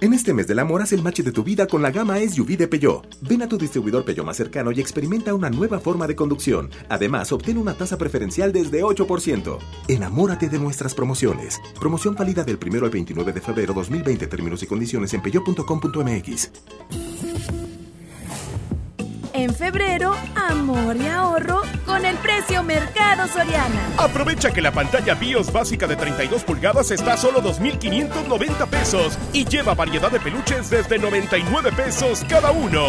[0.02, 2.56] En este mes del amor, haz el match de tu vida con la gama SUV
[2.56, 3.06] de Peugeot.
[3.20, 6.70] Ven a tu distribuidor Peugeot más cercano y experimenta una nueva forma de conducción.
[6.88, 9.58] Además, obtén una tasa preferencial desde 8%.
[9.86, 11.60] Enamórate de nuestras promociones.
[11.78, 14.26] Promoción válida del 1 al 29 de febrero 2020.
[14.26, 17.71] Términos y condiciones en peugeot.com.mx.
[19.34, 23.88] En febrero, amor y ahorro con el precio Mercado Soriana.
[23.96, 29.44] Aprovecha que la pantalla BIOS básica de 32 pulgadas está a solo 2.590 pesos y
[29.46, 32.82] lleva variedad de peluches desde 99 pesos cada uno.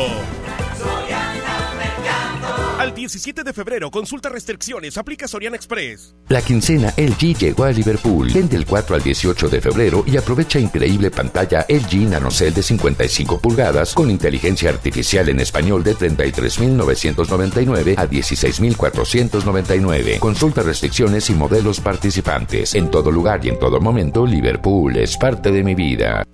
[2.80, 6.16] Al 17 de febrero, consulta restricciones, aplica Soriana Express.
[6.28, 8.30] La quincena LG llegó a Liverpool.
[8.34, 13.40] Ven del 4 al 18 de febrero y aprovecha increíble pantalla LG NanoCell de 55
[13.40, 20.20] pulgadas con inteligencia artificial en español de 33.999 a 16.499.
[20.20, 22.76] Consulta restricciones y modelos participantes.
[22.76, 26.26] En todo lugar y en todo momento, Liverpool es parte de mi vida.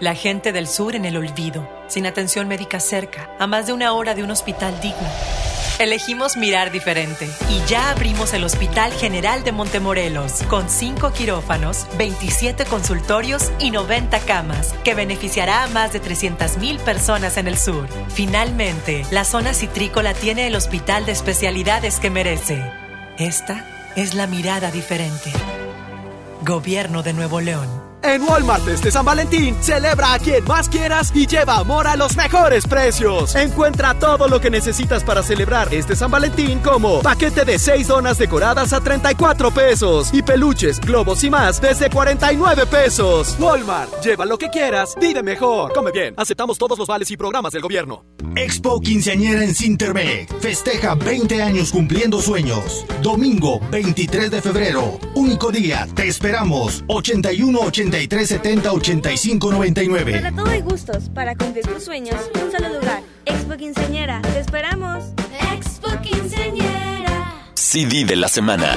[0.00, 3.92] La gente del sur en el olvido, sin atención médica cerca, a más de una
[3.92, 5.06] hora de un hospital digno.
[5.78, 12.64] Elegimos mirar diferente y ya abrimos el Hospital General de Montemorelos con 5 quirófanos, 27
[12.64, 17.86] consultorios y 90 camas que beneficiará a más de 300.000 personas en el sur.
[18.08, 22.62] Finalmente, la zona citrícola tiene el hospital de especialidades que merece.
[23.18, 23.66] Esta
[23.96, 25.30] es la mirada diferente.
[26.40, 27.89] Gobierno de Nuevo León.
[28.02, 32.16] En Walmart este San Valentín, celebra a quien más quieras y lleva amor a los
[32.16, 33.34] mejores precios.
[33.34, 38.16] Encuentra todo lo que necesitas para celebrar este San Valentín como paquete de 6 donas
[38.16, 43.36] decoradas a 34 pesos y peluches, globos y más desde 49 pesos.
[43.38, 45.72] Walmart, lleva lo que quieras, vive mejor.
[45.74, 48.04] Come bien, aceptamos todos los vales y programas del gobierno.
[48.36, 50.32] Expo Quinceañera en Cintermec.
[50.40, 52.86] Festeja 20 años cumpliendo sueños.
[53.02, 54.98] Domingo 23 de febrero.
[55.14, 55.86] Único día.
[55.94, 56.84] Te esperamos.
[56.86, 60.12] 81 83 70 85 99.
[60.12, 63.02] Para todo hay gustos, para cumplir tus sueños, un solo lugar.
[63.26, 65.04] Expo Quinceañera, te esperamos.
[65.52, 67.34] Expo Quinceañera.
[67.54, 68.76] CD de la semana.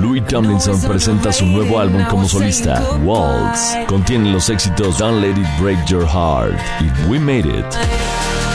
[0.00, 3.76] Louis Tomlinson presenta su nuevo álbum como solista, Waltz.
[3.86, 8.49] Contiene los éxitos Don't Let It Break Your Heart y We Made It.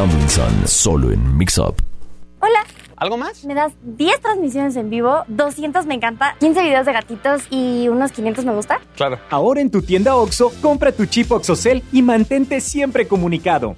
[0.00, 1.74] Tomlinson, solo en Mix Up.
[2.40, 2.64] Hola.
[2.96, 3.44] ¿Algo más?
[3.44, 8.10] Me das 10 transmisiones en vivo, 200 me encanta, 15 videos de gatitos y unos
[8.10, 8.80] 500 me gusta.
[8.96, 9.18] Claro.
[9.28, 13.76] Ahora en tu tienda OXO, compra tu chip OXOCEL y mantente siempre comunicado.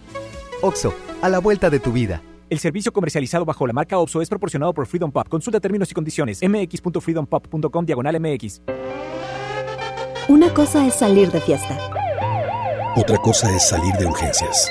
[0.60, 2.22] OXO, a la vuelta de tu vida.
[2.50, 5.26] El servicio comercializado bajo la marca OXO es proporcionado por Freedom Pop.
[5.28, 6.38] Consulta términos y condiciones.
[6.40, 8.62] mx.freedompop.com diagonal mx.
[10.28, 11.76] Una cosa es salir de fiesta.
[12.94, 14.70] Otra cosa es salir de urgencias.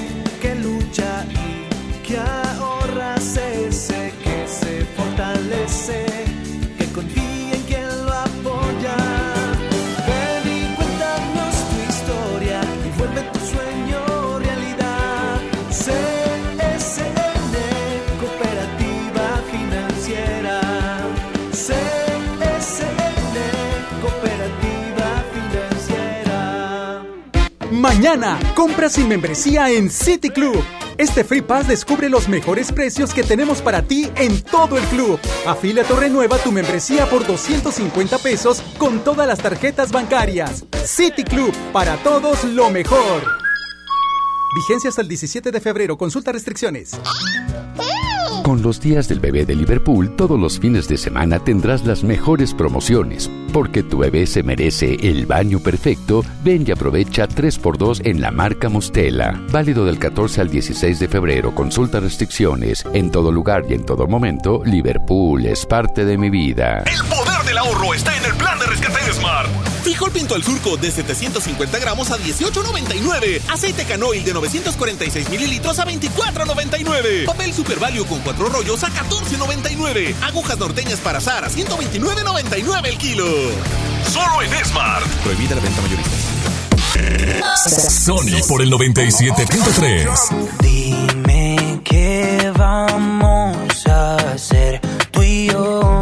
[27.93, 30.63] Mañana, compra sin membresía en City Club.
[30.97, 35.19] Este Free Pass descubre los mejores precios que tenemos para ti en todo el club.
[35.45, 40.63] Afíliate o renueva tu membresía por 250 pesos con todas las tarjetas bancarias.
[40.85, 43.23] City Club, para todos lo mejor.
[44.55, 45.97] Vigencia hasta el 17 de febrero.
[45.97, 46.91] Consulta restricciones.
[48.43, 52.55] Con los días del bebé de Liverpool, todos los fines de semana tendrás las mejores
[52.55, 53.29] promociones.
[53.53, 58.67] Porque tu bebé se merece el baño perfecto, ven y aprovecha 3x2 en la marca
[58.67, 59.39] Mostela.
[59.51, 61.53] Válido del 14 al 16 de febrero.
[61.53, 62.83] Consulta restricciones.
[62.93, 66.83] En todo lugar y en todo momento, Liverpool es parte de mi vida.
[66.87, 68.33] El poder del ahorro está en el
[70.01, 73.39] Frijol pinto al surco de 750 gramos a 18.99.
[73.49, 77.25] Aceite canoil de 946 mililitros a 24.99.
[77.27, 80.15] Papel Super Value con cuatro rollos a 14.99.
[80.23, 83.27] Agujas norteñas para azar a 129.99 el kilo.
[84.11, 85.05] Solo en Smart.
[85.23, 86.17] Prohibida la venta mayorista.
[87.91, 90.47] Sony por el 97.3.
[90.63, 96.00] Dime qué vamos a hacer tú y yo.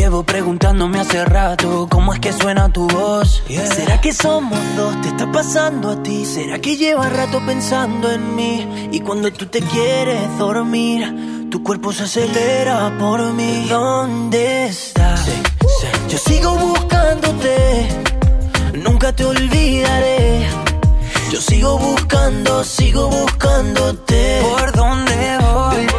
[0.00, 3.42] Llevo preguntándome hace rato cómo es que suena tu voz.
[3.46, 4.98] ¿Será que somos dos?
[5.02, 6.24] ¿Te está pasando a ti?
[6.24, 8.88] ¿Será que llevas rato pensando en mí?
[8.92, 13.66] Y cuando tú te quieres dormir, tu cuerpo se acelera por mí.
[13.68, 15.28] ¿Dónde estás?
[16.08, 17.88] Yo sigo buscándote,
[18.82, 20.46] nunca te olvidaré.
[21.30, 24.40] Yo sigo buscando, sigo buscándote.
[24.40, 25.89] ¿Por dónde voy?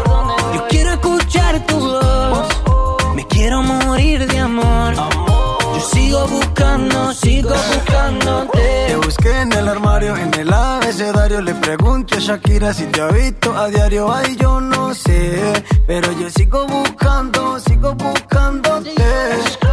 [11.55, 14.11] Pregunto a Shakira si te ha visto a diario.
[14.11, 15.63] Ay, yo no sé.
[15.87, 18.93] Pero yo sigo buscando, sigo buscándote.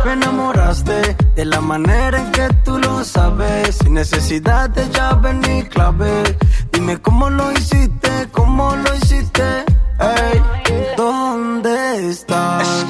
[0.05, 3.77] Me enamoraste de la manera en que tú lo sabes.
[3.77, 6.37] Sin necesidad de llave ni clave.
[6.73, 9.65] Dime cómo lo hiciste, cómo lo hiciste.
[10.01, 10.43] Ey,
[10.97, 12.87] ¿dónde estás?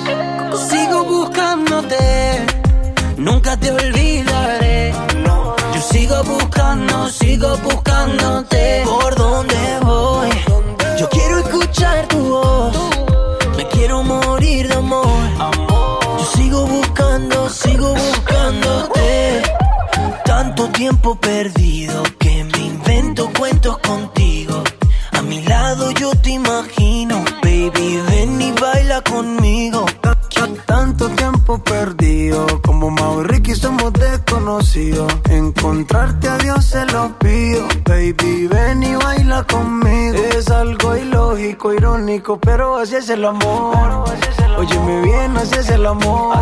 [0.68, 1.96] Sigo buscándote,
[3.16, 3.97] nunca te olvidaré.
[6.18, 8.82] Sigo buscando, sigo buscándote.
[8.84, 10.28] ¿Por dónde voy?
[10.98, 12.76] Yo quiero escuchar tu voz.
[13.56, 15.06] Me quiero morir de amor.
[16.18, 19.42] Yo sigo buscando, sigo buscándote.
[20.24, 24.64] Tanto tiempo perdido que me invento cuentos contigo.
[25.12, 29.86] A mi lado yo te imagino, baby, ven y baila conmigo.
[30.66, 35.12] Tanto tiempo perdido, como Mau y Ricky somos desconocidos.
[35.30, 40.16] Encontrarte a Dios se lo pido, baby, ven y baila conmigo.
[40.36, 44.04] Es algo ilógico, irónico, pero así es el amor.
[44.56, 46.36] Óyeme bien, así es el amor.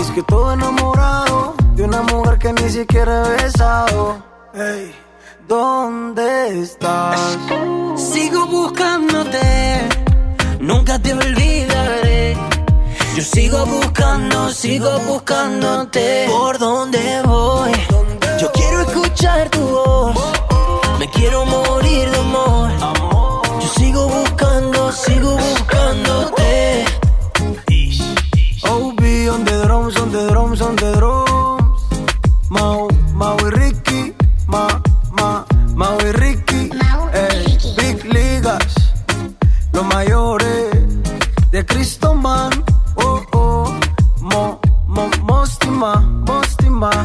[0.00, 4.22] Es que todo enamorado de una mujer que ni siquiera he besado.
[4.54, 4.94] Ey,
[5.48, 7.38] ¿dónde estás?
[7.96, 9.88] Sigo buscándote,
[10.60, 11.51] nunca te olvidaré.
[13.14, 16.26] Yo sigo buscando, sigo buscándote.
[16.30, 17.70] ¿Por dónde voy?
[18.40, 20.16] Yo quiero escuchar tu voz.
[20.98, 22.70] Me quiero morir de amor.
[23.60, 26.86] Yo sigo buscando, sigo buscándote.
[28.62, 31.82] OB on the drums, on the drums, on the drums.
[32.48, 34.14] Mau, Mau y Ricky,
[34.46, 34.80] Ma,
[35.10, 35.44] Ma,
[35.74, 36.70] Mau y Ricky.
[37.12, 38.74] Ey, Big Ligas,
[39.72, 40.70] los mayores
[41.50, 42.71] de Cristo Man.
[45.82, 47.02] Buscándote.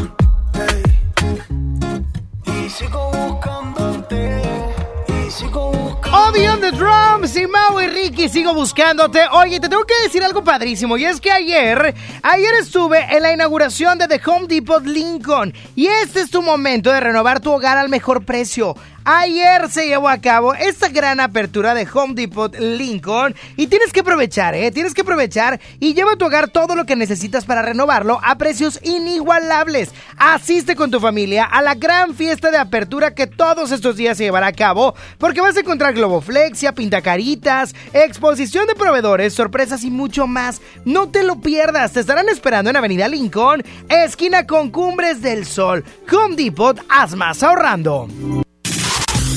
[6.13, 9.21] Obi on the drums y Mau y Ricky sigo buscándote.
[9.31, 13.33] Oye, te tengo que decir algo padrísimo y es que ayer, ayer estuve en la
[13.33, 17.79] inauguración de The Home Depot Lincoln y este es tu momento de renovar tu hogar
[17.79, 18.75] al mejor precio.
[19.09, 24.01] Ayer se llevó a cabo esta gran apertura de Home Depot Lincoln y tienes que
[24.01, 24.69] aprovechar, ¿eh?
[24.69, 28.37] Tienes que aprovechar y lleva a tu hogar todo lo que necesitas para renovarlo a
[28.37, 29.93] precios inigualables.
[30.17, 34.25] Asiste con tu familia a la gran fiesta de apertura que todos estos días se
[34.25, 40.27] llevará a cabo porque vas a encontrar globoflexia, pintacaritas, exposición de proveedores, sorpresas y mucho
[40.27, 40.61] más.
[40.83, 45.85] No te lo pierdas, te estarán esperando en Avenida Lincoln, esquina con Cumbres del Sol.
[46.11, 48.09] Home Depot, haz más ahorrando.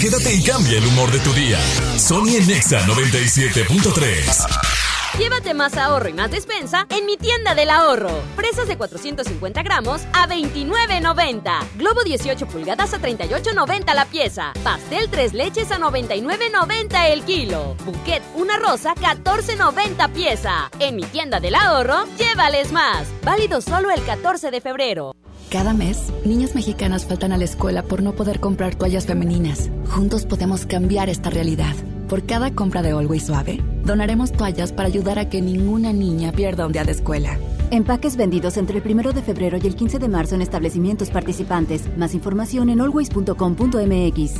[0.01, 1.59] Quédate y cambia el humor de tu día.
[1.98, 5.18] Sony en Nexa 97.3.
[5.18, 8.09] Llévate más ahorro y más despensa en mi tienda del ahorro.
[8.35, 11.77] Fresas de 450 gramos a 29.90.
[11.77, 14.55] Globo 18 pulgadas a 38.90 la pieza.
[14.64, 17.77] Pastel 3 leches a 99.90 el kilo.
[17.85, 20.70] Bouquet una rosa 14.90 pieza.
[20.78, 23.06] En mi tienda del ahorro, llévales más.
[23.22, 25.14] Válido solo el 14 de febrero.
[25.51, 29.68] Cada mes, niñas mexicanas faltan a la escuela por no poder comprar toallas femeninas.
[29.89, 31.74] Juntos podemos cambiar esta realidad.
[32.09, 36.66] Por cada compra de Always Suave, donaremos toallas para ayudar a que ninguna niña pierda
[36.66, 37.36] un día de escuela.
[37.72, 41.82] Empaques vendidos entre el 1 de febrero y el 15 de marzo en establecimientos participantes.
[41.97, 44.35] Más información en always.com.mx.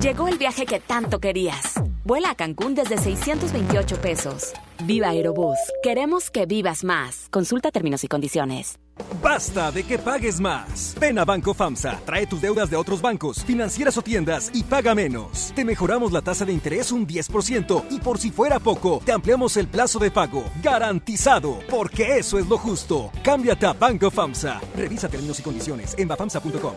[0.01, 1.75] Llegó el viaje que tanto querías.
[2.09, 4.53] Vuela a Cancún desde 628 pesos.
[4.83, 5.59] Viva Aerobús.
[5.83, 7.27] Queremos que vivas más.
[7.29, 8.79] Consulta términos y condiciones.
[9.21, 10.95] Basta de que pagues más.
[10.99, 14.95] Ven a Banco FAMSA, trae tus deudas de otros bancos, financieras o tiendas y paga
[14.95, 15.53] menos.
[15.55, 19.55] Te mejoramos la tasa de interés un 10% y por si fuera poco, te ampliamos
[19.57, 20.43] el plazo de pago.
[20.63, 23.11] Garantizado, porque eso es lo justo.
[23.21, 24.59] Cámbiate a Banco FAMSA.
[24.75, 26.73] Revisa términos y condiciones en bafamsa.com.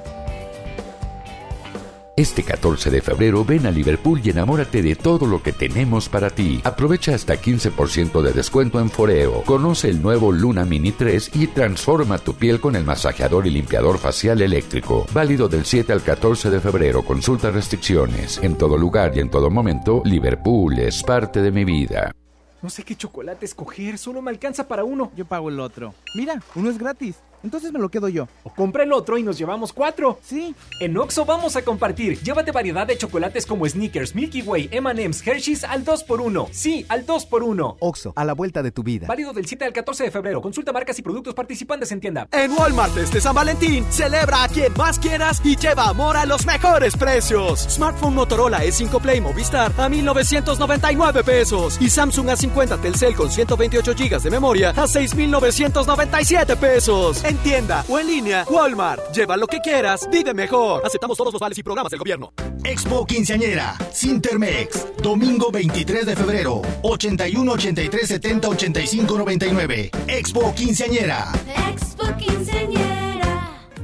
[2.14, 6.28] Este 14 de febrero ven a Liverpool y enamórate de todo lo que tenemos para
[6.28, 6.60] ti.
[6.62, 9.42] Aprovecha hasta 15% de descuento en Foreo.
[9.44, 13.96] Conoce el nuevo Luna Mini 3 y transforma tu piel con el masajeador y limpiador
[13.96, 15.06] facial eléctrico.
[15.14, 17.02] Válido del 7 al 14 de febrero.
[17.02, 18.38] Consulta restricciones.
[18.42, 22.12] En todo lugar y en todo momento, Liverpool es parte de mi vida.
[22.60, 25.10] No sé qué chocolate escoger, solo me alcanza para uno.
[25.16, 25.94] Yo pago el otro.
[26.14, 27.16] Mira, uno es gratis.
[27.42, 28.28] Entonces me lo quedo yo.
[28.44, 30.18] O compra el otro y nos llevamos cuatro.
[30.22, 30.54] Sí.
[30.80, 32.20] En Oxo vamos a compartir.
[32.20, 36.48] Llévate variedad de chocolates como Snickers, Milky Way, M&M's, Hershey's al 2x1.
[36.52, 37.76] Sí, al 2x1.
[37.80, 39.06] Oxo, a la vuelta de tu vida.
[39.06, 40.40] Válido del 7 al 14 de febrero.
[40.40, 42.28] Consulta marcas y productos participantes en tienda.
[42.32, 46.46] En Walmart este San Valentín, celebra a quien más quieras y lleva amor a los
[46.46, 47.60] mejores precios.
[47.60, 54.22] Smartphone Motorola E5 Play Movistar a 1999 pesos y Samsung A50 Telcel con 128 GB
[54.22, 57.24] de memoria a 6997 pesos.
[57.32, 59.10] En tienda o en línea, Walmart.
[59.14, 60.84] Lleva lo que quieras, vive mejor.
[60.84, 62.34] Aceptamos todos los vales y programas del gobierno.
[62.62, 69.90] Expo Quinceañera, Sintermex, domingo 23 de febrero, 81 83 70 85 99.
[70.08, 71.32] Expo Quinceañera.
[71.70, 72.91] Expo Quinceañera.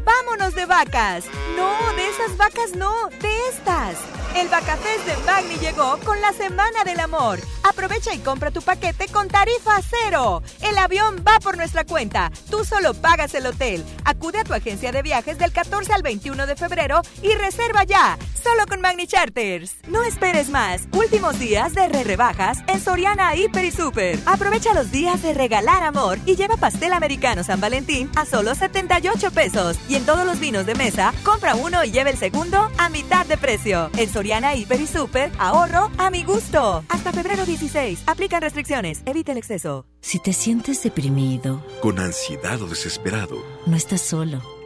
[0.08, 1.24] Vámonos de vacas.
[1.54, 3.98] No, de esas vacas no, de estas.
[4.34, 7.40] El Vacafest de Magni llegó con la Semana del Amor.
[7.62, 10.42] Aprovecha y compra tu paquete con tarifa cero.
[10.62, 12.30] El avión va por nuestra cuenta.
[12.50, 13.84] Tú solo pagas el hotel.
[14.04, 18.16] Acude a tu agencia de viajes del 14 al 21 de febrero y reserva ya.
[18.42, 19.76] Solo con Magni Charters.
[19.88, 20.82] No esperes más.
[20.92, 24.18] Últimos días de re rebajas en Soriana Hiper y Super.
[24.24, 29.30] Aprovecha los días de regalar amor y lleva pastel americano San Valentín a solo 78
[29.32, 29.76] pesos.
[29.98, 33.36] En todos los vinos de mesa, compra uno y lleve el segundo a mitad de
[33.36, 33.90] precio.
[33.96, 36.84] En Soriana Hiper y Super, ahorro a mi gusto.
[36.88, 38.04] Hasta febrero 16.
[38.06, 39.02] Aplican restricciones.
[39.06, 39.84] Evita el exceso.
[40.00, 44.57] Si te sientes deprimido, con ansiedad o desesperado, no estás solo.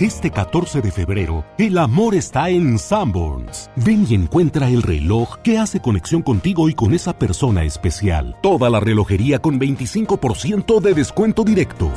[0.00, 3.68] Este 14 de febrero, el amor está en Sanborns.
[3.76, 8.34] Ven y encuentra el reloj que hace conexión contigo y con esa persona especial.
[8.40, 11.92] Toda la relojería con 25% de descuento directo.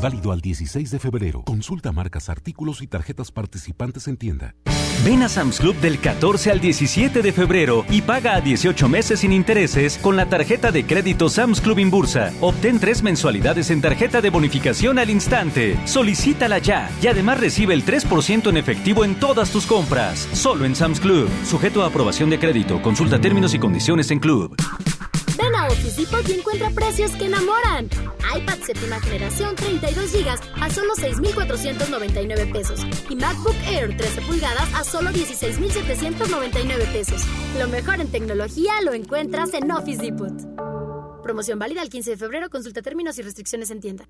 [0.00, 1.42] Válido al 16 de febrero.
[1.42, 4.54] Consulta marcas, artículos y tarjetas participantes en tienda.
[5.04, 9.20] Ven a Sam's Club del 14 al 17 de febrero y paga a 18 meses
[9.20, 12.32] sin intereses con la tarjeta de crédito Sam's Club Inbursa.
[12.40, 15.78] Obtén tres mensualidades en tarjeta de bonificación al instante.
[15.86, 20.28] Solicítala ya y además recibe el 3% en efectivo en todas tus compras.
[20.32, 21.28] Solo en Sam's Club.
[21.44, 22.82] Sujeto a aprobación de crédito.
[22.82, 24.56] Consulta términos y condiciones en Club.
[25.68, 27.86] Office Depot y encuentra precios que enamoran.
[28.36, 30.28] iPad séptima generación 32 GB
[30.60, 32.80] a solo 6,499 pesos.
[33.08, 37.22] Y MacBook Air 13 pulgadas a solo 16,799 pesos.
[37.58, 40.32] Lo mejor en tecnología lo encuentras en Office Depot.
[41.22, 42.50] Promoción válida el 15 de febrero.
[42.50, 44.08] Consulta términos y restricciones en tienda.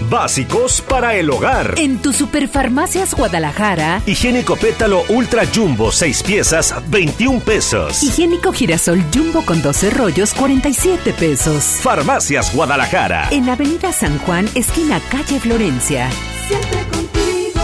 [0.00, 1.74] Básicos para el hogar.
[1.76, 4.00] En tu Superfarmacias Guadalajara.
[4.06, 8.02] Higiénico pétalo Ultra Jumbo 6 piezas, 21 pesos.
[8.02, 11.64] Higiénico girasol Jumbo con 12 rollos, 47 pesos.
[11.82, 13.28] Farmacias Guadalajara.
[13.30, 16.08] En Avenida San Juan, esquina calle Florencia.
[16.46, 17.60] Siempre contigo.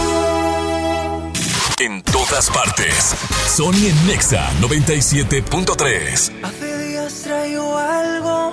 [1.79, 3.15] En todas partes.
[3.47, 6.31] Sony en Nexa 97.3.
[6.43, 8.51] Hace días traigo algo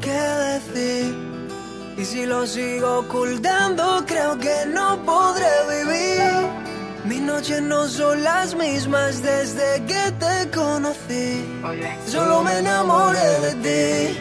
[0.00, 1.23] que decir.
[1.96, 6.64] Y si lo sigo ocultando, creo que no podré vivir.
[7.04, 11.44] Mis noches no son las mismas desde que te conocí.
[12.06, 14.18] Solo me enamoré de ti.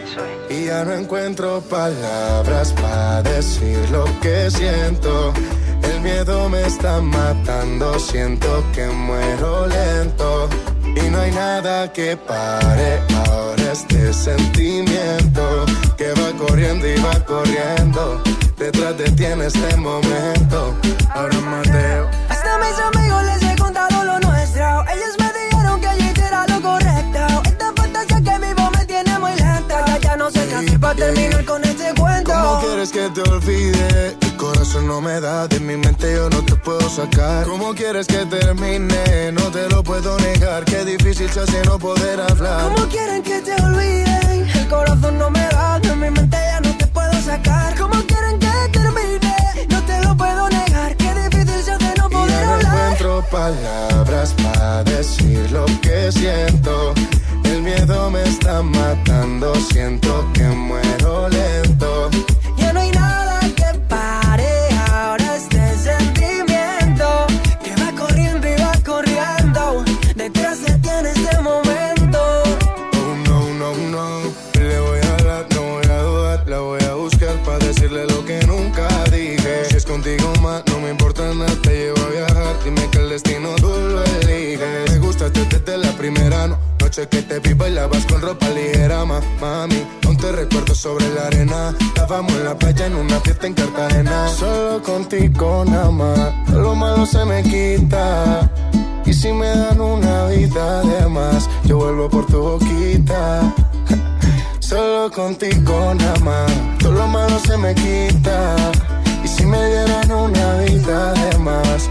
[0.54, 5.34] Y ya no encuentro palabras para decir lo que siento.
[5.82, 10.50] El miedo me está matando, siento que muero lento.
[10.96, 15.66] Y no hay nada que pare ahora este sentimiento
[15.98, 18.22] que va corriendo y va corriendo.
[18.58, 20.76] Detrás de ti en este momento.
[21.14, 22.10] Ahora Mateo.
[22.30, 24.84] Hasta mis amigos les he contado lo nuestro.
[24.94, 25.33] Ellos me
[30.58, 32.32] Hacer para terminar con este cuento.
[32.32, 34.18] ¿Cómo quieres que te olvide?
[34.22, 37.46] El corazón no me da, de mi mente yo no te puedo sacar.
[37.46, 39.32] ¿Cómo quieres que termine?
[39.32, 40.64] No te lo puedo negar.
[40.66, 42.72] Qué difícil se hace no poder hablar.
[42.72, 44.48] ¿Cómo quieren que te olviden?
[44.56, 47.76] El corazón no me da, de mi mente ya no te puedo sacar.
[47.78, 49.36] ¿Cómo quieren que termine?
[49.70, 50.96] No te lo puedo negar.
[50.98, 52.76] Qué difícil se hace no Y poder ya no hablar.
[52.94, 56.94] encuentro palabras para decir lo que siento.
[57.54, 62.10] El miedo me está matando, siento que muero lento.
[86.94, 89.84] Noche que te vi bailabas con ropa ligera, ma, mami.
[90.06, 91.76] Aún te recuerdo sobre la arena.
[91.80, 94.28] Estábamos en la playa en una fiesta en Cartagena.
[94.28, 96.50] Solo contigo nada más.
[96.50, 98.48] Lo malo se me quita.
[99.06, 103.42] Y si me dan una vida de más, yo vuelvo por tu boquita.
[104.60, 108.56] Solo contigo nada más, todo lo malo se me quita.
[109.24, 111.90] Y si me dieran una vida de más,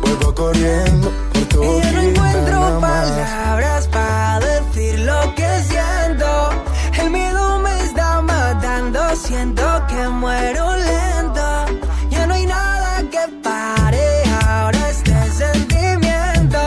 [0.00, 1.90] vuelvo corriendo por tu Y boquita.
[1.90, 4.33] ya no encuentro palabras para
[9.26, 11.46] siento que muero lento.
[12.10, 16.60] Ya no hay nada que pare ahora este sentimiento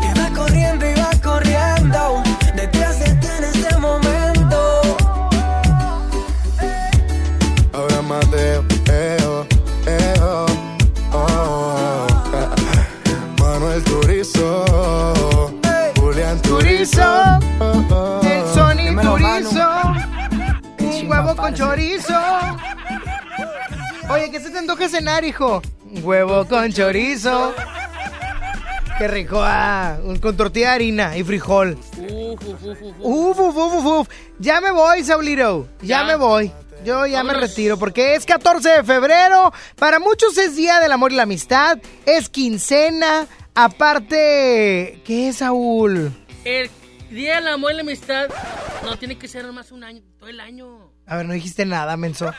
[0.00, 2.22] que va corriendo y va corriendo
[2.54, 4.58] detrás de ti en este momento.
[7.74, 9.46] Ahora Mateo, eo,
[9.86, 10.46] eo,
[11.12, 12.06] oh.
[13.38, 14.64] Manuel Turizo,
[15.96, 17.02] Julián Turizo,
[17.58, 19.12] Turizo, el Sony Dímelo.
[19.12, 20.07] Turizo,
[21.38, 22.14] con chorizo.
[24.10, 25.62] Oye, ¿qué se te antoja cenar, hijo?
[26.02, 27.54] Huevo con chorizo.
[28.98, 31.78] Qué rico, ah, con tortilla de harina y frijol.
[33.00, 33.84] Uf, uf, uf, uf.
[33.86, 34.08] Uf.
[34.40, 35.68] Ya me voy, Saulito.
[35.82, 36.04] Ya, Ya.
[36.04, 36.52] me voy.
[36.84, 39.52] Yo ya me retiro porque es 14 de febrero.
[39.76, 41.78] Para muchos es Día del Amor y la Amistad.
[42.06, 43.26] Es quincena.
[43.54, 46.12] Aparte, ¿qué es, Saúl?
[46.44, 46.70] El
[47.10, 48.28] día del amor y la amistad
[48.84, 50.87] no tiene que ser más un año, todo el año.
[51.08, 52.32] A ver, no dijiste nada, menso.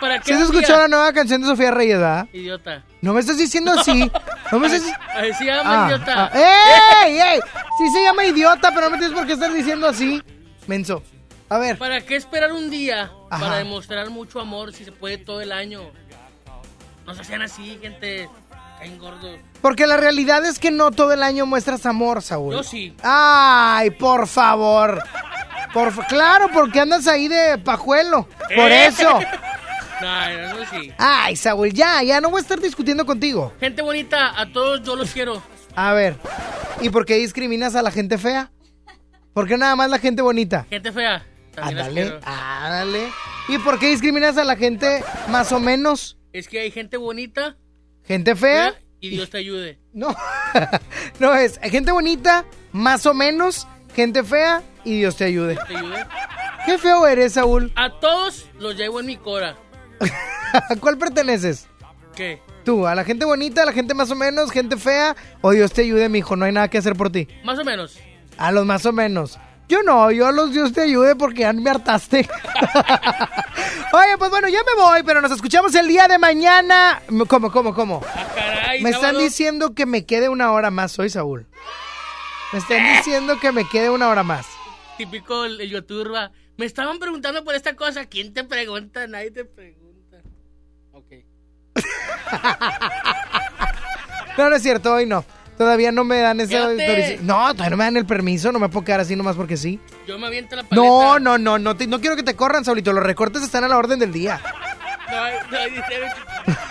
[0.00, 0.44] ¿Para qué ¿Sí día?
[0.44, 2.26] escuchó la nueva canción de Sofía Reyes, verdad?
[2.32, 2.82] Idiota.
[3.00, 4.10] No me estás diciendo así.
[4.52, 4.82] No me estás
[5.16, 6.30] Así se llama, Ah, idiota.
[6.34, 7.40] ah, ¡Ey, ey!
[7.78, 10.22] Sí se llama idiota, pero no me tienes por qué estar diciendo así.
[10.66, 11.02] Menso.
[11.48, 11.78] A ver.
[11.78, 13.40] ¿Para qué esperar un día Ajá.
[13.44, 15.80] para demostrar mucho amor si se puede todo el año?
[17.06, 18.28] No se hacían así, gente.
[18.78, 19.38] Caen gordos.
[19.62, 22.52] Porque la realidad es que no todo el año muestras amor, Saúl.
[22.54, 22.94] Yo sí.
[23.02, 25.02] Ay, por favor.
[25.72, 28.28] Por claro, porque andas ahí de pajuelo.
[28.54, 28.86] Por Eh.
[28.86, 29.18] eso.
[30.00, 30.92] No, no, sí.
[30.96, 33.52] Ay, Saúl, ya, ya no voy a estar discutiendo contigo.
[33.58, 35.42] Gente bonita, a todos yo los quiero.
[35.74, 36.14] A ver,
[36.80, 38.52] ¿y por qué discriminas a la gente fea?
[39.34, 40.66] ¿Por qué nada más la gente bonita?
[40.70, 41.26] Gente fea.
[41.56, 43.08] Ándale, ándale.
[43.48, 46.16] ¿Y por qué discriminas a la gente más o menos?
[46.32, 47.56] Es que hay gente bonita
[48.04, 48.74] ¿Gente fea?
[49.00, 49.80] y Dios te ayude.
[49.92, 50.14] No.
[51.18, 53.66] no es gente bonita, más o menos,
[53.96, 55.58] gente fea y Dios te ayude.
[55.68, 56.06] ¿Te ayude?
[56.64, 57.72] Qué feo eres, Saúl.
[57.76, 59.56] A todos los llevo en mi cora.
[60.52, 61.66] ¿A cuál perteneces?
[62.14, 62.40] ¿Qué?
[62.64, 65.72] Tú, a la gente bonita, a la gente más o menos, gente fea, o Dios
[65.72, 67.28] te ayude, mijo, no hay nada que hacer por ti.
[67.44, 67.98] Más o menos.
[68.36, 69.38] A los más o menos.
[69.68, 72.28] Yo no, yo a los Dios te ayude porque ya me hartaste.
[73.92, 77.02] Oye, pues bueno, ya me voy, pero nos escuchamos el día de mañana.
[77.28, 78.00] ¿Cómo, cómo, cómo?
[78.34, 81.46] Caray, Me están diciendo que me quede una hora más hoy, Saúl.
[82.52, 84.46] Me están diciendo que me quede una hora más.
[84.98, 85.58] Típico el,
[86.14, 86.30] va.
[86.56, 88.06] Me estaban preguntando por esta cosa.
[88.06, 89.06] ¿Quién te pregunta?
[89.06, 90.18] Nadie te pregunta.
[90.92, 91.12] Ok.
[94.36, 95.24] No, no es cierto, hoy no.
[95.56, 97.18] Todavía no me dan esa Quédate.
[97.22, 99.80] No, todavía no me dan el permiso, no me puedo quedar así nomás porque sí.
[100.06, 100.86] Yo me aviento la paleta.
[100.86, 102.92] No, no, no, no, te- no quiero que te corran, Saulito.
[102.92, 104.40] Los recortes están a la orden del día.
[105.10, 106.56] No, no.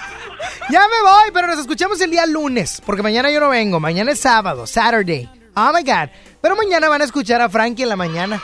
[0.69, 3.79] Ya me voy, pero nos escuchamos el día lunes, porque mañana yo no vengo.
[3.79, 5.29] Mañana es sábado, Saturday.
[5.55, 6.09] Oh my God.
[6.47, 8.41] Pero mañana van a escuchar a Frankie en la mañana.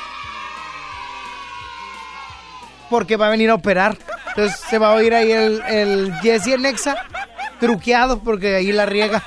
[2.90, 3.98] Porque va a venir a operar.
[4.28, 6.98] Entonces se va a oír ahí el, el Jesse en Nexa
[7.62, 9.24] truqueado, porque ahí la riega.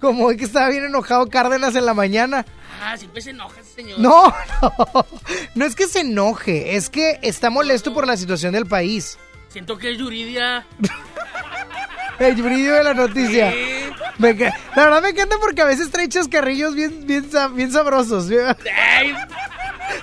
[0.00, 2.44] Como hoy que estaba bien enojado Cárdenas en la mañana.
[2.82, 4.00] Ah, siempre se enoja ese señor.
[4.00, 5.06] No, no.
[5.54, 9.16] No es que se enoje, es que está molesto por la situación del país.
[9.48, 10.66] Siento que es Yuridia.
[12.18, 13.50] El brillo de la noticia.
[13.52, 13.58] Sí.
[14.18, 18.28] Me ca- la verdad me encanta porque a veces trae chascarrillos bien, bien, bien sabrosos.
[18.30, 19.14] Ay,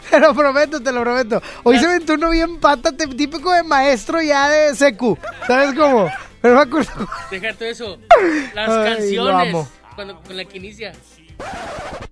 [0.10, 1.41] Te lo prometo, te lo prometo.
[1.64, 5.18] Hoy se aventó uno bien pata, típico de maestro ya de secu.
[5.48, 6.11] ¿Sabes cómo?
[6.41, 7.07] Pero me acuerdo.
[7.31, 7.99] deja todo eso.
[8.53, 9.68] Las Ay, canciones.
[9.95, 10.94] Cuando, con la que inicia.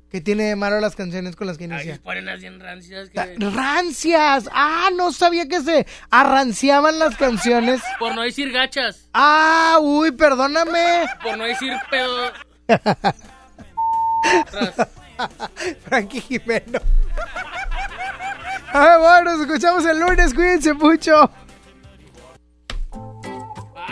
[0.09, 1.99] ¿Qué tiene de malo las canciones con las que inicia?
[2.01, 3.09] ponen así en rancias.
[3.09, 4.49] Que, Rancias.
[4.53, 7.81] Ah, no sabía que se arranciaban las canciones.
[7.99, 9.09] por no decir gachas.
[9.13, 11.05] Ah, uy, perdóname.
[11.21, 12.31] Por no decir pedo.
[15.85, 16.79] Frankie Jimeno.
[18.71, 20.33] Ay, bueno, nos escuchamos el lunes.
[20.33, 21.29] Cuídense mucho.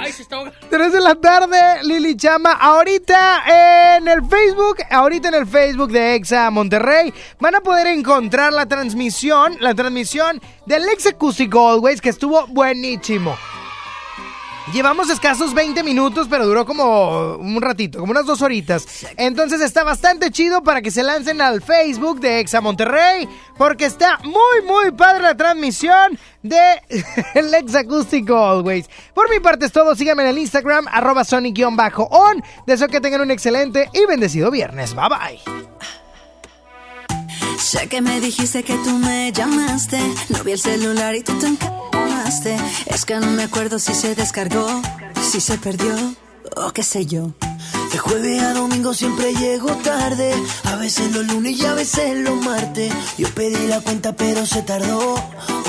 [0.06, 0.57] Ay, se está ahogando.
[0.69, 2.52] 3 de la tarde, Lili Chama.
[2.52, 8.53] Ahorita en el Facebook, ahorita en el Facebook de Exa Monterrey, van a poder encontrar
[8.53, 13.36] la transmisión, la transmisión del Exa Acoustic Always, que estuvo buenísimo.
[14.74, 19.06] Llevamos escasos 20 minutos, pero duró como un ratito, como unas dos horitas.
[19.16, 24.20] Entonces está bastante chido para que se lancen al Facebook de Exa Monterrey, porque está
[24.24, 26.82] muy, muy padre la transmisión de
[27.36, 28.90] el Acústico Always.
[29.14, 32.44] Por mi parte es todo, síganme en el Instagram, arroba sonic-on.
[32.66, 34.96] Deseo que tengan un excelente y bendecido viernes.
[34.96, 36.05] Bye bye.
[37.76, 40.00] Sé que me dijiste que tú me llamaste.
[40.30, 42.56] No vi el celular y tú te encamaste.
[42.86, 44.66] Es que no me acuerdo si se descargó,
[45.22, 45.94] si se perdió
[46.56, 47.34] o qué sé yo.
[47.92, 50.34] De jueves a domingo siempre llego tarde.
[50.64, 52.94] A veces los lunes y a veces los martes.
[53.18, 55.16] Yo pedí la cuenta pero se tardó.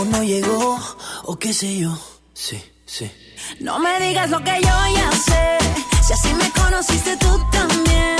[0.00, 0.78] O no llegó,
[1.24, 1.98] o qué sé yo.
[2.34, 3.10] Sí, sí.
[3.58, 5.58] No me digas lo que yo ya sé.
[6.06, 8.16] Si así me conociste tú también.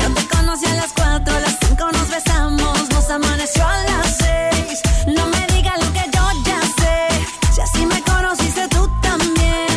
[0.00, 4.16] Yo te conocí a las cuatro, a las cinco nos besamos, nos amaneció a las
[4.16, 4.80] seis.
[5.06, 7.52] No me digas lo que yo ya sé.
[7.54, 9.68] Si así me conociste tú también.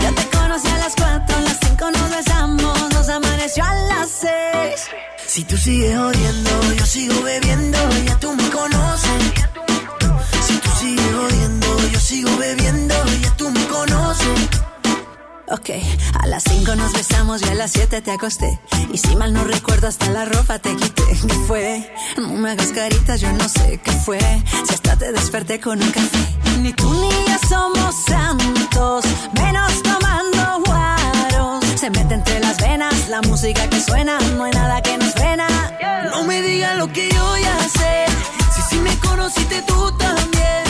[0.00, 4.08] Yo te conocí a las cuatro, a las cinco nos besamos, nos amaneció a las
[4.10, 4.88] seis.
[5.26, 9.22] Si tú sigues odiando, yo sigo bebiendo, ya tú me conoces.
[10.46, 14.71] Si tú sigues odiando, yo sigo bebiendo, ya tú me conoces.
[15.52, 15.68] Ok,
[16.18, 18.58] a las 5 nos besamos y a las 7 te acosté.
[18.90, 21.04] Y si mal no recuerdo, hasta la ropa te quité.
[21.04, 21.94] ¿Qué fue?
[22.16, 24.18] No me hagas caritas, yo no sé qué fue.
[24.66, 26.38] Si hasta te desperté con un café.
[26.60, 29.04] Ni tú ni yo somos santos,
[29.38, 31.64] menos tomando guaros.
[31.78, 35.46] Se mete entre las venas la música que suena, no hay nada que nos frena.
[36.10, 38.06] No me digas lo que yo ya sé.
[38.54, 40.64] Si sí me conociste tú también.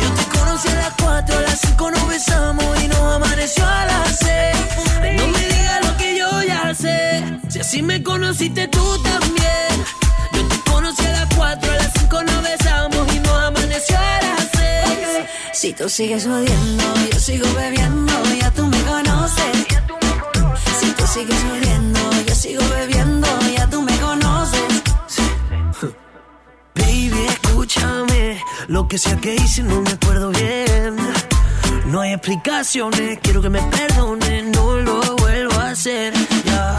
[0.00, 3.84] Yo te conocí a las 4, a las 5 nos besamos y nos amaneció a
[3.84, 5.18] las 6.
[5.18, 7.24] No me digas lo que yo ya sé.
[7.48, 9.72] Si así me conociste tú también.
[10.32, 13.34] Yo te conocí a las 4, a las 5 nos besamos y nos
[15.64, 19.66] Si tú sigues odiando, yo sigo bebiendo, ya tú me conoces.
[20.78, 24.82] Si tú sigues odiando, yo sigo bebiendo, ya tú me conoces.
[26.74, 28.42] Baby, escúchame.
[28.68, 30.96] Lo que sea que hice no me acuerdo bien.
[31.86, 36.14] No hay explicaciones, quiero que me perdone, no lo vuelvo a hacer.
[36.44, 36.78] Ya.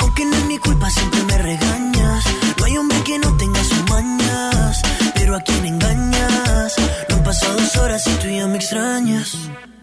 [0.00, 2.24] Aunque no es mi culpa, siempre me regañas.
[2.58, 4.82] No hay hombre que no tenga sus mañas.
[5.14, 6.74] Pero a quién engañas.
[7.08, 9.36] No han pasado dos horas y tú ya me extrañas.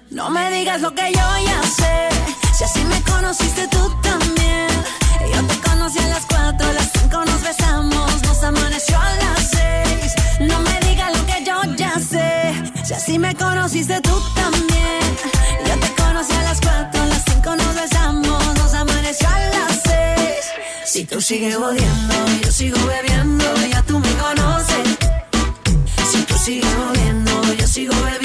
[0.10, 2.10] No me digas lo que yo ya sé.
[2.58, 4.68] Si así me conociste tú también.
[5.34, 9.35] Yo te conocí a las cuatro, a las cinco nos besamos, nos amaneció a las
[13.20, 15.02] me conociste tú también.
[15.68, 19.82] Yo te conocí a las cuatro, a las cinco nos besamos, nos amaneció a las
[19.84, 20.46] seis.
[20.86, 24.98] Si tú sigues odiando, yo sigo bebiendo, ya tú me conoces.
[26.12, 28.25] Si tú sigues odiando, yo sigo bebiendo,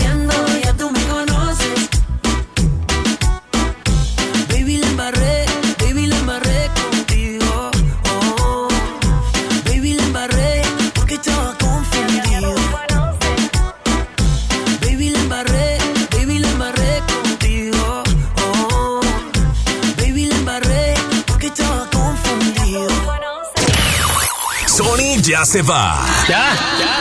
[25.31, 26.05] ya se va.
[26.28, 26.57] ¿Ya?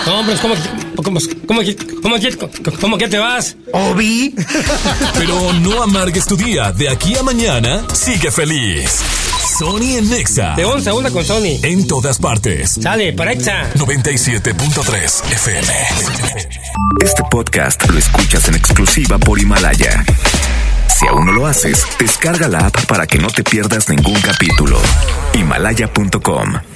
[0.06, 0.56] ¿cómo, cómo,
[0.96, 1.62] cómo, cómo,
[2.02, 3.56] cómo, cómo que te vas?
[3.74, 4.36] Obi.
[5.16, 6.72] Pero no amargues tu día.
[6.72, 9.00] De aquí a mañana, sigue feliz.
[9.58, 10.54] Sony en Nexa.
[10.56, 11.60] De 11 a 1 con Sony.
[11.64, 12.78] En todas partes.
[12.82, 13.74] Sale, para Exa.
[13.74, 15.74] 97.3 FM.
[17.04, 20.06] Este podcast lo escuchas en exclusiva por Himalaya.
[21.00, 24.80] Si aún no lo haces, descarga la app para que no te pierdas ningún capítulo.
[25.34, 26.70] Himalaya.com